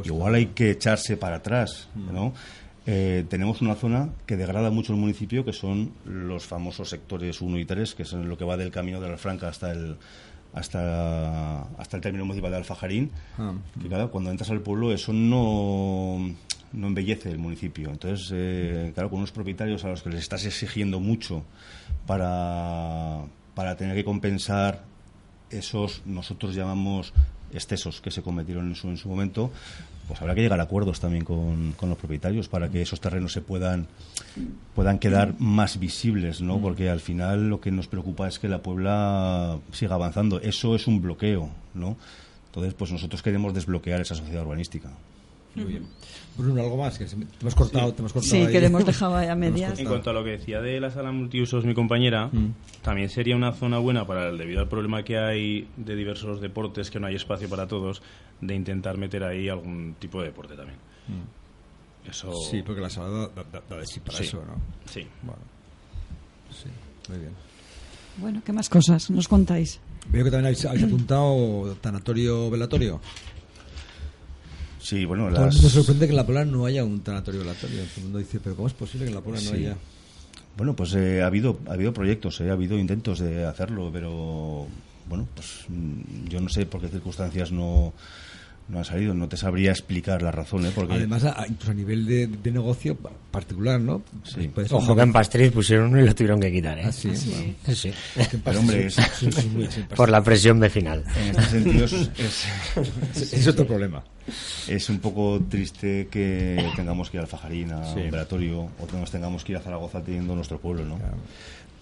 Igual 0.04 0.34
hay 0.34 0.46
que 0.46 0.70
echarse 0.70 1.16
para 1.16 1.36
atrás, 1.36 1.88
mm. 1.94 2.12
¿no? 2.12 2.34
Eh, 2.86 3.24
tenemos 3.28 3.60
una 3.60 3.74
zona 3.74 4.08
que 4.26 4.36
degrada 4.36 4.70
mucho 4.70 4.92
el 4.92 4.98
municipio, 4.98 5.44
que 5.44 5.52
son 5.52 5.92
los 6.04 6.46
famosos 6.46 6.88
sectores 6.88 7.40
1 7.40 7.58
y 7.58 7.64
3, 7.64 7.94
que 7.94 8.04
son 8.04 8.28
lo 8.28 8.38
que 8.38 8.44
va 8.44 8.56
del 8.56 8.70
camino 8.70 9.00
de 9.00 9.08
la 9.08 9.18
Franca 9.18 9.48
hasta 9.48 9.70
el, 9.70 9.96
hasta, 10.52 11.62
hasta 11.78 11.96
el 11.96 12.02
término 12.02 12.24
municipal 12.24 12.50
de 12.50 12.56
Alfajarín, 12.58 13.10
ah. 13.38 13.54
que 13.80 13.88
claro, 13.88 14.10
cuando 14.10 14.30
entras 14.30 14.50
al 14.50 14.60
pueblo 14.60 14.92
eso 14.92 15.12
no, 15.12 16.18
no 16.72 16.86
embellece 16.86 17.30
el 17.30 17.38
municipio. 17.38 17.90
Entonces, 17.90 18.30
eh, 18.32 18.90
claro, 18.94 19.10
con 19.10 19.18
unos 19.18 19.32
propietarios 19.32 19.84
a 19.84 19.88
los 19.88 20.02
que 20.02 20.10
les 20.10 20.20
estás 20.20 20.44
exigiendo 20.44 21.00
mucho 21.00 21.44
para, 22.06 23.24
para 23.54 23.76
tener 23.76 23.94
que 23.96 24.04
compensar 24.04 24.84
esos, 25.50 26.02
nosotros 26.06 26.54
llamamos 26.54 27.12
excesos 27.52 28.00
que 28.00 28.10
se 28.10 28.22
cometieron 28.22 28.68
en 28.68 28.74
su, 28.74 28.88
en 28.88 28.96
su 28.96 29.08
momento, 29.08 29.50
pues 30.10 30.20
habrá 30.20 30.34
que 30.34 30.40
llegar 30.40 30.58
a 30.58 30.64
acuerdos 30.64 30.98
también 30.98 31.24
con, 31.24 31.70
con, 31.76 31.88
los 31.88 31.96
propietarios 31.96 32.48
para 32.48 32.68
que 32.68 32.82
esos 32.82 33.00
terrenos 33.00 33.32
se 33.32 33.42
puedan 33.42 33.86
puedan 34.74 34.98
quedar 34.98 35.36
más 35.38 35.78
visibles, 35.78 36.40
¿no? 36.40 36.60
Porque 36.60 36.90
al 36.90 36.98
final 36.98 37.48
lo 37.48 37.60
que 37.60 37.70
nos 37.70 37.86
preocupa 37.86 38.26
es 38.26 38.40
que 38.40 38.48
la 38.48 38.60
Puebla 38.60 39.60
siga 39.70 39.94
avanzando. 39.94 40.40
Eso 40.40 40.74
es 40.74 40.88
un 40.88 41.00
bloqueo, 41.00 41.48
¿no? 41.74 41.96
Entonces, 42.46 42.74
pues 42.74 42.90
nosotros 42.90 43.22
queremos 43.22 43.54
desbloquear 43.54 44.00
esa 44.00 44.16
sociedad 44.16 44.42
urbanística. 44.42 44.90
Muy 45.54 45.64
bien. 45.64 45.86
Bruno, 46.36 46.62
¿algo 46.62 46.76
más? 46.76 46.98
Que 46.98 47.04
te 47.04 47.16
hemos 47.40 47.54
cortado, 47.54 47.88
sí, 47.88 47.94
te 47.94 48.00
hemos 48.00 48.12
cortado 48.12 48.30
sí 48.30 48.36
ahí. 48.38 48.52
que 48.52 48.60
le 48.60 48.66
hemos 48.66 48.84
dejado 48.84 49.16
a 49.16 49.34
medias. 49.36 49.78
En 49.78 49.86
cuanto 49.86 50.10
a 50.10 50.12
lo 50.12 50.24
que 50.24 50.30
decía 50.30 50.60
de 50.60 50.80
la 50.80 50.90
sala 50.90 51.12
multiusos, 51.12 51.64
mi 51.64 51.74
compañera, 51.74 52.28
mm. 52.28 52.54
también 52.82 53.08
sería 53.08 53.36
una 53.36 53.52
zona 53.52 53.78
buena 53.78 54.06
para, 54.06 54.28
el, 54.28 54.38
debido 54.38 54.60
al 54.60 54.68
problema 54.68 55.02
que 55.02 55.18
hay 55.18 55.68
de 55.76 55.96
diversos 55.96 56.40
deportes, 56.40 56.90
que 56.90 57.00
no 57.00 57.08
hay 57.08 57.16
espacio 57.16 57.48
para 57.48 57.66
todos, 57.66 58.02
de 58.40 58.54
intentar 58.54 58.96
meter 58.96 59.24
ahí 59.24 59.48
algún 59.48 59.96
tipo 59.98 60.20
de 60.20 60.26
deporte 60.26 60.54
también. 60.54 60.78
Mm. 61.08 62.08
Eso... 62.08 62.32
Sí, 62.48 62.62
porque 62.62 62.80
la 62.80 62.90
sala 62.90 63.28
da, 63.34 63.44
da, 63.52 63.62
da 63.68 63.76
de 63.76 63.86
sí 63.86 64.00
para 64.00 64.16
sí. 64.16 64.24
eso, 64.24 64.42
¿no? 64.46 64.54
Sí. 64.86 65.06
Bueno. 65.22 65.42
Sí, 66.50 66.68
muy 67.08 67.18
bien. 67.18 67.32
Bueno, 68.16 68.42
¿qué 68.44 68.52
más 68.52 68.68
cosas 68.68 69.10
nos 69.10 69.28
contáis? 69.28 69.80
Veo 70.08 70.24
que 70.24 70.30
también 70.30 70.46
habéis, 70.46 70.64
habéis 70.64 70.84
apuntado 70.84 71.76
tanatorio 71.80 72.50
velatorio. 72.50 73.00
Sí, 74.90 75.04
bueno, 75.04 75.28
Todo 75.28 75.44
las... 75.46 75.54
el 75.54 75.60
mundo 75.62 75.70
sorprende 75.70 76.06
que 76.06 76.10
en 76.10 76.16
la 76.16 76.26
Puebla 76.26 76.44
no 76.44 76.66
haya 76.66 76.84
un 76.84 76.98
tanatorio 77.00 77.40
velatorio. 77.42 77.76
Todo 77.82 77.96
el 77.98 78.02
mundo 78.02 78.18
dice, 78.18 78.40
pero 78.42 78.56
¿cómo 78.56 78.66
es 78.66 78.74
posible 78.74 79.04
que 79.04 79.10
en 79.10 79.14
la 79.14 79.20
Puebla 79.20 79.40
no 79.40 79.50
Sí. 79.50 79.56
haya? 79.56 79.76
Bueno, 80.56 80.74
pues 80.74 80.94
eh, 80.94 81.22
ha 81.22 81.26
habido 81.26 81.58
ha 81.68 81.74
habido 81.74 81.92
proyectos, 81.94 82.40
eh, 82.40 82.50
ha 82.50 82.54
habido 82.54 82.76
intentos 82.76 83.20
de 83.20 83.46
hacerlo, 83.46 83.90
pero 83.92 84.66
bueno, 85.08 85.28
pues 85.36 85.46
mm, 85.68 86.26
yo 86.28 86.40
no 86.40 86.48
sé 86.48 86.66
por 86.66 86.80
qué 86.80 86.88
circunstancias 86.88 87.52
no 87.52 87.92
no 88.70 88.78
han 88.78 88.84
salido. 88.84 89.12
No 89.14 89.28
te 89.28 89.36
sabría 89.36 89.70
explicar 89.72 90.22
la 90.22 90.30
razón, 90.30 90.64
¿eh? 90.66 90.70
Porque 90.74 90.94
Además, 90.94 91.24
a- 91.24 91.44
incluso 91.48 91.72
a 91.72 91.74
nivel 91.74 92.06
de, 92.06 92.26
de 92.28 92.50
negocio 92.52 92.94
pa- 92.96 93.10
particular, 93.30 93.80
¿no? 93.80 94.02
Sí. 94.24 94.48
Puede 94.48 94.68
ser 94.68 94.76
Ojo 94.78 94.94
que 94.96 95.02
en 95.02 95.12
Pastriz 95.12 95.52
pusieron 95.52 95.88
uno 95.90 96.00
y 96.02 96.06
lo 96.06 96.14
tuvieron 96.14 96.40
que 96.40 96.50
quitar, 96.52 96.78
¿eh? 96.78 96.82
Ah, 96.86 96.92
sí, 96.92 97.08
bueno. 97.08 97.54
Sí, 97.66 97.74
sí. 97.74 97.92
Pero, 98.44 98.60
hombre, 98.60 98.86
es- 98.86 98.96
Por 99.96 100.08
la 100.10 100.22
presión 100.22 100.58
vecinal. 100.60 101.04
en 101.16 101.30
este 101.30 101.42
sentido 101.42 101.84
es, 101.84 103.32
es, 103.32 103.46
otro 103.48 103.66
problema. 103.66 104.02
es 104.68 104.88
un 104.88 104.98
poco 105.00 105.40
triste 105.48 106.08
que 106.10 106.64
tengamos 106.76 107.10
que 107.10 107.16
ir 107.16 107.20
al 107.22 107.26
Fajarín, 107.26 107.72
a 107.72 107.94
velatorio, 107.94 108.60
o 108.78 108.86
que 108.86 108.96
nos 108.96 109.10
tengamos 109.10 109.44
que 109.44 109.52
ir 109.52 109.58
a 109.58 109.60
Zaragoza 109.62 110.00
teniendo 110.02 110.34
nuestro 110.34 110.58
pueblo, 110.58 110.84
¿no? 110.84 110.98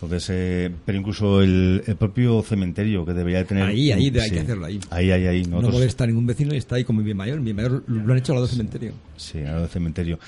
Entonces, 0.01 0.29
eh, 0.31 0.71
pero 0.85 0.97
incluso 0.97 1.43
el, 1.43 1.83
el 1.85 1.97
propio 1.97 2.41
cementerio 2.43 3.05
que 3.05 3.13
debería 3.15 3.39
de 3.39 3.45
tener... 3.47 3.65
Ahí, 3.65 3.91
ahí, 3.91 4.07
hay 4.17 4.21
Sí. 4.29 4.31
que 4.31 4.41
hacerlo 4.41 4.67
ahí. 4.67 4.79
Ahí, 4.91 5.11
ahí, 5.11 5.27
ahí. 5.27 5.43
No 5.43 5.57
Nosotros- 5.57 5.75
molesta 5.75 6.05
a 6.05 6.07
ningún 6.07 6.25
vecino 6.27 6.55
y 6.55 6.57
está 6.59 6.77
ahí 6.77 6.85
como 6.85 7.01
mi 7.01 7.05
bien 7.07 7.17
mayor. 7.17 7.41
Mi 7.41 7.53
mayor 7.53 7.83
lo 7.89 8.13
han 8.13 8.19
hecho 8.19 8.31
al 8.33 8.37
lado 8.37 8.47
del 8.47 8.57
cementerio. 8.57 8.93
Sí, 9.17 9.39
al 9.39 9.45
lado 9.47 9.61
del 9.63 9.71
cementerio. 9.71 10.21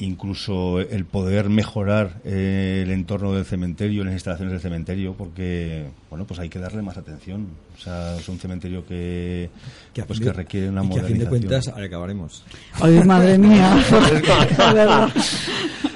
Incluso 0.00 0.78
el 0.78 1.04
poder 1.04 1.48
mejorar 1.48 2.20
eh, 2.24 2.82
el 2.86 2.92
entorno 2.92 3.32
del 3.32 3.44
cementerio, 3.44 4.04
las 4.04 4.12
instalaciones 4.14 4.52
del 4.52 4.60
cementerio, 4.60 5.14
porque 5.14 5.86
bueno, 6.08 6.24
pues 6.24 6.38
hay 6.38 6.48
que 6.48 6.60
darle 6.60 6.82
más 6.82 6.96
atención. 6.96 7.48
O 7.76 7.80
sea, 7.80 8.16
es 8.16 8.28
un 8.28 8.38
cementerio 8.38 8.86
que, 8.86 9.50
Que 9.92 10.02
a 10.02 10.06
pues 10.06 10.20
fin 10.20 10.28
que 10.28 10.32
requiere 10.32 10.68
una 10.68 10.84
y 10.84 10.90
que 10.90 11.00
a 11.00 11.02
fin 11.02 11.18
de 11.18 11.24
modernización. 11.24 11.74
cuentas 11.74 11.84
acabaremos. 11.84 12.44
Ay, 12.74 13.00
madre 13.04 13.36
mía. 13.38 13.76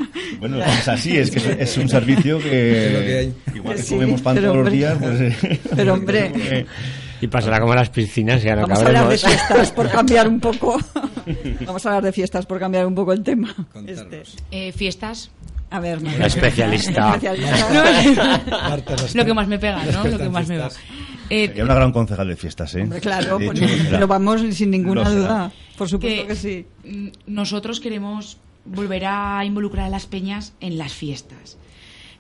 Bueno, 0.43 0.61
es 0.61 0.89
así, 0.89 1.17
es 1.17 1.31
que 1.31 1.39
es, 1.39 1.47
es 1.47 1.79
un 1.79 1.89
servicio 1.89 2.41
que, 2.41 3.33
igual 3.55 3.77
que 3.77 3.83
Sí, 3.83 3.95
comemos 3.95 4.21
pan 4.23 4.35
todos 4.35 4.57
los 4.57 4.73
días, 4.73 4.99
pues, 4.99 5.21
eh, 5.21 5.61
Pero, 5.77 5.95
hombre. 5.95 6.67
Y 7.21 7.29
pasará 7.29 7.61
como 7.61 7.77
las 7.77 7.91
piscinas 7.91 8.45
y 8.45 8.49
ahora 8.49 8.63
Vamos 8.63 8.81
a 8.81 8.87
hablar 8.87 9.09
de 9.09 9.19
fiestas 9.19 9.71
por 9.71 9.89
cambiar 9.93 10.27
un 10.27 10.41
poco. 10.41 10.81
Vamos 11.65 11.87
a 11.87 11.89
hablar 11.91 12.03
de 12.03 12.13
fiestas 12.13 12.45
por 12.45 12.59
cambiar 12.59 12.87
un 12.89 12.95
poco 12.97 13.13
el 13.13 13.23
tema. 13.23 13.55
Este. 13.87 14.25
Eh, 14.51 14.73
fiestas. 14.73 15.31
A 15.71 15.79
ver, 15.79 15.99
Una 15.99 16.11
María. 16.11 16.27
especialista. 16.27 17.07
Marta, 17.07 18.97
Lo 19.15 19.25
que 19.25 19.33
más 19.33 19.47
me 19.47 19.61
pega, 19.61 19.85
¿no? 19.93 20.09
Lo 20.09 20.19
que 20.19 20.29
más 20.29 20.49
me 20.49 20.59
va. 20.59 20.71
Eh, 21.31 21.47
sería 21.47 21.63
una 21.63 21.75
gran 21.75 21.93
concejal 21.93 22.27
de 22.27 22.37
fiestas, 22.37 22.75
¿eh? 22.75 22.83
Hombre, 22.83 23.01
claro, 23.01 23.39
pues, 23.39 23.91
lo 23.93 24.07
vamos 24.09 24.43
sin 24.51 24.71
ninguna 24.73 25.09
duda. 25.09 25.53
Por 25.79 25.89
supuesto 25.89 26.27
que, 26.27 26.35
sí. 26.35 26.67
mm, 26.85 27.09
nosotros 27.29 27.79
queremos 27.79 28.39
volver 28.65 29.05
a 29.07 29.45
involucrar 29.45 29.87
a 29.87 29.91
las 29.91 30.07
peñas 30.07 30.53
en 30.61 30.79
las 30.79 30.93
fiestas. 30.93 31.59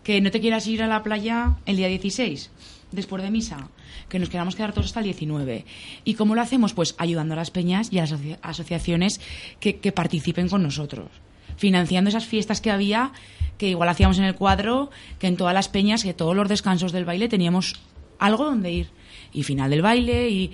Que 0.03 0.21
no 0.21 0.31
te 0.31 0.41
quieras 0.41 0.67
ir 0.67 0.83
a 0.83 0.87
la 0.89 1.03
playa 1.03 1.57
el 1.67 1.77
día 1.77 1.89
16, 1.89 2.51
después 2.91 3.23
de 3.23 3.31
misa. 3.31 3.69
Que 4.09 4.19
nos 4.19 4.29
queramos 4.29 4.57
quedar 4.57 4.73
todos 4.73 4.87
hasta 4.87 5.01
el 5.01 5.05
19. 5.05 5.65
¿Y 6.05 6.15
cómo 6.15 6.35
lo 6.35 6.41
hacemos? 6.43 6.75
Pues 6.75 6.95
ayudando 6.99 7.35
a 7.35 7.37
las 7.37 7.51
peñas 7.51 7.93
y 7.93 7.99
a 7.99 8.03
las 8.03 8.13
asocia- 8.13 8.39
asociaciones 8.43 9.21
que, 9.61 9.77
que 9.79 9.93
participen 9.93 10.49
con 10.49 10.63
nosotros. 10.63 11.09
Financiando 11.57 12.09
esas 12.11 12.27
fiestas 12.27 12.61
que 12.61 12.71
había, 12.71 13.13
que 13.59 13.69
igual 13.69 13.89
hacíamos 13.89 14.19
en 14.19 14.25
el 14.25 14.35
cuadro, 14.35 14.91
que 15.19 15.29
en 15.29 15.37
todas 15.37 15.55
las 15.55 15.69
peñas, 15.69 16.03
que 16.03 16.15
todos 16.15 16.35
los 16.35 16.49
descansos 16.49 16.91
del 16.93 17.05
baile 17.05 17.29
teníamos 17.29 17.77
algo 18.19 18.45
donde 18.45 18.73
ir. 18.73 18.91
Y 19.33 19.45
final 19.45 19.71
del 19.71 19.83
baile 19.83 20.29
y, 20.31 20.51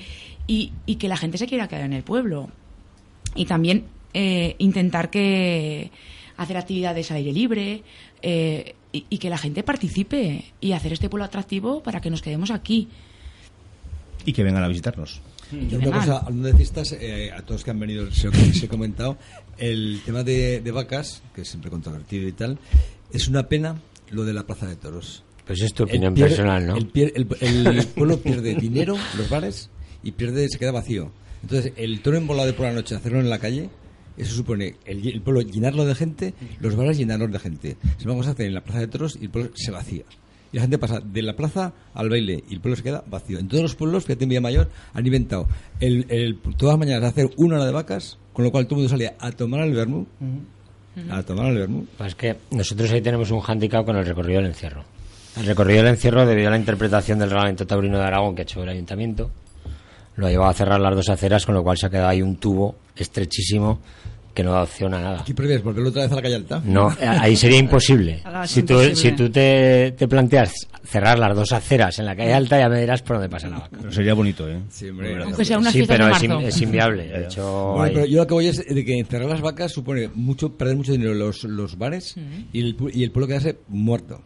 y 0.46 0.96
que 0.96 1.08
la 1.08 1.16
gente 1.16 1.38
se 1.38 1.46
quiera 1.46 1.68
quedar 1.68 1.84
en 1.84 1.92
el 1.94 2.02
pueblo 2.02 2.50
y 3.34 3.44
también 3.46 3.84
eh, 4.14 4.54
intentar 4.58 5.10
que 5.10 5.90
hacer 6.36 6.56
actividades 6.56 7.10
al 7.10 7.18
aire 7.18 7.32
libre 7.32 7.82
eh, 8.22 8.74
y, 8.92 9.04
y 9.10 9.18
que 9.18 9.28
la 9.30 9.38
gente 9.38 9.62
participe 9.62 10.44
y 10.60 10.72
hacer 10.72 10.92
este 10.92 11.08
pueblo 11.08 11.24
atractivo 11.24 11.82
para 11.82 12.00
que 12.00 12.10
nos 12.10 12.22
quedemos 12.22 12.50
aquí. 12.50 12.88
Y 14.24 14.32
que 14.32 14.42
vengan 14.42 14.64
a 14.64 14.68
visitarnos. 14.68 15.20
Y 15.50 15.56
una 15.56 15.68
Fenomenal. 15.70 16.00
cosa, 16.00 16.18
hablando 16.18 16.48
de 16.48 16.54
fiestas, 16.54 16.92
eh, 16.92 17.30
a 17.32 17.40
todos 17.42 17.64
que 17.64 17.70
han 17.70 17.80
venido, 17.80 18.10
se, 18.10 18.30
se 18.52 18.66
he 18.66 18.68
comentado, 18.68 19.16
el 19.56 20.00
tema 20.04 20.22
de, 20.22 20.60
de 20.60 20.70
vacas, 20.72 21.22
que 21.34 21.40
es 21.42 21.48
siempre 21.48 21.70
controvertido 21.70 22.28
y 22.28 22.32
tal, 22.32 22.58
es 23.12 23.28
una 23.28 23.48
pena 23.48 23.80
lo 24.10 24.24
de 24.24 24.34
la 24.34 24.44
plaza 24.46 24.66
de 24.66 24.76
toros. 24.76 25.22
Pues 25.46 25.62
es 25.62 25.72
tu 25.72 25.84
El 25.84 25.88
opinión 25.88 26.14
personal, 26.14 26.66
¿no? 26.66 26.76
El, 26.76 26.92
pier- 26.92 27.12
el- 27.40 27.66
el 27.66 27.86
pueblo 27.86 28.20
pierde 28.20 28.54
dinero, 28.54 28.96
los 29.16 29.30
bares, 29.30 29.70
y 30.02 30.12
pierde 30.12 30.46
se 30.50 30.58
queda 30.58 30.72
vacío. 30.72 31.10
Entonces, 31.42 31.72
el 31.76 32.00
toro 32.02 32.18
embolado 32.18 32.48
de 32.48 32.52
por 32.52 32.66
la 32.66 32.72
noche, 32.74 32.94
hacerlo 32.94 33.18
en 33.20 33.30
la 33.30 33.38
calle, 33.38 33.70
eso 34.18 34.34
supone 34.34 34.74
el, 34.84 35.06
el 35.06 35.20
pueblo 35.22 35.40
llenarlo 35.42 35.84
de 35.86 35.94
gente, 35.94 36.34
los 36.60 36.76
bares 36.76 36.98
llenarlos 36.98 37.30
de 37.32 37.38
gente. 37.38 37.76
Si 37.98 38.04
vamos 38.06 38.26
a 38.26 38.30
hacer 38.32 38.46
en 38.46 38.54
la 38.54 38.62
plaza 38.62 38.80
de 38.80 38.88
toros 38.88 39.16
y 39.20 39.24
el 39.24 39.30
pueblo 39.30 39.50
se 39.54 39.70
vacía. 39.70 40.02
Y 40.52 40.56
la 40.56 40.62
gente 40.62 40.78
pasa 40.78 41.00
de 41.00 41.20
la 41.22 41.36
plaza 41.36 41.72
al 41.94 42.08
baile 42.08 42.42
y 42.48 42.54
el 42.54 42.60
pueblo 42.60 42.76
se 42.76 42.82
queda 42.82 43.04
vacío. 43.06 43.38
En 43.38 43.48
todos 43.48 43.62
los 43.62 43.74
pueblos, 43.74 44.04
fíjate 44.06 44.24
en 44.34 44.42
Mayor, 44.42 44.70
han 44.94 45.04
inventado 45.06 45.46
el, 45.78 46.06
el- 46.08 46.38
todas 46.56 46.72
las 46.74 46.78
mañanas 46.78 47.10
hacer 47.10 47.28
una 47.36 47.56
hora 47.56 47.66
de 47.66 47.72
vacas, 47.72 48.16
con 48.32 48.44
lo 48.44 48.50
cual 48.50 48.64
todo 48.66 48.76
el 48.76 48.82
mundo 48.84 48.90
salía 48.90 49.14
a 49.20 49.30
tomar 49.32 49.60
el 49.60 49.74
vermú. 49.74 50.06
A 51.10 51.22
tomar 51.22 51.46
el 51.52 51.58
vermú. 51.58 51.86
Pues 51.96 52.08
es 52.08 52.14
que 52.14 52.36
nosotros 52.50 52.90
ahí 52.90 53.00
tenemos 53.02 53.30
un 53.30 53.40
handicap 53.46 53.84
con 53.84 53.96
el 53.96 54.04
recorrido 54.06 54.40
del 54.40 54.48
encierro. 54.50 54.84
El 55.36 55.46
recorrido 55.46 55.82
del 55.84 55.92
encierro, 55.92 56.26
debido 56.26 56.48
a 56.48 56.50
la 56.52 56.58
interpretación 56.58 57.18
del 57.20 57.30
reglamento 57.30 57.66
taurino 57.66 57.98
de 57.98 58.04
Aragón 58.04 58.34
que 58.34 58.40
ha 58.40 58.44
hecho 58.44 58.62
el 58.62 58.68
ayuntamiento, 58.70 59.30
lo 60.18 60.26
ha 60.26 60.30
llevado 60.30 60.50
a 60.50 60.54
cerrar 60.54 60.80
las 60.80 60.94
dos 60.94 61.08
aceras, 61.08 61.46
con 61.46 61.54
lo 61.54 61.62
cual 61.62 61.78
se 61.78 61.86
ha 61.86 61.90
quedado 61.90 62.08
ahí 62.08 62.20
un 62.22 62.36
tubo 62.36 62.76
estrechísimo 62.96 63.80
que 64.34 64.44
no 64.44 64.52
da 64.52 64.62
opción 64.62 64.94
a 64.94 65.00
nada. 65.00 65.24
¿Qué 65.26 65.34
prevés? 65.34 65.62
¿Volverlo 65.64 65.88
otra 65.88 66.02
vez 66.02 66.12
a 66.12 66.14
la 66.14 66.22
calle 66.22 66.36
alta? 66.36 66.62
No, 66.64 66.92
eh, 66.92 67.06
ahí 67.08 67.34
sería 67.36 67.58
imposible. 67.58 68.22
Si 68.46 68.62
tú, 68.62 68.74
imposible. 68.74 68.94
si 68.96 69.12
tú 69.16 69.30
te, 69.30 69.94
te 69.98 70.06
planteas 70.06 70.52
cerrar 70.84 71.18
las 71.18 71.34
dos 71.34 71.50
aceras 71.52 71.98
en 71.98 72.06
la 72.06 72.14
calle 72.14 72.32
alta, 72.34 72.56
ya 72.56 72.68
me 72.68 72.78
dirás 72.80 73.02
por 73.02 73.16
dónde 73.16 73.28
pasa 73.28 73.48
la 73.48 73.58
vaca. 73.58 73.76
Pero 73.80 73.92
sería 73.92 74.14
bonito, 74.14 74.48
¿eh? 74.48 74.60
Sí, 74.70 74.88
hombre. 74.90 75.08
Volver 75.08 75.22
a 75.22 75.24
Aunque 75.24 75.42
hacerlo. 75.42 75.44
sea 75.48 75.58
una 75.58 75.70
Sí, 75.72 75.78
fiesta 75.78 75.94
pero 75.94 76.06
de 76.06 76.12
es, 76.12 76.22
in- 76.22 76.30
marzo. 76.30 76.46
es 76.48 76.60
inviable. 76.62 77.06
De 77.08 77.24
hecho, 77.24 77.70
Bueno, 77.72 77.82
hay- 77.82 77.94
pero 77.94 78.06
yo 78.06 78.18
lo 78.20 78.26
que 78.28 78.34
voy 78.34 78.46
es 78.46 78.64
de 78.64 78.84
que 78.84 78.98
encerrar 78.98 79.28
las 79.28 79.40
vacas 79.40 79.72
supone 79.72 80.08
mucho 80.14 80.52
perder 80.52 80.76
mucho 80.76 80.92
dinero 80.92 81.12
en 81.12 81.18
los, 81.18 81.42
los 81.44 81.76
bares 81.76 82.14
y, 82.52 82.60
el, 82.60 82.76
pu- 82.76 82.90
y 82.94 83.02
el 83.02 83.10
pueblo 83.10 83.26
quedarse 83.26 83.58
muerto. 83.68 84.20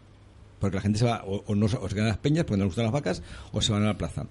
Porque 0.59 0.75
la 0.75 0.81
gente 0.81 0.99
se 0.99 1.05
va, 1.05 1.23
o, 1.25 1.43
o 1.47 1.55
no, 1.55 1.65
o 1.65 1.89
se 1.89 1.95
quedan 1.95 2.07
las 2.09 2.17
peñas 2.17 2.45
porque 2.45 2.57
no 2.59 2.65
les 2.65 2.69
gustan 2.69 2.85
las 2.85 2.93
vacas, 2.93 3.23
o 3.51 3.61
se 3.61 3.71
van 3.71 3.81
a 3.83 3.87
la 3.87 3.97
plaza. 3.97 4.25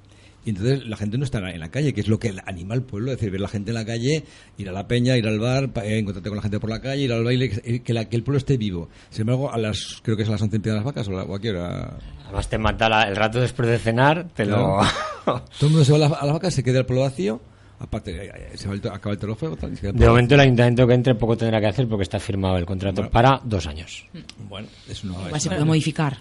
Y 0.45 0.51
entonces 0.51 0.85
la 0.87 0.97
gente 0.97 1.19
no 1.19 1.25
está 1.25 1.39
en 1.39 1.61
la 1.61 1.71
calle, 1.71 1.93
que 1.95 2.01
es 2.01 2.09
lo 2.09 2.19
que 2.19 2.35
anima 2.47 2.75
al 2.75 2.83
pueblo, 2.83 3.13
es 3.13 3.19
decir, 3.19 3.31
ver 3.31 3.41
la 3.41 3.47
gente 3.49 3.71
en 3.71 3.75
la 3.75 3.85
calle, 3.85 4.25
ir 4.59 4.69
a 4.69 4.73
la 4.73 4.89
peña, 4.89 5.17
ir 5.17 5.27
al 5.29 5.39
bar, 5.39 5.71
eh, 5.85 5.99
encontrarte 5.99 6.29
con 6.31 6.37
la 6.37 6.43
gente 6.43 6.59
por 6.59 6.69
la 6.69 6.81
calle, 6.81 7.03
ir 7.03 7.13
al 7.13 7.23
baile, 7.23 7.49
que, 7.51 7.83
que 7.83 7.93
la- 7.95 8.07
que 8.09 8.17
el 8.17 8.25
pueblo 8.25 8.39
esté 8.39 8.57
vivo. 8.57 8.89
Sin 9.11 9.21
embargo, 9.21 9.53
a 9.53 9.57
las, 9.59 10.01
creo 10.03 10.17
que 10.17 10.25
es 10.25 10.29
a 10.29 10.33
las 10.33 10.43
11 10.43 10.57
empiezan 10.57 10.77
las 10.79 10.85
vacas, 10.85 11.07
o, 11.07 11.13
la- 11.13 11.23
o 11.23 11.35
a 11.37 11.41
qué 11.41 11.51
hora. 11.51 11.97
Además 12.25 12.49
te 12.49 12.59
mata 12.59 12.89
la- 12.89 13.05
el 13.05 13.15
rato 13.15 13.41
después 13.41 13.69
de 13.69 13.79
cenar, 13.79 14.29
te 14.35 14.45
lo... 14.45 14.81
Todo 15.25 15.43
el 15.61 15.69
mundo 15.69 15.85
se 15.85 15.93
va 15.93 15.99
a 15.99 16.09
la- 16.09 16.17
a 16.17 16.27
las 16.27 16.35
vacas, 16.35 16.55
se 16.55 16.65
queda 16.65 16.81
el 16.81 16.87
pueblo 16.87 17.03
vacío, 17.05 17.41
aparte, 17.79 18.11
eh, 18.27 18.33
eh, 18.53 18.57
se 18.57 18.67
va 18.67 18.75
el, 18.75 18.81
to- 18.81 18.93
acaba 18.93 19.13
el 19.13 19.21
teléfono, 19.21 19.55
De 19.57 20.09
momento 20.09 20.35
el 20.35 20.41
ayuntamiento 20.41 20.87
que 20.89 20.95
entre 20.95 21.15
poco 21.15 21.37
tendrá 21.37 21.61
que 21.61 21.69
hacer 21.69 21.87
porque 21.87 22.03
está 22.03 22.19
firmado 22.19 22.57
el 22.57 22.67
contrato 22.67 23.09
para 23.11 23.41
dos 23.45 23.69
años. 23.69 24.07
Bueno, 24.49 24.67
eso 24.89 25.07
no 25.07 25.25
Igual 25.27 25.41
se 25.41 25.49
puede 25.51 25.65
modificar. 25.65 26.17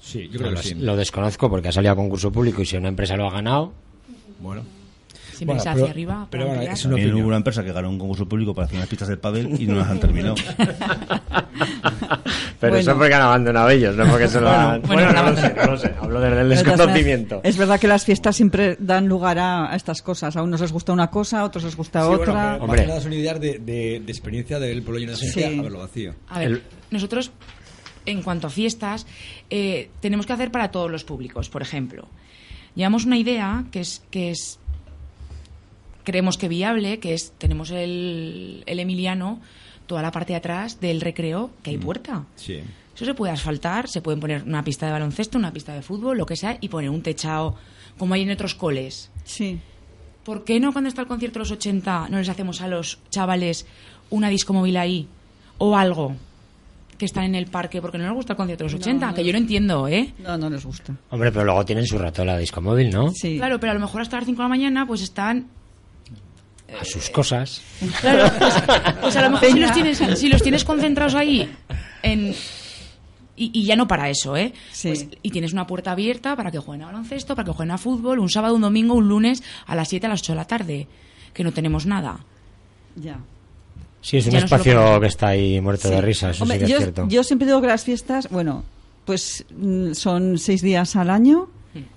Sí, 0.00 0.28
yo 0.32 0.38
creo 0.38 0.50
lo, 0.52 0.56
que 0.60 0.68
sí. 0.68 0.74
lo 0.74 0.96
desconozco 0.96 1.48
porque 1.50 1.68
ha 1.68 1.72
salido 1.72 1.92
a 1.92 1.96
concurso 1.96 2.32
público 2.32 2.62
y 2.62 2.66
si 2.66 2.76
una 2.76 2.88
empresa 2.88 3.16
lo 3.16 3.26
ha 3.26 3.30
ganado, 3.30 3.72
Bueno. 4.40 4.62
Siempre 5.34 5.56
Bueno, 5.56 5.62
se 5.62 5.70
pero- 5.70 5.84
hacia 5.84 5.90
arriba. 5.92 6.26
pero 6.30 6.46
bueno, 6.48 6.60
es 6.62 6.84
una 6.84 6.94
opinión. 6.96 7.16
hubo 7.16 7.28
una 7.28 7.36
empresa 7.38 7.64
que 7.64 7.72
ganó 7.72 7.88
un 7.88 7.98
concurso 7.98 8.28
público 8.28 8.54
para 8.54 8.66
hacer 8.66 8.76
unas 8.76 8.88
pistas 8.88 9.08
del 9.08 9.18
pádel 9.18 9.58
y 9.58 9.66
no 9.66 9.76
las 9.76 9.88
han 9.88 9.98
terminado. 9.98 10.34
pero 12.60 12.72
Bueno. 12.72 12.76
eso 12.76 12.96
porque 12.98 13.14
han 13.14 13.22
abandonado 13.22 13.70
ellos, 13.70 13.96
no 13.96 14.06
porque 14.10 14.28
se 14.28 14.40
lo 14.40 14.50
han... 14.50 14.82
bueno, 14.82 15.02
Bueno, 15.06 15.12
no 15.22 15.30
lo 15.30 15.36
sé, 15.36 15.54
no 15.54 15.66
lo 15.72 15.78
sé, 15.78 15.94
hablo 16.00 16.20
desde 16.20 16.40
el 16.42 16.48
De 16.50 16.54
todas 16.56 16.66
maneras, 16.66 16.78
desconocimiento. 16.78 17.40
Es 17.42 17.56
verdad 17.56 17.80
que 17.80 17.88
las 17.88 18.04
fiestas 18.04 18.36
siempre 18.36 18.76
dan 18.80 19.08
lugar 19.08 19.38
a, 19.38 19.72
a 19.72 19.76
estas 19.76 20.02
cosas. 20.02 20.36
A 20.36 20.42
unos 20.42 20.60
les 20.60 20.72
gusta 20.72 20.92
una 20.92 21.08
cosa, 21.10 21.40
a 21.40 21.44
otros 21.44 21.64
les 21.64 21.76
gusta 21.76 22.02
Sí, 22.02 22.06
bueno, 22.08 22.22
otra. 22.22 22.52
pero 22.60 22.64
Hombre. 22.64 23.00
son 23.00 23.12
ideas 23.12 23.40
de, 23.40 23.58
de, 23.60 24.02
de 24.04 24.12
experiencia 24.12 24.58
del 24.58 24.82
pueblo 24.82 25.00
lleno 25.00 25.12
de 25.12 25.18
gente 25.18 25.48
Sí. 25.48 25.58
a 25.58 25.62
verlo 25.62 25.78
vacío. 25.78 26.14
A 26.28 26.38
ver, 26.38 26.48
El- 26.48 26.62
nosotros, 26.90 27.30
en 28.06 28.22
cuanto 28.22 28.46
a 28.46 28.50
fiestas, 28.50 29.06
eh, 29.50 29.90
tenemos 30.00 30.26
que 30.26 30.32
hacer 30.32 30.50
para 30.50 30.70
todos 30.70 30.90
los 30.90 31.04
públicos. 31.04 31.48
Por 31.48 31.62
ejemplo, 31.62 32.08
llevamos 32.74 33.04
una 33.04 33.18
idea 33.18 33.64
que 33.70 33.80
es, 33.80 34.02
que 34.10 34.30
es 34.30 34.58
creemos 36.04 36.38
que 36.38 36.48
viable, 36.48 36.98
que 36.98 37.14
es, 37.14 37.32
tenemos 37.38 37.70
el, 37.70 38.62
el 38.66 38.80
Emiliano, 38.80 39.40
toda 39.86 40.02
la 40.02 40.10
parte 40.10 40.32
de 40.32 40.38
atrás 40.38 40.80
del 40.80 41.00
recreo, 41.00 41.50
que 41.62 41.70
hay 41.70 41.78
puerta. 41.78 42.24
Sí. 42.36 42.60
Eso 42.94 43.04
se 43.04 43.14
puede 43.14 43.32
asfaltar, 43.32 43.88
se 43.88 44.02
pueden 44.02 44.20
poner 44.20 44.42
una 44.42 44.62
pista 44.62 44.86
de 44.86 44.92
baloncesto, 44.92 45.38
una 45.38 45.52
pista 45.52 45.72
de 45.74 45.82
fútbol, 45.82 46.18
lo 46.18 46.26
que 46.26 46.36
sea, 46.36 46.58
y 46.60 46.68
poner 46.68 46.90
un 46.90 47.02
techado 47.02 47.56
como 47.98 48.14
hay 48.14 48.22
en 48.22 48.30
otros 48.30 48.54
coles. 48.54 49.10
Sí. 49.24 49.58
¿Por 50.24 50.44
qué 50.44 50.60
no 50.60 50.72
cuando 50.72 50.88
está 50.88 51.02
el 51.02 51.08
concierto 51.08 51.38
de 51.38 51.40
los 51.40 51.50
80 51.50 52.08
no 52.10 52.18
les 52.18 52.28
hacemos 52.28 52.60
a 52.60 52.68
los 52.68 52.98
chavales 53.10 53.66
una 54.10 54.28
disco 54.28 54.52
móvil 54.52 54.76
ahí? 54.76 55.08
O 55.58 55.76
algo 55.76 56.16
que 57.00 57.06
están 57.06 57.24
en 57.24 57.34
el 57.34 57.46
parque 57.46 57.80
porque 57.80 57.96
no 57.96 58.04
les 58.04 58.12
gusta 58.12 58.34
el 58.34 58.36
concierto 58.36 58.64
de 58.64 58.70
los 58.70 58.78
80, 58.78 59.06
no. 59.06 59.14
que 59.14 59.24
yo 59.24 59.32
no 59.32 59.38
entiendo, 59.38 59.88
¿eh? 59.88 60.12
No, 60.18 60.36
no 60.36 60.50
les 60.50 60.62
gusta. 60.62 60.94
Hombre, 61.08 61.32
pero 61.32 61.46
luego 61.46 61.64
tienen 61.64 61.86
su 61.86 61.96
rato 61.96 62.26
la 62.26 62.36
disco 62.36 62.60
móvil, 62.60 62.90
¿no? 62.90 63.10
Sí. 63.12 63.38
Claro, 63.38 63.58
pero 63.58 63.70
a 63.72 63.74
lo 63.74 63.80
mejor 63.80 64.02
hasta 64.02 64.18
las 64.18 64.26
5 64.26 64.36
de 64.36 64.42
la 64.44 64.48
mañana 64.50 64.86
pues 64.86 65.00
están... 65.00 65.46
A 66.78 66.84
sus 66.84 67.08
cosas. 67.08 67.62
Claro, 68.02 68.30
pues, 68.38 68.54
pues 69.00 69.16
a 69.16 69.22
lo 69.22 69.30
mejor 69.30 69.48
si 69.50 69.58
los, 69.58 69.72
tienes, 69.72 69.98
si 70.18 70.28
los 70.28 70.42
tienes 70.42 70.62
concentrados 70.62 71.14
ahí 71.14 71.50
en... 72.02 72.34
Y, 73.34 73.50
y 73.58 73.64
ya 73.64 73.76
no 73.76 73.88
para 73.88 74.10
eso, 74.10 74.36
¿eh? 74.36 74.52
Sí. 74.70 74.88
Pues, 74.88 75.08
y 75.22 75.30
tienes 75.30 75.54
una 75.54 75.66
puerta 75.66 75.92
abierta 75.92 76.36
para 76.36 76.50
que 76.50 76.58
jueguen 76.58 76.82
a 76.82 76.86
baloncesto, 76.88 77.34
para 77.34 77.46
que 77.46 77.52
jueguen 77.52 77.70
a 77.70 77.78
fútbol, 77.78 78.18
un 78.18 78.28
sábado, 78.28 78.54
un 78.54 78.60
domingo, 78.60 78.92
un 78.92 79.08
lunes, 79.08 79.42
a 79.64 79.74
las 79.74 79.88
7, 79.88 80.04
a 80.04 80.10
las 80.10 80.20
8 80.20 80.32
de 80.32 80.36
la 80.36 80.44
tarde, 80.44 80.86
que 81.32 81.44
no 81.44 81.52
tenemos 81.52 81.86
nada. 81.86 82.20
Ya. 82.96 83.18
Sí, 84.02 84.16
es 84.16 84.26
un 84.26 84.32
Ya 84.32 84.38
espacio 84.38 85.00
que 85.00 85.06
está 85.06 85.28
ahí 85.28 85.60
muerto 85.60 85.88
de 85.90 86.00
risa, 86.00 86.30
eso 86.30 86.44
Hombre, 86.44 86.58
sí 86.58 86.64
que 86.64 86.70
yo, 86.70 86.76
es 86.78 86.82
cierto. 86.84 87.06
yo 87.08 87.22
siempre 87.22 87.46
digo 87.46 87.60
que 87.60 87.66
las 87.66 87.84
fiestas, 87.84 88.28
bueno, 88.30 88.64
pues 89.04 89.44
mm, 89.56 89.92
son 89.92 90.38
seis 90.38 90.62
días 90.62 90.96
al 90.96 91.10
año. 91.10 91.48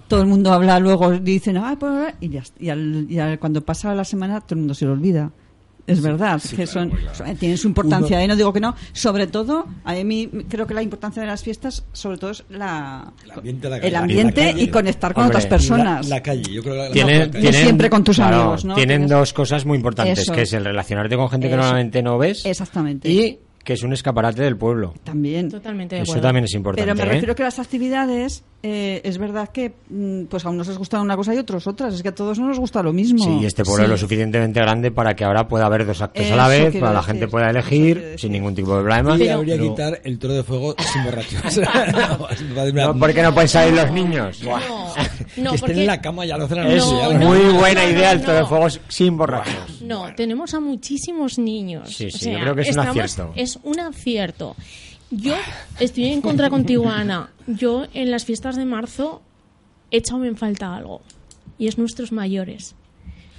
Todo 0.07 0.21
el 0.21 0.27
mundo 0.27 0.53
habla 0.53 0.79
luego, 0.79 1.09
dicen, 1.11 1.57
"Ay, 1.57 1.75
pues", 1.77 2.13
y, 2.19 2.29
ya, 2.29 2.43
y, 2.59 2.69
al- 2.69 3.07
y 3.09 3.17
al- 3.19 3.39
cuando 3.39 3.61
pasa 3.61 3.95
la 3.95 4.03
semana 4.03 4.41
todo 4.41 4.55
el 4.55 4.59
mundo 4.59 4.73
se 4.75 4.85
lo 4.85 4.91
olvida. 4.91 5.31
Es 5.85 6.01
verdad, 6.01 6.41
que 6.55 6.65
son, 6.65 6.93
tienen 7.39 7.57
su 7.57 7.67
importancia, 7.67 8.15
Uno- 8.15 8.23
¿eh? 8.23 8.27
no 8.29 8.35
digo 8.37 8.53
que 8.53 8.61
no. 8.61 8.73
Sobre 8.93 9.27
todo, 9.27 9.65
a 9.83 9.93
mí 9.95 10.29
creo 10.47 10.65
que 10.65 10.73
la 10.73 10.81
importancia 10.81 11.21
de 11.21 11.27
las 11.27 11.43
fiestas, 11.43 11.85
sobre 11.91 12.17
todo, 12.17 12.31
es 12.31 12.43
la, 12.49 13.11
El 13.25 13.31
ambiente 13.31 13.63
de 13.67 13.69
la 13.69 13.75
el 13.75 13.81
calle. 13.81 13.97
ambiente 13.97 14.45
La 14.45 14.51
calle, 14.53 14.63
y 14.63 14.67
conectar 14.69 15.13
con 15.13 15.23
Hombre, 15.23 15.37
otras 15.37 15.49
personas. 15.49 16.07
La, 16.07 16.15
la 16.17 16.23
calle, 16.23 16.53
yo 16.53 16.63
creo 16.63 16.75
que 16.75 16.79
la, 16.87 16.91
Tienen, 16.91 17.19
la 17.19 17.25
calle. 17.27 17.39
tienen- 17.41 17.61
siempre 17.63 17.89
con 17.89 18.03
tus 18.05 18.15
claro, 18.15 18.37
amigos, 18.37 18.63
¿no? 18.65 18.75
Tienen 18.75 19.01
Tienes- 19.01 19.09
dos 19.09 19.33
cosas 19.33 19.65
muy 19.65 19.75
importantes, 19.75 20.19
Eso. 20.19 20.31
que 20.33 20.43
es 20.43 20.53
el 20.53 20.63
relacionarte 20.63 21.17
con 21.17 21.29
gente 21.29 21.49
que 21.49 21.55
normalmente 21.57 22.01
no 22.01 22.17
ves 22.17 22.45
Exactamente. 22.45 23.09
y 23.11 23.39
que 23.63 23.73
es 23.73 23.83
un 23.83 23.91
escaparate 23.91 24.41
del 24.41 24.55
pueblo. 24.57 24.93
También. 25.03 25.49
Totalmente 25.49 25.97
de 25.97 26.01
Eso 26.03 26.19
también 26.21 26.45
es 26.45 26.53
importante. 26.53 26.83
Pero 26.85 26.95
me 26.95 27.01
¿eh? 27.09 27.13
refiero 27.13 27.35
que 27.35 27.43
las 27.43 27.59
actividades, 27.59 28.43
eh, 28.63 29.01
es 29.03 29.17
verdad 29.17 29.49
que 29.49 29.73
mm, 29.89 30.23
pues 30.25 30.45
a 30.45 30.49
unos 30.49 30.67
les 30.69 30.77
gusta 30.77 31.01
una 31.01 31.15
cosa 31.17 31.33
y 31.35 31.37
a 31.37 31.41
otros 31.41 31.67
otras. 31.67 31.93
Es 31.93 32.01
que 32.01 32.09
a 32.09 32.15
todos 32.15 32.39
no 32.39 32.47
nos 32.47 32.59
gusta 32.59 32.81
lo 32.81 32.93
mismo. 32.93 33.23
Sí, 33.23 33.39
y 33.41 33.45
este 33.45 33.63
pueblo 33.63 33.83
es 33.83 33.89
lo 33.89 33.97
Sí. 33.97 34.01
suficientemente 34.01 34.59
grande 34.61 34.89
para 34.91 35.15
que 35.15 35.25
ahora 35.25 35.47
pueda 35.47 35.65
haber 35.65 35.85
dos 35.85 36.01
actos 36.01 36.23
a 36.23 36.25
Eso 36.27 36.35
la 36.37 36.47
vez, 36.47 36.73
para 36.79 36.93
la 36.93 36.99
decir, 37.01 37.11
gente 37.13 37.27
pueda 37.27 37.49
elegir 37.49 38.15
sin 38.17 38.31
ningún 38.31 38.55
tipo 38.55 38.75
de 38.77 38.81
problema. 38.83 39.15
Y 39.15 39.19
Pero- 39.19 39.33
habría 39.35 39.57
que 39.57 39.63
quitar 39.69 40.01
el 40.03 40.17
toro 40.17 40.33
de 40.33 40.43
fuego 40.43 40.75
sin 40.79 41.03
borrachos. 41.03 41.59
No, 42.73 42.97
¿Por 42.97 43.13
qué 43.13 43.21
no 43.21 43.33
pueden 43.33 43.49
salir 43.49 43.73
los 43.73 43.91
niños? 43.91 44.41
No, 44.43 44.57
no, 44.57 44.93
que 44.95 45.55
estén 45.55 45.59
porque 45.59 45.71
en 45.81 45.87
la 45.87 46.01
cama 46.01 46.25
ya 46.25 46.37
lo 46.37 46.45
hacen 46.45 46.59
a 46.59 46.69
Es 46.73 46.83
ya, 46.89 47.09
No, 47.17 47.25
muy 47.27 47.39
buena 47.53 47.83
no, 47.83 47.89
idea 47.89 48.11
el 48.11 48.19
no, 48.19 48.25
todo 48.25 48.35
de 48.35 48.45
fuego 48.45 48.67
sin 48.87 49.17
borrachos. 49.17 49.81
No, 49.81 50.13
tenemos 50.15 50.53
a 50.53 50.59
muchísimos 50.59 51.37
niños. 51.37 51.89
Sí, 51.93 52.09
sí, 52.11 52.15
O 52.15 52.19
sea, 52.19 52.33
yo 52.33 52.39
creo 52.39 52.55
que 52.55 52.61
es 52.61 52.67
un 52.67 52.79
estamos- 52.83 52.97
acierto. 53.03 53.33
Es 53.35 53.59
un 53.63 53.79
acierto. 53.79 54.55
Yo 55.15 55.35
estoy 55.79 56.05
en 56.05 56.21
contra 56.21 56.49
contigo, 56.49 56.89
Ana. 56.89 57.29
Yo 57.47 57.85
en 57.93 58.09
las 58.09 58.25
fiestas 58.25 58.55
de 58.55 58.65
marzo 58.65 59.21
he 59.91 59.97
echado 59.97 60.25
en 60.25 60.35
falta 60.35 60.75
algo. 60.75 61.01
Y 61.57 61.67
es 61.67 61.77
nuestros 61.77 62.11
mayores. 62.11 62.75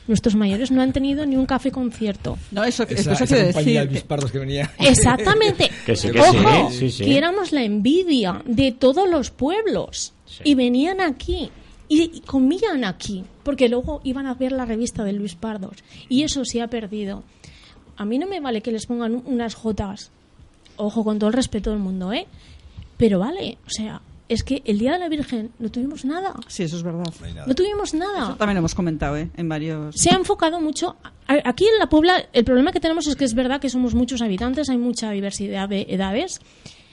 Nuestros 0.06 0.34
mayores 0.36 0.70
no 0.70 0.82
han 0.82 0.92
tenido 0.92 1.24
ni 1.26 1.36
un 1.36 1.46
café 1.46 1.70
concierto. 1.70 2.36
No, 2.52 2.62
eso, 2.62 2.82
Esa, 2.84 3.12
eso 3.12 3.24
esa 3.24 3.44
compañía 3.44 3.86
decir. 3.86 4.06
de 4.06 4.30
que 4.30 4.38
venía. 4.38 4.70
Exactamente. 4.78 5.70
Que 5.86 5.96
sí, 5.96 6.10
que 6.10 6.20
Ojo, 6.20 6.70
sí, 6.70 6.78
sí, 6.78 6.90
sí. 6.90 7.04
que 7.04 7.16
éramos 7.18 7.52
la 7.52 7.62
envidia 7.64 8.42
de 8.44 8.72
todos 8.72 9.08
los 9.08 9.30
pueblos. 9.30 10.12
Y 10.44 10.54
venían 10.54 11.00
aquí. 11.00 11.50
Y, 11.88 12.02
y 12.14 12.20
comían 12.20 12.84
aquí. 12.84 13.24
Porque 13.42 13.68
luego 13.68 14.00
iban 14.04 14.26
a 14.26 14.34
ver 14.34 14.52
la 14.52 14.64
revista 14.64 15.04
de 15.04 15.12
Luis 15.14 15.34
Pardos. 15.34 15.78
Y 16.08 16.22
eso 16.22 16.44
se 16.44 16.60
ha 16.62 16.68
perdido. 16.68 17.24
A 17.96 18.04
mí 18.04 18.18
no 18.18 18.26
me 18.26 18.40
vale 18.40 18.60
que 18.60 18.72
les 18.72 18.86
pongan 18.86 19.22
unas 19.26 19.54
jotas. 19.54 20.10
Ojo, 20.76 21.04
con 21.04 21.18
todo 21.18 21.28
el 21.28 21.34
respeto 21.34 21.70
del 21.70 21.78
mundo, 21.78 22.12
¿eh? 22.12 22.26
Pero 22.96 23.18
vale, 23.18 23.58
o 23.66 23.70
sea, 23.70 24.00
es 24.28 24.42
que 24.42 24.62
el 24.64 24.78
Día 24.78 24.92
de 24.92 24.98
la 24.98 25.08
Virgen 25.08 25.50
no 25.58 25.70
tuvimos 25.70 26.04
nada. 26.04 26.34
Sí, 26.48 26.62
eso 26.62 26.76
es 26.76 26.82
verdad. 26.82 27.04
No 27.46 27.54
tuvimos 27.54 27.94
nada. 27.94 28.24
Eso 28.24 28.36
también 28.36 28.54
lo 28.54 28.60
hemos 28.60 28.74
comentado, 28.74 29.16
¿eh? 29.16 29.30
En 29.36 29.48
varios. 29.48 29.94
Se 29.96 30.10
ha 30.10 30.14
enfocado 30.16 30.60
mucho. 30.60 30.96
Aquí 31.26 31.66
en 31.66 31.78
la 31.78 31.88
Puebla, 31.88 32.26
el 32.32 32.44
problema 32.44 32.72
que 32.72 32.80
tenemos 32.80 33.06
es 33.06 33.16
que 33.16 33.24
es 33.24 33.34
verdad 33.34 33.60
que 33.60 33.68
somos 33.68 33.94
muchos 33.94 34.22
habitantes, 34.22 34.68
hay 34.70 34.78
mucha 34.78 35.10
diversidad 35.10 35.68
de 35.68 35.86
edades, 35.88 36.40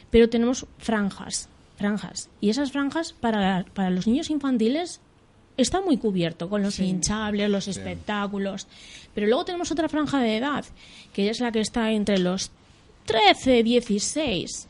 pero 0.10 0.30
tenemos 0.30 0.66
franjas, 0.78 1.50
franjas. 1.78 2.30
Y 2.40 2.50
esas 2.50 2.72
franjas 2.72 3.14
para, 3.14 3.66
para 3.74 3.90
los 3.90 4.08
niños 4.08 4.30
infantiles 4.30 5.00
está 5.58 5.82
muy 5.82 5.98
cubierto 5.98 6.50
con 6.50 6.64
los 6.64 6.80
hinchables, 6.80 7.50
los 7.50 7.68
espectáculos. 7.68 8.68
Pero 9.14 9.28
luego 9.28 9.46
tenemos 9.46 9.72
otra 9.72 9.90
franja 9.90 10.20
de 10.20 10.38
edad, 10.38 10.66
que 11.14 11.30
es 11.30 11.40
la 11.40 11.52
que 11.52 11.60
está 11.60 11.92
entre 11.92 12.18
los 12.18 12.52
13, 13.06 13.64
16, 13.64 14.68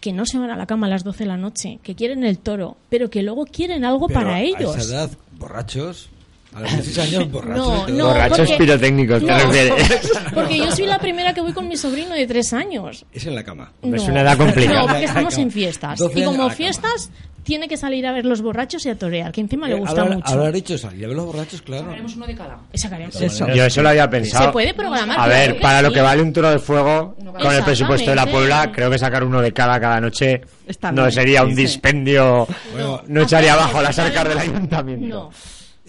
que 0.00 0.12
no 0.12 0.24
se 0.26 0.38
van 0.38 0.50
a 0.50 0.56
la 0.56 0.66
cama 0.66 0.86
a 0.86 0.90
las 0.90 1.04
12 1.04 1.24
de 1.24 1.26
la 1.28 1.36
noche, 1.36 1.78
que 1.82 1.94
quieren 1.94 2.24
el 2.24 2.38
toro, 2.38 2.76
pero 2.88 3.10
que 3.10 3.22
luego 3.22 3.44
quieren 3.44 3.84
algo 3.84 4.06
Pero 4.06 4.20
para 4.20 4.36
a 4.36 4.40
ellos. 4.42 4.76
esa 4.76 4.94
edad, 4.94 5.10
borrachos. 5.38 6.08
A 6.54 6.60
los 6.62 6.70
16 6.72 6.98
años 7.14 7.30
borracho. 7.32 7.56
No, 7.60 7.88
no, 7.88 8.06
Borrachos 8.08 8.38
porque- 8.38 8.56
pirotécnicos, 8.56 9.20
te 9.20 9.26
No, 9.26 9.38
refieres. 9.38 10.10
Porque 10.34 10.58
yo 10.58 10.70
soy 10.72 10.86
la 10.86 10.98
primera 10.98 11.32
que 11.34 11.40
voy 11.40 11.52
con 11.52 11.66
mi 11.68 11.76
sobrino 11.76 12.14
de 12.14 12.26
tres 12.26 12.52
años. 12.52 13.04
Es 13.12 13.26
en 13.26 13.34
la 13.34 13.42
cama. 13.44 13.72
Es 13.82 14.02
una 14.04 14.20
edad 14.22 14.36
complicada. 14.38 14.82
No, 14.82 14.86
porque 14.88 15.04
estamos 15.04 15.36
en 15.38 15.50
fiestas. 15.50 15.98
12 15.98 16.20
Y 16.20 16.24
como 16.24 16.48
fiestas, 16.50 17.10
tiene 17.42 17.66
que 17.68 17.76
salir 17.76 18.06
a 18.06 18.12
ver 18.12 18.24
los 18.24 18.40
borrachos 18.42 18.86
y 18.86 18.90
a 18.90 18.96
torear, 18.96 19.32
que 19.32 19.40
encima 19.40 19.66
le 19.68 19.74
Eh, 19.74 19.78
gusta 19.80 20.04
mucho. 20.04 20.28
Habrá 20.32 20.52
dicho 20.52 20.78
salir 20.78 21.04
a 21.04 21.08
ver 21.08 21.16
los 21.16 21.26
borrachos, 21.26 21.62
claro. 21.62 21.90
Haremos 21.90 22.14
uno 22.14 22.26
de 22.26 22.34
cada. 22.36 22.58
Sacaremos. 22.74 23.20
Eso. 23.20 23.48
Yo 23.48 23.64
eso 23.64 23.82
lo 23.82 23.88
había 23.88 24.08
pensado. 24.08 24.46
Se 24.46 24.52
puede 24.52 24.72
programar. 24.74 25.18
A 25.18 25.26
ver, 25.26 25.60
para 25.60 25.82
lo 25.82 25.92
que 25.92 26.00
vale 26.00 26.22
un 26.22 26.32
toro 26.32 26.50
de 26.50 26.58
fuego 26.60 27.16
con 27.40 27.52
el 27.54 27.62
presupuesto 27.64 28.10
de 28.10 28.16
la. 28.16 28.26
Puebla, 28.26 28.70
creo 28.72 28.88
que 28.90 28.98
sacar 28.98 29.24
uno 29.24 29.40
de 29.42 29.52
cada 29.52 29.80
cada 29.80 30.00
noche 30.00 30.40
Está 30.66 30.92
no 30.92 31.02
bien, 31.02 31.12
sería 31.12 31.42
un 31.42 31.54
dispendio, 31.56 32.46
Bueno, 32.72 33.02
no 33.08 33.22
echaría 33.22 33.54
abajo 33.54 33.82
las 33.82 33.98
arcas 33.98 34.28
del 34.28 34.38
ayuntamiento. 34.38 35.06
No. 35.08 35.30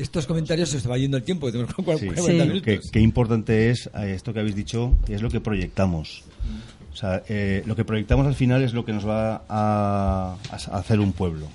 Estos 0.02 0.26
comentarios 0.26 0.70
se 0.70 0.88
va 0.88 0.98
yendo 0.98 1.18
el 1.18 1.24
tiempo, 1.24 1.46
que 1.48 1.52
tenemos 1.54 1.74
40 1.74 2.00
Sí. 2.00 2.06
40 2.22 2.44
Sí. 2.44 2.50
minutos. 2.50 2.64
Qué, 2.66 2.80
qué 2.92 3.00
importante 3.00 3.70
es 3.70 3.90
eh, 3.94 4.14
esto 4.16 4.34
que 4.34 4.40
habéis 4.40 4.56
dicho, 4.56 4.98
que 5.06 5.16
es 5.16 5.22
lo 5.22 5.30
que 5.30 5.40
proyectamos. 5.40 6.24
O 6.92 6.96
sea, 6.96 7.24
eh, 7.30 7.64
lo 7.66 7.76
que 7.76 7.86
proyectamos 7.86 8.28
al 8.28 8.36
final 8.36 8.64
es 8.64 8.74
lo 8.74 8.84
que 8.84 8.92
nos 8.94 9.08
va 9.08 9.44
a, 9.48 10.36
a 10.52 10.78
hacer 10.78 11.00
un 11.00 11.14
pueblo. 11.14 11.48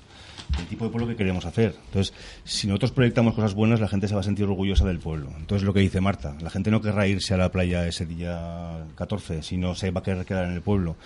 El 0.60 0.66
tipo 0.66 0.84
de 0.84 0.90
pueblo 0.90 1.08
que 1.08 1.16
queremos 1.16 1.44
hacer. 1.44 1.74
Entonces, 1.86 2.14
si 2.44 2.66
nosotros 2.68 2.92
proyectamos 2.92 3.34
cosas 3.34 3.52
buenas, 3.54 3.80
la 3.80 3.88
gente 3.88 4.06
se 4.08 4.14
va 4.14 4.20
a 4.20 4.24
sentir 4.24 4.44
orgullosa 4.44 4.84
del 4.86 5.00
pueblo. 5.00 5.28
Entonces, 5.38 5.66
lo 5.66 5.74
que 5.74 5.80
dice 5.80 6.00
Marta, 6.00 6.36
la 6.40 6.48
gente 6.50 6.70
no 6.70 6.80
querrá 6.80 7.06
irse 7.08 7.34
a 7.34 7.36
la 7.36 7.50
playa 7.50 7.86
ese 7.86 8.06
día 8.06 8.84
14, 8.94 9.42
sino 9.42 9.74
se 9.74 9.90
va 9.90 10.00
a 10.00 10.02
querer 10.04 10.24
quedar 10.24 10.46
en 10.46 10.52
el 10.52 10.62
pueblo. 10.62 10.96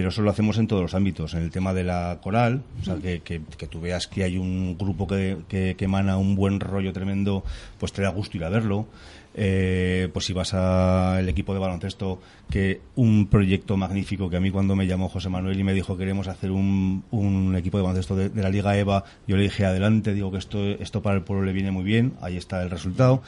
Pero 0.00 0.08
eso 0.08 0.22
lo 0.22 0.30
hacemos 0.30 0.56
en 0.56 0.66
todos 0.66 0.80
los 0.80 0.94
ámbitos. 0.94 1.34
En 1.34 1.42
el 1.42 1.50
tema 1.50 1.74
de 1.74 1.84
la 1.84 2.18
coral, 2.22 2.62
o 2.80 2.84
sea, 2.86 2.96
que, 2.96 3.20
que- 3.20 3.42
que 3.58 3.66
tú 3.66 3.80
veas 3.82 4.06
que 4.08 4.24
hay 4.24 4.38
un 4.38 4.78
grupo 4.78 5.06
que, 5.06 5.36
que- 5.46 5.74
que 5.76 5.84
emana 5.84 6.16
un 6.16 6.36
buen 6.36 6.58
rollo 6.58 6.90
tremendo, 6.94 7.44
pues 7.78 7.92
te 7.92 8.00
da 8.00 8.08
gusto 8.08 8.38
ir 8.38 8.44
a 8.44 8.48
verlo. 8.48 8.86
Eh, 9.34 10.08
pues 10.12 10.24
si 10.24 10.32
vas 10.32 10.54
al 10.54 11.28
equipo 11.28 11.52
de 11.54 11.60
baloncesto, 11.60 12.20
que 12.50 12.80
un 12.96 13.26
proyecto 13.28 13.76
magnífico 13.76 14.28
que 14.28 14.36
a 14.36 14.40
mí 14.40 14.50
cuando 14.50 14.74
me 14.74 14.86
llamó 14.88 15.08
José 15.08 15.28
Manuel 15.28 15.60
y 15.60 15.62
me 15.64 15.72
dijo 15.72 15.96
queremos 15.96 16.26
hacer 16.26 16.50
un, 16.50 17.04
un 17.12 17.54
equipo 17.54 17.76
de 17.76 17.82
baloncesto 17.84 18.16
de, 18.16 18.28
de 18.30 18.42
la 18.42 18.48
Liga 18.50 18.76
EVA, 18.76 19.04
yo 19.28 19.36
le 19.36 19.44
dije 19.44 19.64
adelante, 19.66 20.14
digo 20.14 20.32
que 20.32 20.38
esto, 20.38 20.64
esto 20.64 21.00
para 21.02 21.14
el 21.16 21.22
pueblo 21.22 21.44
le 21.44 21.52
viene 21.52 21.70
muy 21.70 21.84
bien, 21.84 22.14
ahí 22.22 22.36
está 22.36 22.60
el 22.62 22.70
resultado. 22.70 23.22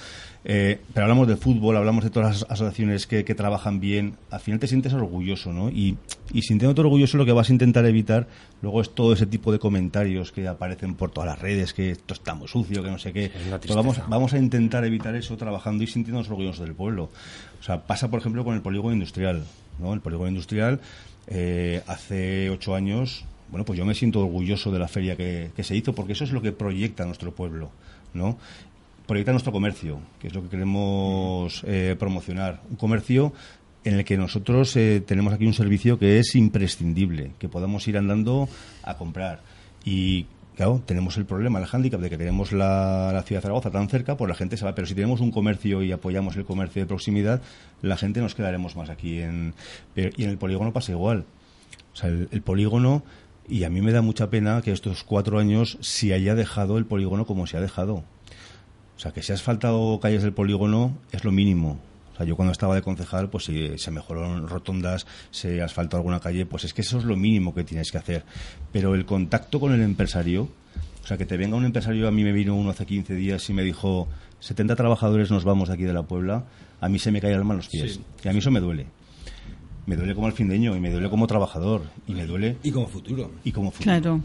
Eh, 0.45 0.80
pero 0.93 1.05
hablamos 1.05 1.28
de 1.28 1.36
fútbol, 1.36 1.76
hablamos 1.76 2.03
de 2.03 2.11
todas 2.11 2.40
las 2.40 2.51
asociaciones 2.51 3.07
que, 3.07 3.24
que 3.24 3.34
trabajan 3.34 3.78
bien, 3.78 4.16
al 4.30 4.40
final 4.40 4.59
te 4.59 4.66
sientes 4.66 4.93
orgulloso, 4.93 5.53
¿no? 5.53 5.70
Y, 5.70 5.97
y 6.32 6.43
sintiéndote 6.43 6.80
orgulloso 6.80 7.16
lo 7.16 7.24
que 7.24 7.32
vas 7.32 7.49
a 7.49 7.53
intentar 7.53 7.86
evitar 7.86 8.26
luego 8.61 8.80
es 8.80 8.90
todo 8.93 9.12
ese 9.12 9.26
tipo 9.26 9.53
de 9.53 9.61
comentarios 9.61 10.32
que 10.32 10.49
aparecen 10.49 10.95
por 10.95 11.11
todas 11.11 11.28
las 11.28 11.38
redes, 11.38 11.72
que 11.72 11.90
esto 11.90 12.14
está 12.14 12.34
muy 12.34 12.49
sucio, 12.49 12.82
que 12.82 12.90
no 12.90 12.99
sé 12.99 13.12
qué. 13.12 13.30
una 13.47 13.59
Pues 13.59 13.74
vamos, 13.74 14.01
vamos 14.09 14.32
a 14.34 14.38
intentar 14.38 14.84
evitar 14.84 15.14
eso 15.14 15.36
trabajando 15.36 15.84
y 15.84 15.86
sintiéndonos 15.86 16.28
orgullosos 16.28 16.64
del 16.64 16.74
pueblo. 16.74 17.11
O 17.61 17.62
sea, 17.62 17.82
pasa, 17.82 18.11
por 18.11 18.18
ejemplo, 18.20 18.45
con 18.45 18.55
el 18.55 18.62
polígono 18.62 18.95
industrial. 18.95 19.45
¿no? 19.78 19.95
El 19.95 20.01
polígono 20.01 20.28
industrial, 20.28 20.80
eh, 21.26 21.82
hace 21.86 22.51
ocho 22.51 22.74
años, 22.74 23.24
bueno, 23.51 23.64
pues 23.64 23.78
yo 23.78 23.84
me 23.84 23.95
siento 23.95 24.20
orgulloso 24.20 24.70
de 24.70 24.78
la 24.78 24.88
feria 24.88 25.16
que, 25.16 25.51
que 25.55 25.64
se 25.64 25.76
hizo, 25.76 25.95
porque 25.95 26.12
eso 26.12 26.24
es 26.24 26.32
lo 26.32 26.43
que 26.43 26.53
proyecta 26.53 27.05
nuestro 27.05 27.32
pueblo, 27.32 27.70
¿no? 28.14 28.38
Proyecta 29.07 29.32
nuestro 29.32 29.53
comercio, 29.53 29.98
que 30.20 30.28
es 30.28 30.34
lo 30.34 30.42
que 30.42 30.48
queremos 30.48 31.62
eh, 31.66 31.96
promocionar. 31.98 32.62
Un 32.70 32.76
comercio 32.76 33.32
en 33.84 33.94
el 33.94 34.05
que 34.05 34.16
nosotros 34.16 34.76
eh, 34.76 35.03
tenemos 35.05 35.32
aquí 35.32 35.44
un 35.44 35.55
servicio 35.55 35.98
que 35.98 36.18
es 36.18 36.34
imprescindible, 36.36 37.32
que 37.38 37.48
podamos 37.48 37.86
ir 37.88 37.98
andando 37.98 38.48
a 38.84 38.96
comprar. 38.96 39.40
Y 39.84 40.26
claro, 40.55 40.80
tenemos 40.86 41.16
el 41.16 41.24
problema, 41.26 41.59
el 41.59 41.66
hándicap 41.66 42.00
de 42.00 42.09
que 42.11 42.16
tenemos 42.16 42.53
la, 42.53 43.22
ciudad 43.26 43.40
de 43.40 43.42
Zaragoza 43.42 43.72
tan 43.72 43.88
cerca, 43.88 44.16
pues 44.16 44.28
la 44.28 44.36
gente 44.36 44.57
se 44.57 44.64
va. 44.64 44.74
Pero 44.74 44.86
si 44.86 44.94
tenemos 44.94 45.20
un 45.20 45.32
comercio 45.32 45.82
y 45.82 45.90
apoyamos 45.90 46.36
el 46.36 46.44
comercio 46.44 46.80
de 46.82 46.86
proximidad, 46.86 47.42
la 47.82 47.96
gente 47.96 48.20
nos 48.20 48.36
quedaremos 48.36 48.76
más 48.76 48.88
aquí. 48.88 49.18
En, 49.20 49.53
pero- 49.94 50.12
y 50.16 50.22
en 50.24 50.30
el 50.30 50.38
polígono 50.38 50.72
pasa 50.72 50.92
igual. 50.92 51.24
O 51.92 51.96
sea, 51.96 52.09
el, 52.09 52.28
el 52.30 52.40
polígono, 52.42 53.03
y 53.48 53.64
a 53.64 53.68
mí 53.70 53.82
me 53.82 53.90
da 53.90 54.00
mucha 54.00 54.30
pena 54.30 54.62
que 54.62 54.70
estos 54.70 55.03
cuatro 55.03 55.40
años 55.40 55.76
se 55.80 56.14
haya 56.14 56.36
dejado 56.36 56.78
el 56.78 56.86
polígono 56.86 57.26
como 57.26 57.48
se 57.48 57.57
ha 57.57 57.61
dejado. 57.61 58.05
O 59.03 59.05
sea, 59.05 59.11
que 59.11 59.20
si 59.20 59.32
has 59.32 59.42
faltado 59.42 59.98
calles 59.98 60.22
del 60.22 60.32
polígono 60.32 60.96
es 61.11 61.24
lo 61.24 61.32
mínimo. 61.32 61.80
O 62.12 62.16
sea, 62.16 62.24
yo 62.24 62.36
cuando 62.36 62.53
estaba 62.53 62.76
de 62.76 62.82
concejal, 62.82 63.28
pues 63.30 63.46
si 63.46 63.76
se 63.76 63.90
mejoraron 63.90 64.46
rotondas, 64.46 65.09
se 65.32 65.61
asfaltó 65.61 65.96
alguna 65.96 66.20
calle, 66.20 66.46
pues 66.46 66.62
es 66.62 66.72
que 66.72 66.82
eso 66.82 66.98
es 66.98 67.05
lo 67.05 67.16
mínimo 67.16 67.53
que 67.53 67.64
tienes 67.64 67.90
que 67.90 67.98
hacer. 67.98 68.24
Pero 68.70 68.94
el 68.94 69.05
contacto 69.05 69.59
con 69.59 69.72
el 69.72 69.82
empresario, 69.82 70.48
o 71.03 71.07
sea, 71.07 71.18
que 71.18 71.26
te 71.26 71.36
venga 71.36 71.57
un 71.57 71.64
empresario, 71.64 72.07
a 72.07 72.12
mí 72.12 72.22
me 72.22 72.30
vino 72.30 72.55
uno 72.55 72.70
hace 72.70 72.86
15 72.86 73.16
días 73.16 73.50
y 73.50 73.53
me 73.55 73.64
dijo, 73.64 74.07
70 74.38 74.76
trabajadores 74.76 75.32
nos 75.32 75.42
vamos 75.42 75.66
de 75.66 75.74
aquí 75.74 75.82
de 75.82 75.94
la 75.94 76.05
Puebla, 76.05 76.44
a 76.80 76.88
mí 76.88 77.00
se 77.00 77.11
me 77.11 77.20
cae 77.20 77.32
el 77.32 77.38
alma 77.38 77.55
a 77.55 77.57
los 77.57 77.66
pies. 77.66 77.98
Y 78.22 78.28
a 78.28 78.32
mí 78.32 78.38
eso 78.38 78.53
me 78.53 78.61
duele. 78.61 78.86
Me 79.86 79.96
duele 79.96 80.14
como 80.14 80.28
alfindeño 80.28 80.76
y 80.76 80.80
me 80.80 80.92
duele 80.92 81.11
como 81.11 81.26
trabajador 81.26 81.82
y 82.07 82.14
me 82.14 82.24
duele 82.24 82.57
Y 82.62 82.70
como 82.70 82.86
futuro. 82.86 83.32
y 83.42 83.50
como 83.50 83.72
futuro 83.72 83.82
Claro. 84.00 84.20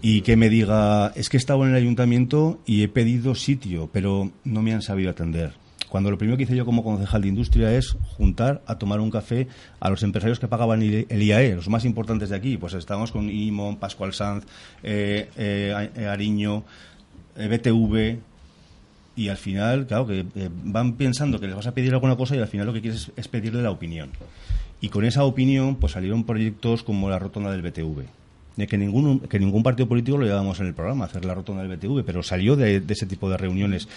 Y 0.00 0.20
que 0.22 0.36
me 0.36 0.48
diga, 0.48 1.12
es 1.16 1.28
que 1.28 1.36
he 1.36 1.40
estado 1.40 1.64
en 1.64 1.70
el 1.70 1.76
ayuntamiento 1.76 2.60
y 2.66 2.82
he 2.82 2.88
pedido 2.88 3.34
sitio, 3.34 3.90
pero 3.92 4.30
no 4.44 4.62
me 4.62 4.72
han 4.72 4.82
sabido 4.82 5.10
atender. 5.10 5.52
Cuando 5.88 6.10
lo 6.10 6.18
primero 6.18 6.36
que 6.36 6.42
hice 6.42 6.54
yo 6.54 6.66
como 6.66 6.84
concejal 6.84 7.22
de 7.22 7.28
industria 7.28 7.74
es 7.74 7.96
juntar 8.16 8.62
a 8.66 8.76
tomar 8.78 9.00
un 9.00 9.10
café 9.10 9.48
a 9.80 9.88
los 9.88 10.02
empresarios 10.02 10.38
que 10.38 10.46
pagaban 10.46 10.82
el 10.82 11.22
IAE, 11.22 11.56
los 11.56 11.68
más 11.68 11.84
importantes 11.86 12.28
de 12.28 12.36
aquí. 12.36 12.58
Pues 12.58 12.74
estábamos 12.74 13.10
con 13.10 13.30
Imon, 13.30 13.76
Pascual 13.76 14.12
Sanz, 14.12 14.44
eh, 14.82 15.30
eh, 15.36 16.06
Ariño, 16.06 16.64
eh, 17.36 17.48
BTV, 17.48 18.20
y 19.16 19.28
al 19.30 19.36
final, 19.38 19.86
claro, 19.86 20.06
que 20.06 20.24
van 20.64 20.92
pensando 20.92 21.40
que 21.40 21.46
les 21.46 21.56
vas 21.56 21.66
a 21.66 21.72
pedir 21.72 21.92
alguna 21.92 22.16
cosa 22.16 22.36
y 22.36 22.38
al 22.38 22.48
final 22.48 22.66
lo 22.66 22.72
que 22.72 22.82
quieres 22.82 23.08
es, 23.08 23.12
es 23.16 23.28
pedirle 23.28 23.62
la 23.62 23.70
opinión. 23.70 24.10
Y 24.80 24.90
con 24.90 25.04
esa 25.04 25.24
opinión, 25.24 25.76
pues 25.76 25.94
salieron 25.94 26.24
proyectos 26.24 26.82
como 26.82 27.08
la 27.08 27.18
rotonda 27.18 27.50
del 27.50 27.62
BTV. 27.62 28.17
De 28.58 28.66
que 28.66 28.76
ningún, 28.76 29.20
que 29.20 29.38
ningún 29.38 29.62
partido 29.62 29.88
político 29.88 30.18
lo 30.18 30.24
llevábamos 30.24 30.58
en 30.58 30.66
el 30.66 30.74
programa, 30.74 31.04
hacer 31.04 31.24
la 31.24 31.32
rotonda 31.32 31.62
del 31.62 31.76
BTV, 31.76 32.04
pero 32.04 32.24
salió 32.24 32.56
de, 32.56 32.80
de 32.80 32.92
ese 32.92 33.06
tipo 33.06 33.30
de 33.30 33.36
reuniones. 33.36 33.88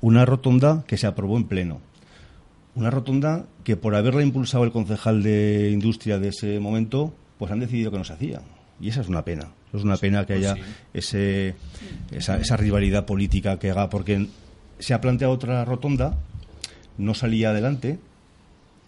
Una 0.00 0.24
rotonda 0.24 0.84
que 0.86 0.96
se 0.96 1.08
aprobó 1.08 1.36
en 1.36 1.44
pleno. 1.44 1.80
Una 2.76 2.90
rotonda 2.90 3.46
que 3.64 3.76
por 3.76 3.96
haberla 3.96 4.22
impulsado 4.22 4.62
el 4.62 4.70
concejal 4.70 5.24
de 5.24 5.70
industria 5.72 6.20
de 6.20 6.28
ese 6.28 6.60
momento, 6.60 7.12
pues 7.38 7.50
han 7.50 7.58
decidido 7.58 7.90
que 7.90 7.98
no 7.98 8.04
se 8.04 8.12
hacía. 8.12 8.40
Y 8.80 8.88
esa 8.88 9.00
es 9.00 9.08
una 9.08 9.24
pena. 9.24 9.48
Es 9.72 9.82
una 9.82 9.96
pena 9.96 10.24
que 10.24 10.34
haya 10.34 10.54
ese, 10.92 11.56
esa, 12.12 12.36
esa 12.36 12.56
rivalidad 12.56 13.06
política 13.06 13.58
que 13.58 13.72
haga, 13.72 13.90
porque 13.90 14.28
se 14.78 14.94
ha 14.94 15.00
planteado 15.00 15.32
otra 15.32 15.64
rotonda, 15.64 16.16
no 16.98 17.14
salía 17.14 17.50
adelante, 17.50 17.98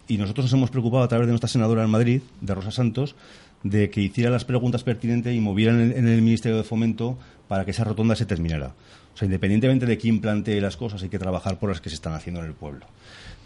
y 0.07 0.17
nosotros 0.17 0.45
nos 0.45 0.53
hemos 0.53 0.69
preocupado 0.69 1.03
a 1.03 1.07
través 1.07 1.27
de 1.27 1.31
nuestra 1.31 1.49
senadora 1.49 1.83
en 1.83 1.89
Madrid, 1.89 2.21
de 2.39 2.55
Rosa 2.55 2.71
Santos, 2.71 3.15
de 3.63 3.89
que 3.89 4.01
hiciera 4.01 4.29
las 4.29 4.45
preguntas 4.45 4.83
pertinentes 4.83 5.33
y 5.33 5.39
movieran 5.39 5.79
en, 5.79 6.07
el 6.07 6.21
Ministerio 6.21 6.57
de 6.57 6.63
Fomento 6.63 7.17
para 7.47 7.65
que 7.65 7.71
esa 7.71 7.83
rotonda 7.83 8.15
se 8.15 8.25
terminara. 8.25 8.73
O 9.13 9.17
sea, 9.17 9.25
independientemente 9.25 9.85
de 9.85 9.97
quién 9.97 10.21
plantee 10.21 10.61
las 10.61 10.77
cosas, 10.77 11.01
hay 11.03 11.09
que 11.09 11.19
trabajar 11.19 11.59
por 11.59 11.69
las 11.69 11.81
que 11.81 11.89
se 11.89 11.95
están 11.95 12.13
haciendo 12.13 12.41
en 12.41 12.47
el 12.47 12.53
pueblo. 12.53 12.85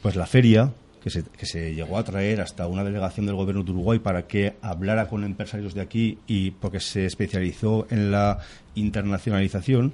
Pues 0.02 0.16
la 0.16 0.26
feria, 0.26 0.72
que 1.02 1.10
se, 1.10 1.24
que 1.24 1.46
se 1.46 1.74
llegó 1.74 1.98
a 1.98 2.04
traer 2.04 2.42
hasta 2.42 2.68
una 2.68 2.84
delegación 2.84 3.26
del 3.26 3.36
gobierno 3.36 3.64
de 3.64 3.72
Uruguay 3.72 4.00
para 4.00 4.28
que 4.28 4.56
hablara 4.62 5.08
con 5.08 5.24
empresarios 5.24 5.74
de 5.74 5.82
aquí 5.82 6.18
y 6.28 6.52
porque 6.52 6.80
se 6.80 7.06
especializó 7.06 7.88
en 7.90 8.12
la 8.12 8.40
internacionalización, 8.76 9.94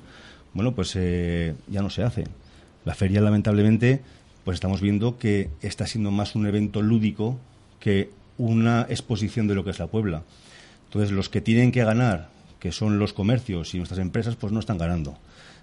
bueno, 0.54 0.74
pues 0.74 0.96
eh, 0.96 1.54
ya 1.68 1.82
no 1.82 1.90
se 1.90 2.04
hace. 2.04 2.24
La 2.84 2.96
feria, 2.96 3.22
lamentablemente, 3.22 4.02
pues 4.44 4.56
estamos 4.56 4.82
viendo 4.82 5.18
que 5.18 5.50
está 5.62 5.86
siendo 5.86 6.10
más 6.10 6.36
un 6.36 6.48
evento 6.48 6.82
lúdico 6.82 7.38
que 7.80 8.10
una 8.38 8.86
exposición 8.90 9.48
de 9.48 9.56
lo 9.56 9.64
que 9.64 9.72
es 9.72 9.80
la 9.80 9.88
Puebla. 9.88 10.24
Entonces, 10.86 11.12
los 11.12 11.30
que 11.30 11.42
tienen 11.42 11.72
que 11.72 11.84
ganar, 11.84 12.30
que 12.60 12.72
son 12.72 13.00
los 13.00 13.14
comercios 13.14 13.74
y 13.74 13.78
nuestras 13.78 14.00
empresas, 14.00 14.36
pues 14.36 14.54
no 14.54 14.60
están 14.60 14.78
ganando. 14.78 15.18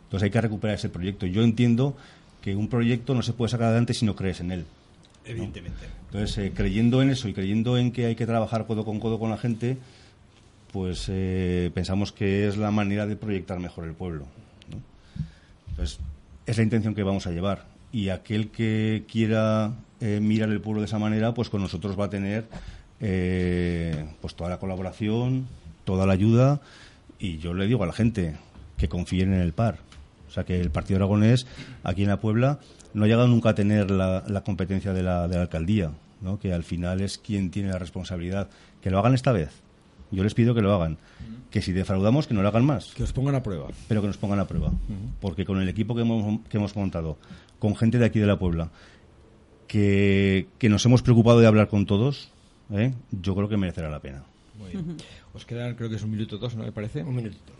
Entonces, 0.04 0.24
hay 0.24 0.30
que 0.30 0.40
recuperar 0.40 0.76
ese 0.76 0.88
proyecto. 0.88 1.26
Yo 1.26 1.42
entiendo 1.42 1.96
que 2.42 2.54
un 2.54 2.68
proyecto 2.68 3.14
no 3.14 3.22
se 3.22 3.32
puede 3.32 3.50
sacar 3.50 3.68
adelante 3.68 3.94
si 3.94 4.04
no 4.04 4.14
crees 4.14 4.40
en 4.40 4.52
él. 4.52 4.64
Evidentemente. 5.24 5.86
Entonces, 6.06 6.36
eh, 6.38 6.52
creyendo 6.54 7.00
en 7.00 7.10
eso 7.10 7.28
y 7.28 7.32
creyendo 7.32 7.78
en 7.78 7.90
que 7.90 8.06
hay 8.06 8.14
que 8.14 8.26
trabajar 8.26 8.66
codo 8.66 8.84
con 8.84 9.00
codo 9.00 9.18
con 9.18 9.30
la 9.30 9.38
gente, 9.38 9.78
pues 10.72 11.06
eh, 11.08 11.70
pensamos 11.72 12.12
que 12.12 12.46
es 12.46 12.56
la 12.56 12.70
manera 12.70 13.06
de 13.06 13.16
proyectar 13.16 13.58
mejor 13.58 13.84
el 13.84 13.94
pueblo. 13.94 14.26
¿no? 14.70 14.82
Entonces, 15.70 15.98
es 16.46 16.56
la 16.56 16.62
intención 16.62 16.94
que 16.94 17.02
vamos 17.02 17.26
a 17.26 17.30
llevar. 17.30 17.73
Y 17.94 18.08
aquel 18.08 18.48
que 18.48 19.04
quiera 19.06 19.72
eh, 20.00 20.18
mirar 20.20 20.48
el 20.48 20.60
pueblo 20.60 20.80
de 20.80 20.86
esa 20.86 20.98
manera, 20.98 21.32
pues 21.32 21.48
con 21.48 21.62
nosotros 21.62 21.96
va 21.98 22.06
a 22.06 22.10
tener 22.10 22.48
eh, 22.98 24.06
pues 24.20 24.34
toda 24.34 24.50
la 24.50 24.58
colaboración, 24.58 25.46
toda 25.84 26.04
la 26.04 26.12
ayuda. 26.12 26.60
Y 27.20 27.38
yo 27.38 27.54
le 27.54 27.68
digo 27.68 27.84
a 27.84 27.86
la 27.86 27.92
gente 27.92 28.34
que 28.78 28.88
confíen 28.88 29.32
en 29.32 29.38
el 29.38 29.52
par. 29.52 29.78
O 30.26 30.32
sea, 30.32 30.42
que 30.42 30.60
el 30.60 30.72
Partido 30.72 30.96
Aragonés, 30.96 31.46
aquí 31.84 32.02
en 32.02 32.08
la 32.08 32.18
Puebla, 32.18 32.58
no 32.94 33.04
ha 33.04 33.06
llegado 33.06 33.28
nunca 33.28 33.50
a 33.50 33.54
tener 33.54 33.92
la, 33.92 34.24
la 34.26 34.42
competencia 34.42 34.92
de 34.92 35.04
la, 35.04 35.28
de 35.28 35.36
la 35.36 35.42
alcaldía, 35.42 35.92
¿no? 36.20 36.40
que 36.40 36.52
al 36.52 36.64
final 36.64 37.00
es 37.00 37.18
quien 37.18 37.52
tiene 37.52 37.68
la 37.68 37.78
responsabilidad. 37.78 38.50
Que 38.82 38.90
lo 38.90 38.98
hagan 38.98 39.14
esta 39.14 39.30
vez. 39.30 39.50
Yo 40.10 40.24
les 40.24 40.34
pido 40.34 40.52
que 40.52 40.62
lo 40.62 40.74
hagan. 40.74 40.98
Que 41.52 41.62
si 41.62 41.72
defraudamos, 41.72 42.26
que 42.26 42.34
no 42.34 42.42
lo 42.42 42.48
hagan 42.48 42.64
más. 42.64 42.92
Que 42.94 43.04
os 43.04 43.12
pongan 43.12 43.36
a 43.36 43.42
prueba. 43.44 43.68
Pero 43.86 44.00
que 44.00 44.08
nos 44.08 44.16
pongan 44.16 44.40
a 44.40 44.46
prueba. 44.46 44.72
Porque 45.20 45.44
con 45.44 45.60
el 45.60 45.68
equipo 45.68 45.94
que 45.94 46.02
hemos, 46.02 46.40
que 46.48 46.56
hemos 46.56 46.74
montado, 46.74 47.18
con 47.64 47.76
gente 47.76 47.96
de 47.96 48.04
aquí 48.04 48.18
de 48.18 48.26
la 48.26 48.38
Puebla, 48.38 48.68
que, 49.66 50.48
que 50.58 50.68
nos 50.68 50.84
hemos 50.84 51.00
preocupado 51.00 51.40
de 51.40 51.46
hablar 51.46 51.68
con 51.68 51.86
todos, 51.86 52.28
¿eh? 52.70 52.92
yo 53.10 53.34
creo 53.34 53.48
que 53.48 53.56
merecerá 53.56 53.88
la 53.88 54.00
pena. 54.00 54.22
Muy 54.58 54.72
bien. 54.72 54.98
Os 55.32 55.46
quedan, 55.46 55.74
creo 55.74 55.88
que 55.88 55.96
es 55.96 56.02
un 56.02 56.10
minuto 56.10 56.36
dos, 56.36 56.54
¿no? 56.56 56.64
¿Me 56.64 56.72
parece? 56.72 57.02
Un 57.02 57.16
minutito. 57.16 57.54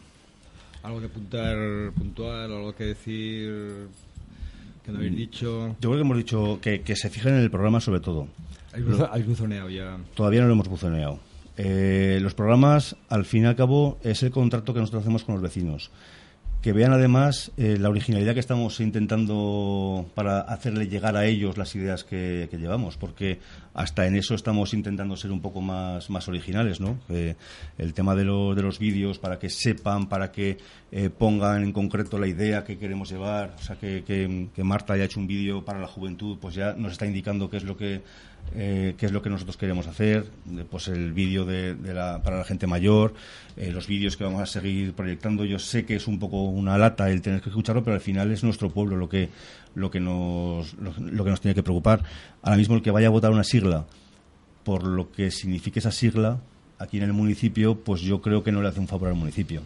¿Algo 0.83 1.01
que 1.01 1.07
apuntar 1.07 1.57
puntual 1.95 2.53
o 2.53 2.57
algo 2.59 2.75
que 2.75 2.85
decir 2.85 3.89
que 4.85 4.93
no 4.93 4.99
habéis 4.99 5.17
dicho? 5.17 5.69
Yo 5.81 5.89
creo 5.89 5.95
que 5.95 6.01
hemos 6.03 6.19
dicho 6.19 6.59
que, 6.61 6.83
que 6.83 6.97
se 6.97 7.09
fijen 7.09 7.37
en 7.37 7.41
el 7.41 7.51
programa 7.51 7.81
sobre 7.81 8.01
todo. 8.01 8.29
Habéis 9.11 9.27
buzoneado 9.27 9.71
ya. 9.71 9.97
Todavía 10.15 10.43
no 10.43 10.49
lo 10.49 10.53
hemos 10.53 10.69
buzoneado. 10.69 11.19
Eh, 11.57 12.19
los 12.21 12.35
programas, 12.35 12.95
al 13.09 13.25
fin 13.25 13.45
y 13.45 13.47
al 13.47 13.57
cabo, 13.57 13.97
es 14.03 14.23
el 14.23 14.31
contrato 14.31 14.75
que 14.75 14.81
nosotros 14.81 15.01
hacemos 15.01 15.25
con 15.25 15.37
los 15.37 15.43
vecinos. 15.43 15.91
Que 16.65 16.73
vean 16.73 16.95
además 16.95 17.53
eh, 17.59 17.77
la 17.79 17.91
originalidad 17.91 18.33
que 18.33 18.41
estamos 18.41 18.81
intentando 18.81 20.11
para 20.15 20.41
hacerle 20.41 20.89
llegar 20.89 21.15
a 21.15 21.27
ellos 21.27 21.59
las 21.59 21.75
ideas 21.77 22.05
que, 22.05 22.49
llevamos, 22.51 22.97
porque 22.97 23.39
hasta 23.75 24.07
en 24.07 24.17
eso 24.17 24.35
estamos 24.35 24.73
intentando 24.73 25.15
ser 25.15 25.31
un 25.31 25.43
poco 25.43 25.61
más, 25.61 26.09
más 26.09 26.27
originales, 26.27 26.81
¿no? 26.81 26.99
Eh, 27.11 27.35
el 27.77 27.93
tema 27.93 28.15
de, 28.15 28.25
lo- 28.25 28.55
de 28.55 28.62
los 28.62 28.79
vídeos, 28.79 29.19
para 29.19 29.39
que 29.39 29.51
sepan, 29.51 30.09
para 30.09 30.33
que 30.33 30.57
eh, 30.91 31.11
pongan 31.11 31.65
en 31.65 31.73
concreto 31.73 32.19
la 32.19 32.29
idea 32.29 32.65
que 32.65 32.79
queremos 32.79 33.11
llevar, 33.11 33.55
o 33.59 33.62
sea, 33.62 33.77
que- 33.77 34.03
que 34.03 34.65
Marta 34.65 34.95
haya 34.95 35.05
hecho 35.05 35.21
un 35.21 35.27
vídeo 35.27 35.67
para 35.67 35.79
la 35.81 35.87
juventud, 35.87 36.39
pues 36.41 36.55
ya 36.55 36.73
nos 36.73 36.93
está 36.93 37.05
indicando 37.05 37.51
qué 37.51 37.59
es 37.59 37.65
lo 37.65 37.77
que 37.77 38.01
eh, 38.55 38.95
qué 38.99 39.07
es 39.07 39.12
lo 39.12 39.20
que 39.22 39.30
nosotros 39.30 39.57
queremos 39.57 39.86
hacer, 39.86 40.26
pues 40.70 40.88
el 40.88 41.12
vídeo 41.12 41.45
de, 41.45 41.74
de 41.74 41.95
la- 41.95 42.22
para 42.22 42.38
la 42.38 42.45
gente 42.45 42.66
mayor, 42.66 43.14
eh, 43.57 43.70
los 43.72 43.86
vídeos 43.86 44.16
que 44.16 44.24
vamos 44.24 44.40
a 44.42 44.47
seguir 44.47 44.92
proyectando. 44.95 45.45
Yo 45.45 45.59
sé 45.59 45.84
que 45.84 45.97
es 45.97 46.07
un 46.07 46.18
poco 46.18 46.42
una 46.45 46.78
lata 46.78 47.11
el 47.11 47.20
tener 47.22 47.40
que 47.40 47.49
escucharlo, 47.51 47.82
pero 47.82 47.95
al 47.95 48.01
final 48.01 48.30
es 48.30 48.45
nuestro 48.45 48.70
pueblo 48.70 48.97
lo 48.97 49.09
que 49.09 49.28
lo 49.74 49.90
que 49.90 49.99
nos 50.01 50.74
lo, 50.74 50.92
lo 50.99 51.24
que 51.24 51.30
nos 51.30 51.40
tiene 51.40 51.55
que 51.55 51.62
preocupar. 51.62 52.03
Ahora 52.42 52.57
mismo 52.57 52.76
el 52.76 52.82
que 52.82 52.90
vaya 52.92 53.09
a 53.09 53.11
votar 53.11 53.32
una 53.32 53.45
sigla 53.45 53.86
por 54.62 54.84
lo 54.86 55.11
que 55.11 55.30
signifique 55.30 55.80
esa 55.80 55.90
sigla 55.92 56.38
aquí 56.78 56.97
en 56.99 57.03
el 57.05 57.12
municipio, 57.12 57.76
pues 57.76 58.01
yo 58.03 58.20
creo 58.22 58.42
que 58.45 58.53
no 58.53 58.62
le 58.62 58.68
hace 58.68 58.80
un 58.80 58.88
favor 58.88 59.09
al 59.09 59.14
municipio. 59.14 59.62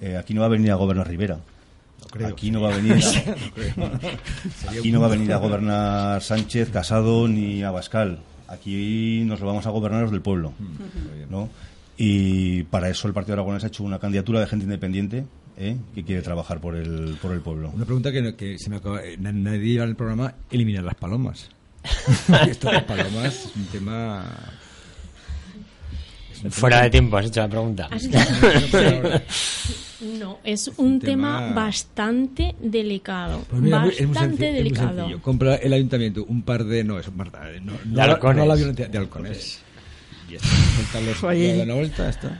Eh, 0.00 0.16
aquí 0.16 0.34
no 0.34 0.40
va 0.40 0.46
a 0.48 0.50
venir 0.50 0.70
a 0.72 0.74
gobernar 0.74 1.08
Rivera. 1.08 1.38
Creo. 2.10 2.28
Aquí 2.28 2.50
no 2.50 2.60
va 2.60 2.72
a 2.72 2.76
venir. 2.76 3.02
Aquí 4.68 4.90
no 4.92 5.00
va 5.00 5.06
a 5.06 5.10
venir 5.10 5.32
a 5.32 5.36
gobernar 5.36 6.22
Sánchez, 6.22 6.70
Casado 6.70 7.28
ni 7.28 7.62
Abascal. 7.62 8.18
Aquí 8.48 9.22
nos 9.24 9.40
lo 9.40 9.46
vamos 9.46 9.66
a 9.66 9.70
gobernar 9.70 10.02
los 10.02 10.10
del 10.10 10.20
pueblo. 10.22 10.52
¿no? 11.30 11.48
Y 11.96 12.64
para 12.64 12.88
eso 12.88 13.06
el 13.08 13.14
Partido 13.14 13.34
Aragonés 13.34 13.64
ha 13.64 13.68
hecho 13.68 13.84
una 13.84 13.98
candidatura 13.98 14.40
de 14.40 14.46
gente 14.46 14.64
independiente 14.64 15.24
¿eh? 15.56 15.76
que 15.94 16.04
quiere 16.04 16.22
trabajar 16.22 16.60
por 16.60 16.74
el, 16.76 17.16
por 17.20 17.32
el 17.32 17.40
pueblo. 17.40 17.70
Una 17.74 17.84
pregunta 17.84 18.10
que, 18.12 18.22
no- 18.22 18.36
que 18.36 18.58
se 18.58 18.70
me 18.70 18.76
acaba. 18.76 19.02
eh, 19.04 19.16
na- 19.18 19.32
Nadie 19.32 19.72
iba 19.74 19.84
en 19.84 19.90
el 19.90 19.96
programa 19.96 20.34
eliminar 20.50 20.84
las 20.84 20.94
palomas. 20.94 21.48
Esto 22.48 22.68
de 22.68 22.74
las 22.74 22.84
palomas 22.84 23.24
es 23.46 23.50
un 23.56 23.64
tema. 23.66 24.24
Es 26.44 26.54
Fuera 26.54 26.82
de 26.82 26.90
tiempo, 26.90 27.16
has 27.16 27.26
hecho 27.26 27.40
la 27.40 27.48
pregunta. 27.48 27.88
No, 30.18 30.38
es 30.42 30.66
un 30.78 30.98
tema- 30.98 31.38
tema 31.50 31.54
bastante 31.54 32.56
delicado. 32.60 33.44
Pues 33.48 33.62
mira, 33.62 33.78
muy- 33.80 33.90
es 33.90 34.00
muy, 34.00 34.06
bastante 34.08 34.46
es 34.46 34.50
muy 34.50 34.58
delicado. 34.58 34.96
sencillo. 34.96 35.22
Compra 35.22 35.54
el 35.56 35.72
ayuntamiento 35.72 36.24
un 36.24 36.42
par 36.42 36.64
de. 36.64 36.82
No, 36.82 36.98
eso, 36.98 37.12
Marta. 37.12 37.48
eh, 37.52 37.60
No, 37.62 37.72
no, 37.84 37.94
De 37.94 38.02
halcones. 38.02 38.36
no 38.38 38.46
la 38.46 38.54
violencia 38.56 38.88
de 38.88 38.98
halcones. 38.98 39.60
Y 40.32 40.36
está. 40.36 41.26
Oye. 41.26 41.64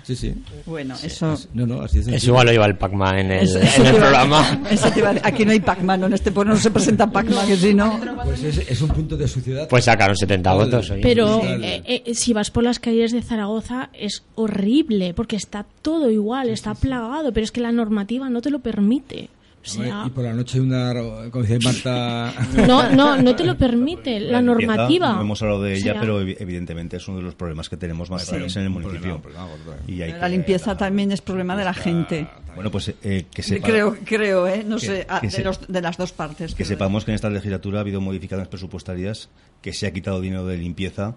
Sí, 0.02 0.16
sí. 0.16 0.34
Bueno, 0.66 0.94
eso... 1.02 1.32
Es- 1.34 1.48
no, 1.54 1.66
no, 1.66 1.82
así 1.82 1.98
es. 1.98 2.08
Eso 2.08 2.26
igual 2.28 2.46
lo 2.46 2.52
lleva 2.52 2.66
el 2.66 2.76
Pac-Man 2.76 3.18
en 3.18 3.32
el, 3.32 3.44
eso- 3.44 3.58
en 3.58 3.66
eso 3.66 3.76
el 3.76 3.82
te 3.82 3.88
iba- 3.90 3.98
programa. 4.00 4.60
eso 4.70 4.90
te 4.90 4.98
iba 5.00 5.10
a- 5.10 5.20
aquí 5.22 5.44
no 5.44 5.52
hay 5.52 5.60
Pac-Man, 5.60 6.00
¿no? 6.00 6.06
en 6.06 6.12
este 6.14 6.32
pueblo 6.32 6.54
no 6.54 6.60
se 6.60 6.70
presenta 6.70 7.10
Pac-Man, 7.10 7.46
que 7.46 7.56
si 7.56 7.74
no... 7.74 8.00
Pues 8.24 8.42
es, 8.44 8.58
es 8.68 8.80
un 8.82 8.88
punto 8.88 9.16
de 9.16 9.28
suciedad. 9.28 9.68
Pues 9.68 9.84
sacaron 9.84 10.16
70 10.16 10.52
votos. 10.54 10.90
oye. 10.90 11.00
Pero 11.02 11.42
eh, 11.44 12.02
eh, 12.06 12.14
si 12.14 12.32
vas 12.32 12.50
por 12.50 12.64
las 12.64 12.78
calles 12.78 13.12
de 13.12 13.22
Zaragoza 13.22 13.90
es 13.92 14.22
horrible, 14.34 15.14
porque 15.14 15.36
está 15.36 15.66
todo 15.82 16.10
igual, 16.10 16.48
está 16.48 16.74
plagado, 16.74 17.32
pero 17.32 17.44
es 17.44 17.52
que 17.52 17.60
la 17.60 17.72
normativa 17.72 18.28
no 18.30 18.40
te 18.40 18.50
lo 18.50 18.60
permite. 18.60 19.28
Y 19.64 20.10
por 20.10 20.24
la 20.24 20.32
noche 20.32 20.60
una, 20.60 20.92
como 21.30 21.44
dice 21.44 21.58
Marta, 21.62 22.32
no, 22.66 22.90
no, 22.90 23.16
no 23.22 23.36
te 23.36 23.44
lo 23.44 23.56
permite 23.56 24.18
la 24.18 24.42
normativa. 24.42 25.12
No 25.12 25.20
hemos 25.20 25.40
hablado 25.42 25.62
de 25.62 25.72
O 25.72 25.76
ella, 25.76 25.92
sea, 25.92 26.00
pero 26.00 26.20
evi- 26.20 26.36
evidentemente 26.40 26.96
es 26.96 27.06
uno 27.06 27.18
de 27.18 27.22
los 27.22 27.34
problemas 27.36 27.68
que 27.68 27.76
tenemos 27.76 28.10
más 28.10 28.28
graves 28.28 28.56
en 28.56 28.62
el 28.62 28.70
municipio. 28.70 29.20
problema 29.20 29.46
eh. 29.46 29.92
Y 29.92 30.02
hay 30.02 30.12
La 30.12 30.28
limpieza 30.28 30.76
también 30.76 31.12
es 31.12 31.20
problema 31.20 31.56
de 31.56 31.64
la 31.64 31.74
gente. 31.74 32.26
Bueno, 32.56 32.70
pues 32.72 32.92
eh, 33.02 33.26
que 33.32 33.42
sepa- 33.42 33.66
Creo, 33.66 33.96
creo, 34.04 34.48
¿eh? 34.48 34.64
No 34.66 34.76
que- 34.78 34.86
sé, 34.86 35.06
ah, 35.08 35.20
que 35.20 35.28
de, 35.28 35.32
se- 35.32 35.44
los- 35.44 35.66
de 35.68 35.80
las 35.80 35.96
dos 35.96 36.12
partes. 36.12 36.54
que 36.54 36.64
sepamos 36.64 37.04
que 37.04 37.12
en 37.12 37.14
esta 37.14 37.30
legislatura 37.30 37.78
ha 37.78 37.82
habido 37.82 38.00
modificaciones 38.00 38.48
presupuestarias 38.48 39.28
que 39.62 39.72
se 39.72 39.86
ha 39.86 39.92
quitado 39.92 40.20
dinero 40.20 40.44
de 40.44 40.58
limpieza 40.58 41.14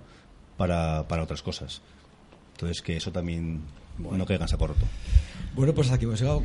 para, 0.56 1.08
para 1.08 1.24
otras 1.24 1.42
cosas. 1.42 1.82
Entonces, 2.54 2.82
que 2.84 2.96
eso 2.96 3.12
también 3.12 3.62
no 4.00 4.26
caiga 4.26 4.46
en 4.46 4.50
saco 4.50 4.68
roto. 4.68 4.86
Bueno, 5.56 5.74
pues 5.74 5.88
hasta 5.88 5.96
aquí 5.96 6.06
hemos 6.06 6.20
llegado. 6.20 6.44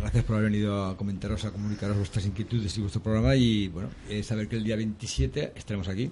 Gracias 0.00 0.24
por 0.24 0.36
haber 0.36 0.50
venido 0.50 0.84
a 0.84 0.96
comentaros, 0.96 1.44
a 1.44 1.50
comunicaros 1.50 1.96
vuestras 1.96 2.24
inquietudes 2.26 2.76
y 2.78 2.80
vuestro 2.80 3.02
programa. 3.02 3.34
Y 3.34 3.68
bueno, 3.68 3.88
eh, 4.08 4.22
saber 4.22 4.48
que 4.48 4.56
el 4.56 4.62
día 4.62 4.76
27 4.76 5.52
estaremos 5.56 5.88
aquí, 5.88 6.10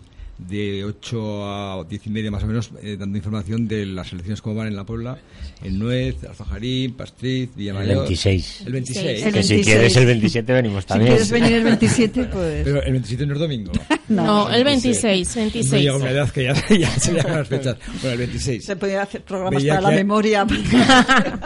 de 0.48 0.84
8 0.84 1.44
a 1.80 1.84
10 1.88 2.06
y 2.06 2.10
media 2.10 2.30
más 2.30 2.42
o 2.42 2.46
menos, 2.46 2.70
eh, 2.82 2.96
dando 2.98 3.16
información 3.18 3.68
de 3.68 3.86
las 3.86 4.12
elecciones 4.12 4.40
como 4.42 4.56
van 4.56 4.68
en 4.68 4.76
la 4.76 4.84
Puebla, 4.84 5.18
en 5.62 5.78
Nuez, 5.78 6.16
Alfajarín, 6.24 6.94
Pastriz, 6.94 7.50
El 7.50 7.56
Villamayor. 7.56 7.98
26. 8.04 8.62
El 8.66 8.72
26. 8.72 9.06
El 9.26 9.32
Que 9.32 9.42
si 9.42 9.54
26. 9.54 9.66
quieres 9.66 9.96
el 9.96 10.06
27 10.06 10.52
venimos 10.52 10.82
Si 10.84 10.88
también. 10.88 11.10
quieres 11.12 11.30
venir 11.30 11.52
el 11.52 11.64
27, 11.64 12.24
pues... 12.32 12.64
Pero 12.64 12.82
el 12.82 12.92
27 12.92 13.26
no 13.26 13.34
es 13.34 13.38
domingo. 13.40 13.72
No, 14.10 14.50
el 14.50 14.64
26, 14.64 15.36
No 15.36 15.42
26. 15.42 15.82
llega 15.82 15.94
una 15.96 16.10
edad 16.10 16.28
que 16.30 16.42
ya, 16.42 16.54
ya 16.76 16.90
se 16.98 17.12
llaman 17.14 17.38
las 17.38 17.46
fechas. 17.48 17.76
Bueno, 18.02 18.10
el 18.10 18.18
26. 18.18 18.64
Se 18.64 18.74
podía 18.74 19.02
hacer 19.02 19.22
programas 19.22 19.62
Veía 19.62 19.74
para 19.76 19.82
la 19.82 19.90
que- 19.90 19.96
memoria. 19.98 20.44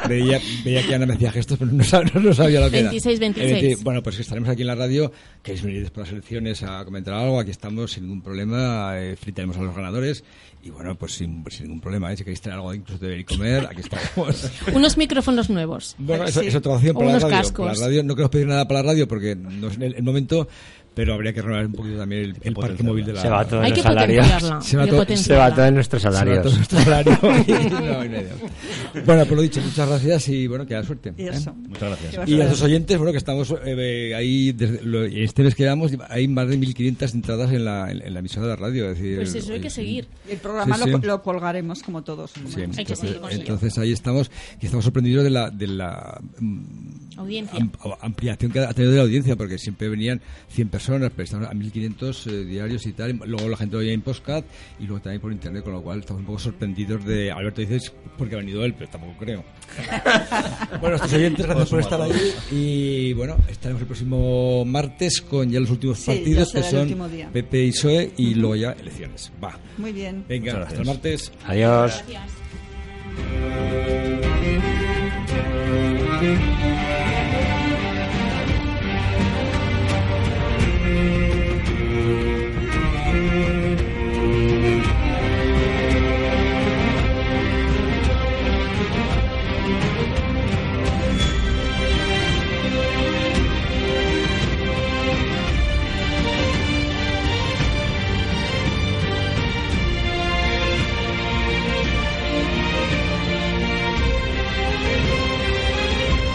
Veía, 0.09 0.41
veía 0.65 0.87
que 0.87 0.95
Ana 0.95 1.05
me 1.05 1.13
hacía 1.13 1.31
gestos, 1.31 1.59
pero 1.59 1.71
no 1.71 1.85
sabía, 1.85 2.13
no 2.15 2.33
sabía 2.33 2.61
lo 2.61 2.71
que 2.71 2.83
26, 2.83 3.17
era. 3.17 3.21
26. 3.21 3.53
Es 3.57 3.63
decir, 3.63 3.85
bueno, 3.85 4.03
pues 4.03 4.17
que 4.17 4.23
estaremos 4.23 4.49
aquí 4.49 4.63
en 4.63 4.69
la 4.69 4.75
radio, 4.77 5.13
queréis 5.43 5.63
venir 5.63 5.83
después 5.83 6.07
de 6.09 6.13
las 6.13 6.13
elecciones 6.13 6.63
a 6.63 6.85
comentar 6.87 7.13
algo, 7.13 7.39
aquí 7.39 7.51
estamos 7.51 7.93
sin 7.93 8.05
ningún 8.05 8.23
problema, 8.23 8.84
eh, 8.93 9.16
felicitaremos 9.16 9.57
a 9.57 9.62
los 9.62 9.74
ganadores 9.74 10.24
y 10.65 10.71
bueno, 10.71 10.95
pues 10.97 11.12
sin, 11.12 11.45
sin 11.51 11.65
ningún 11.67 11.81
problema, 11.81 12.12
¿eh? 12.12 12.17
si 12.17 12.25
queréis 12.25 12.41
tener 12.41 12.57
algo 12.59 12.73
incluso 12.73 13.05
de 13.05 13.19
y 13.19 13.25
comer, 13.25 13.67
aquí 13.71 13.81
estamos. 13.83 14.51
Unos 14.75 14.97
micrófonos 14.97 15.51
nuevos. 15.51 15.95
Bueno, 15.99 16.25
eso, 16.25 16.41
Sí. 16.41 16.47
eso 16.49 16.59
otra 16.59 16.73
opción 16.73 16.95
para 16.95 17.07
la 17.07 17.12
unos 17.12 17.23
radio. 17.23 17.37
cascos. 17.37 17.67
Para 17.67 17.79
la 17.79 17.87
radio 17.87 18.03
no 18.03 18.15
queremos 18.15 18.31
pedir 18.31 18.47
nada 18.47 18.67
para 18.67 18.81
la 18.83 18.87
radio 18.93 19.07
porque 19.07 19.37
no 19.37 19.69
es 19.69 19.77
el, 19.79 19.95
el 19.95 20.03
momento, 20.03 20.49
pero 20.95 21.15
habría 21.15 21.33
que 21.33 21.43
renovar 21.43 21.67
un 21.67 21.73
poquito 21.73 21.97
también 21.99 22.23
el, 22.23 22.37
el 22.41 22.55
parque 22.55 22.83
móvil 22.85 23.05
de 23.05 23.12
la 23.15 23.21
Se 23.23 23.29
va 23.29 23.45
todo 23.45 23.59
en 23.61 23.65
Hay 23.65 23.71
los 23.73 23.79
que 23.79 23.83
salarios. 23.83 24.27
potenciarla. 24.27 24.61
Se 24.62 24.77
va 24.77 24.87
todo- 24.87 25.17
Se 25.17 25.35
va 25.35 25.55
todo 25.55 25.65
en 25.67 25.75
nuestros 25.75 26.03
Se 26.03 26.09
va 26.09 26.12
todo 26.12 26.21
salarios. 26.21 26.57
nuestro 26.57 26.79
salario 26.85 27.19
no. 28.95 29.03
Bueno, 29.05 29.27
por 29.27 29.37
lo 29.37 29.43
dicho, 29.43 29.61
muchas 29.61 29.89
gracias 29.89 30.29
y 30.29 30.47
bueno, 30.47 30.65
que 30.67 30.77
haya 30.77 30.87
suerte. 30.87 31.12
Y 31.17 31.23
¿eh? 31.25 31.31
eso. 31.33 31.53
Muchas 31.53 31.99
gracias. 32.01 32.29
Y 32.29 32.41
a 32.41 32.45
los 32.45 32.62
oyentes, 32.62 32.97
bueno, 32.97 33.11
que 33.12 33.19
estamos 33.19 33.53
eh, 33.65 34.15
ahí, 34.15 34.53
desde 34.53 34.83
lo- 34.83 35.07
y 35.07 35.25
este 35.25 35.43
mes 35.43 35.55
que 35.57 35.65
llevamos, 35.65 35.91
hay 36.09 36.29
más 36.29 36.49
de 36.49 36.59
1.500 36.59 37.15
entradas 37.15 37.51
en 37.53 37.65
la, 37.65 37.91
en, 37.91 38.01
en 38.03 38.12
la 38.15 38.21
emisora 38.21 38.47
de 38.47 38.51
la 38.53 38.57
radio. 38.57 38.91
Es 38.91 38.99
decir, 38.99 39.17
Pues 39.17 39.35
eso 39.35 39.53
hay 39.53 39.61
que 39.61 39.71
seguir. 39.71 40.07
El 40.29 40.39
programa 40.55 40.77
Sí, 40.85 40.91
lo, 40.91 40.99
sí. 41.01 41.07
lo 41.07 41.23
colgaremos 41.23 41.83
como 41.83 42.03
todos. 42.03 42.31
Sí, 42.33 42.41
Bueno, 42.43 42.73
Hay 42.79 42.85
que 42.85 42.93
entonces, 42.95 42.99
seguir 42.99 43.21
con 43.21 43.31
ello. 43.31 43.41
entonces 43.41 43.79
ahí 43.79 43.93
estamos 43.93 44.31
y 44.61 44.65
estamos 44.67 44.85
sorprendidos 44.85 45.25
de 45.25 45.31
la, 45.31 45.51
de 45.51 45.67
la 45.67 46.21
mm, 46.41 46.61
Audiencia. 47.19 47.59
am- 47.61 47.71
ampliación 48.01 48.51
que 48.51 48.61
ha 48.61 48.73
tenido 48.73 48.93
de 48.93 48.99
la 48.99 49.05
audiencia, 49.05 49.37
porque 49.37 49.59
siempre 49.59 49.89
venían 49.89 50.21
100 50.49 50.69
personas, 50.69 51.11
pero 51.11 51.25
estamos 51.25 51.49
a 51.49 51.53
1.500 51.53 52.27
eh, 52.31 52.45
diarios 52.45 52.87
y 52.87 52.93
tal. 52.93 53.11
y 53.11 53.29
Luego 53.29 53.49
la 53.49 53.57
gente 53.57 53.75
lo 53.77 53.81
oye 53.81 53.93
en 53.93 54.03
podcast 54.03 54.45
y 54.81 54.85
luego 54.87 55.03
también 55.03 55.21
por 55.21 55.33
internet, 55.33 55.63
con 55.65 55.73
lo 55.75 55.83
cual 55.83 56.01
estamos 56.01 56.21
un 56.21 56.27
poco 56.27 56.39
sorprendidos 56.39 57.05
de. 57.05 57.31
Alberto 57.31 57.61
dices 57.61 57.93
porque 58.19 58.35
ha 58.35 58.39
venido 58.39 58.65
él, 58.65 58.75
pero 58.75 58.91
tampoco 58.91 59.15
creo. 59.19 59.45
bueno, 60.81 60.89
nuestros 60.91 61.13
oyentes, 61.13 61.47
gracias 61.47 61.69
por 61.69 61.81
estar 61.81 62.01
ahí. 62.01 62.13
Y 62.51 63.13
bueno, 63.15 63.37
estaremos 63.49 63.81
el 63.83 63.87
próximo 63.87 64.65
martes 64.65 65.21
con 65.23 65.51
ya 65.51 65.61
los 65.61 65.71
últimos 65.71 66.01
partidos 66.01 66.53
que 66.53 66.63
son. 66.63 66.95
PP 67.33 67.65
y 67.67 67.71
PSOE 67.73 68.13
y 68.17 68.35
luego 68.35 68.57
ya 68.57 68.73
elecciones. 68.73 69.33
Va. 69.43 69.59
Muy 69.79 69.93
bien. 69.93 70.25
Venga, 70.29 70.44
hasta 70.51 70.81
el 70.81 70.87
martes. 70.87 71.33
Adiós. 71.47 72.05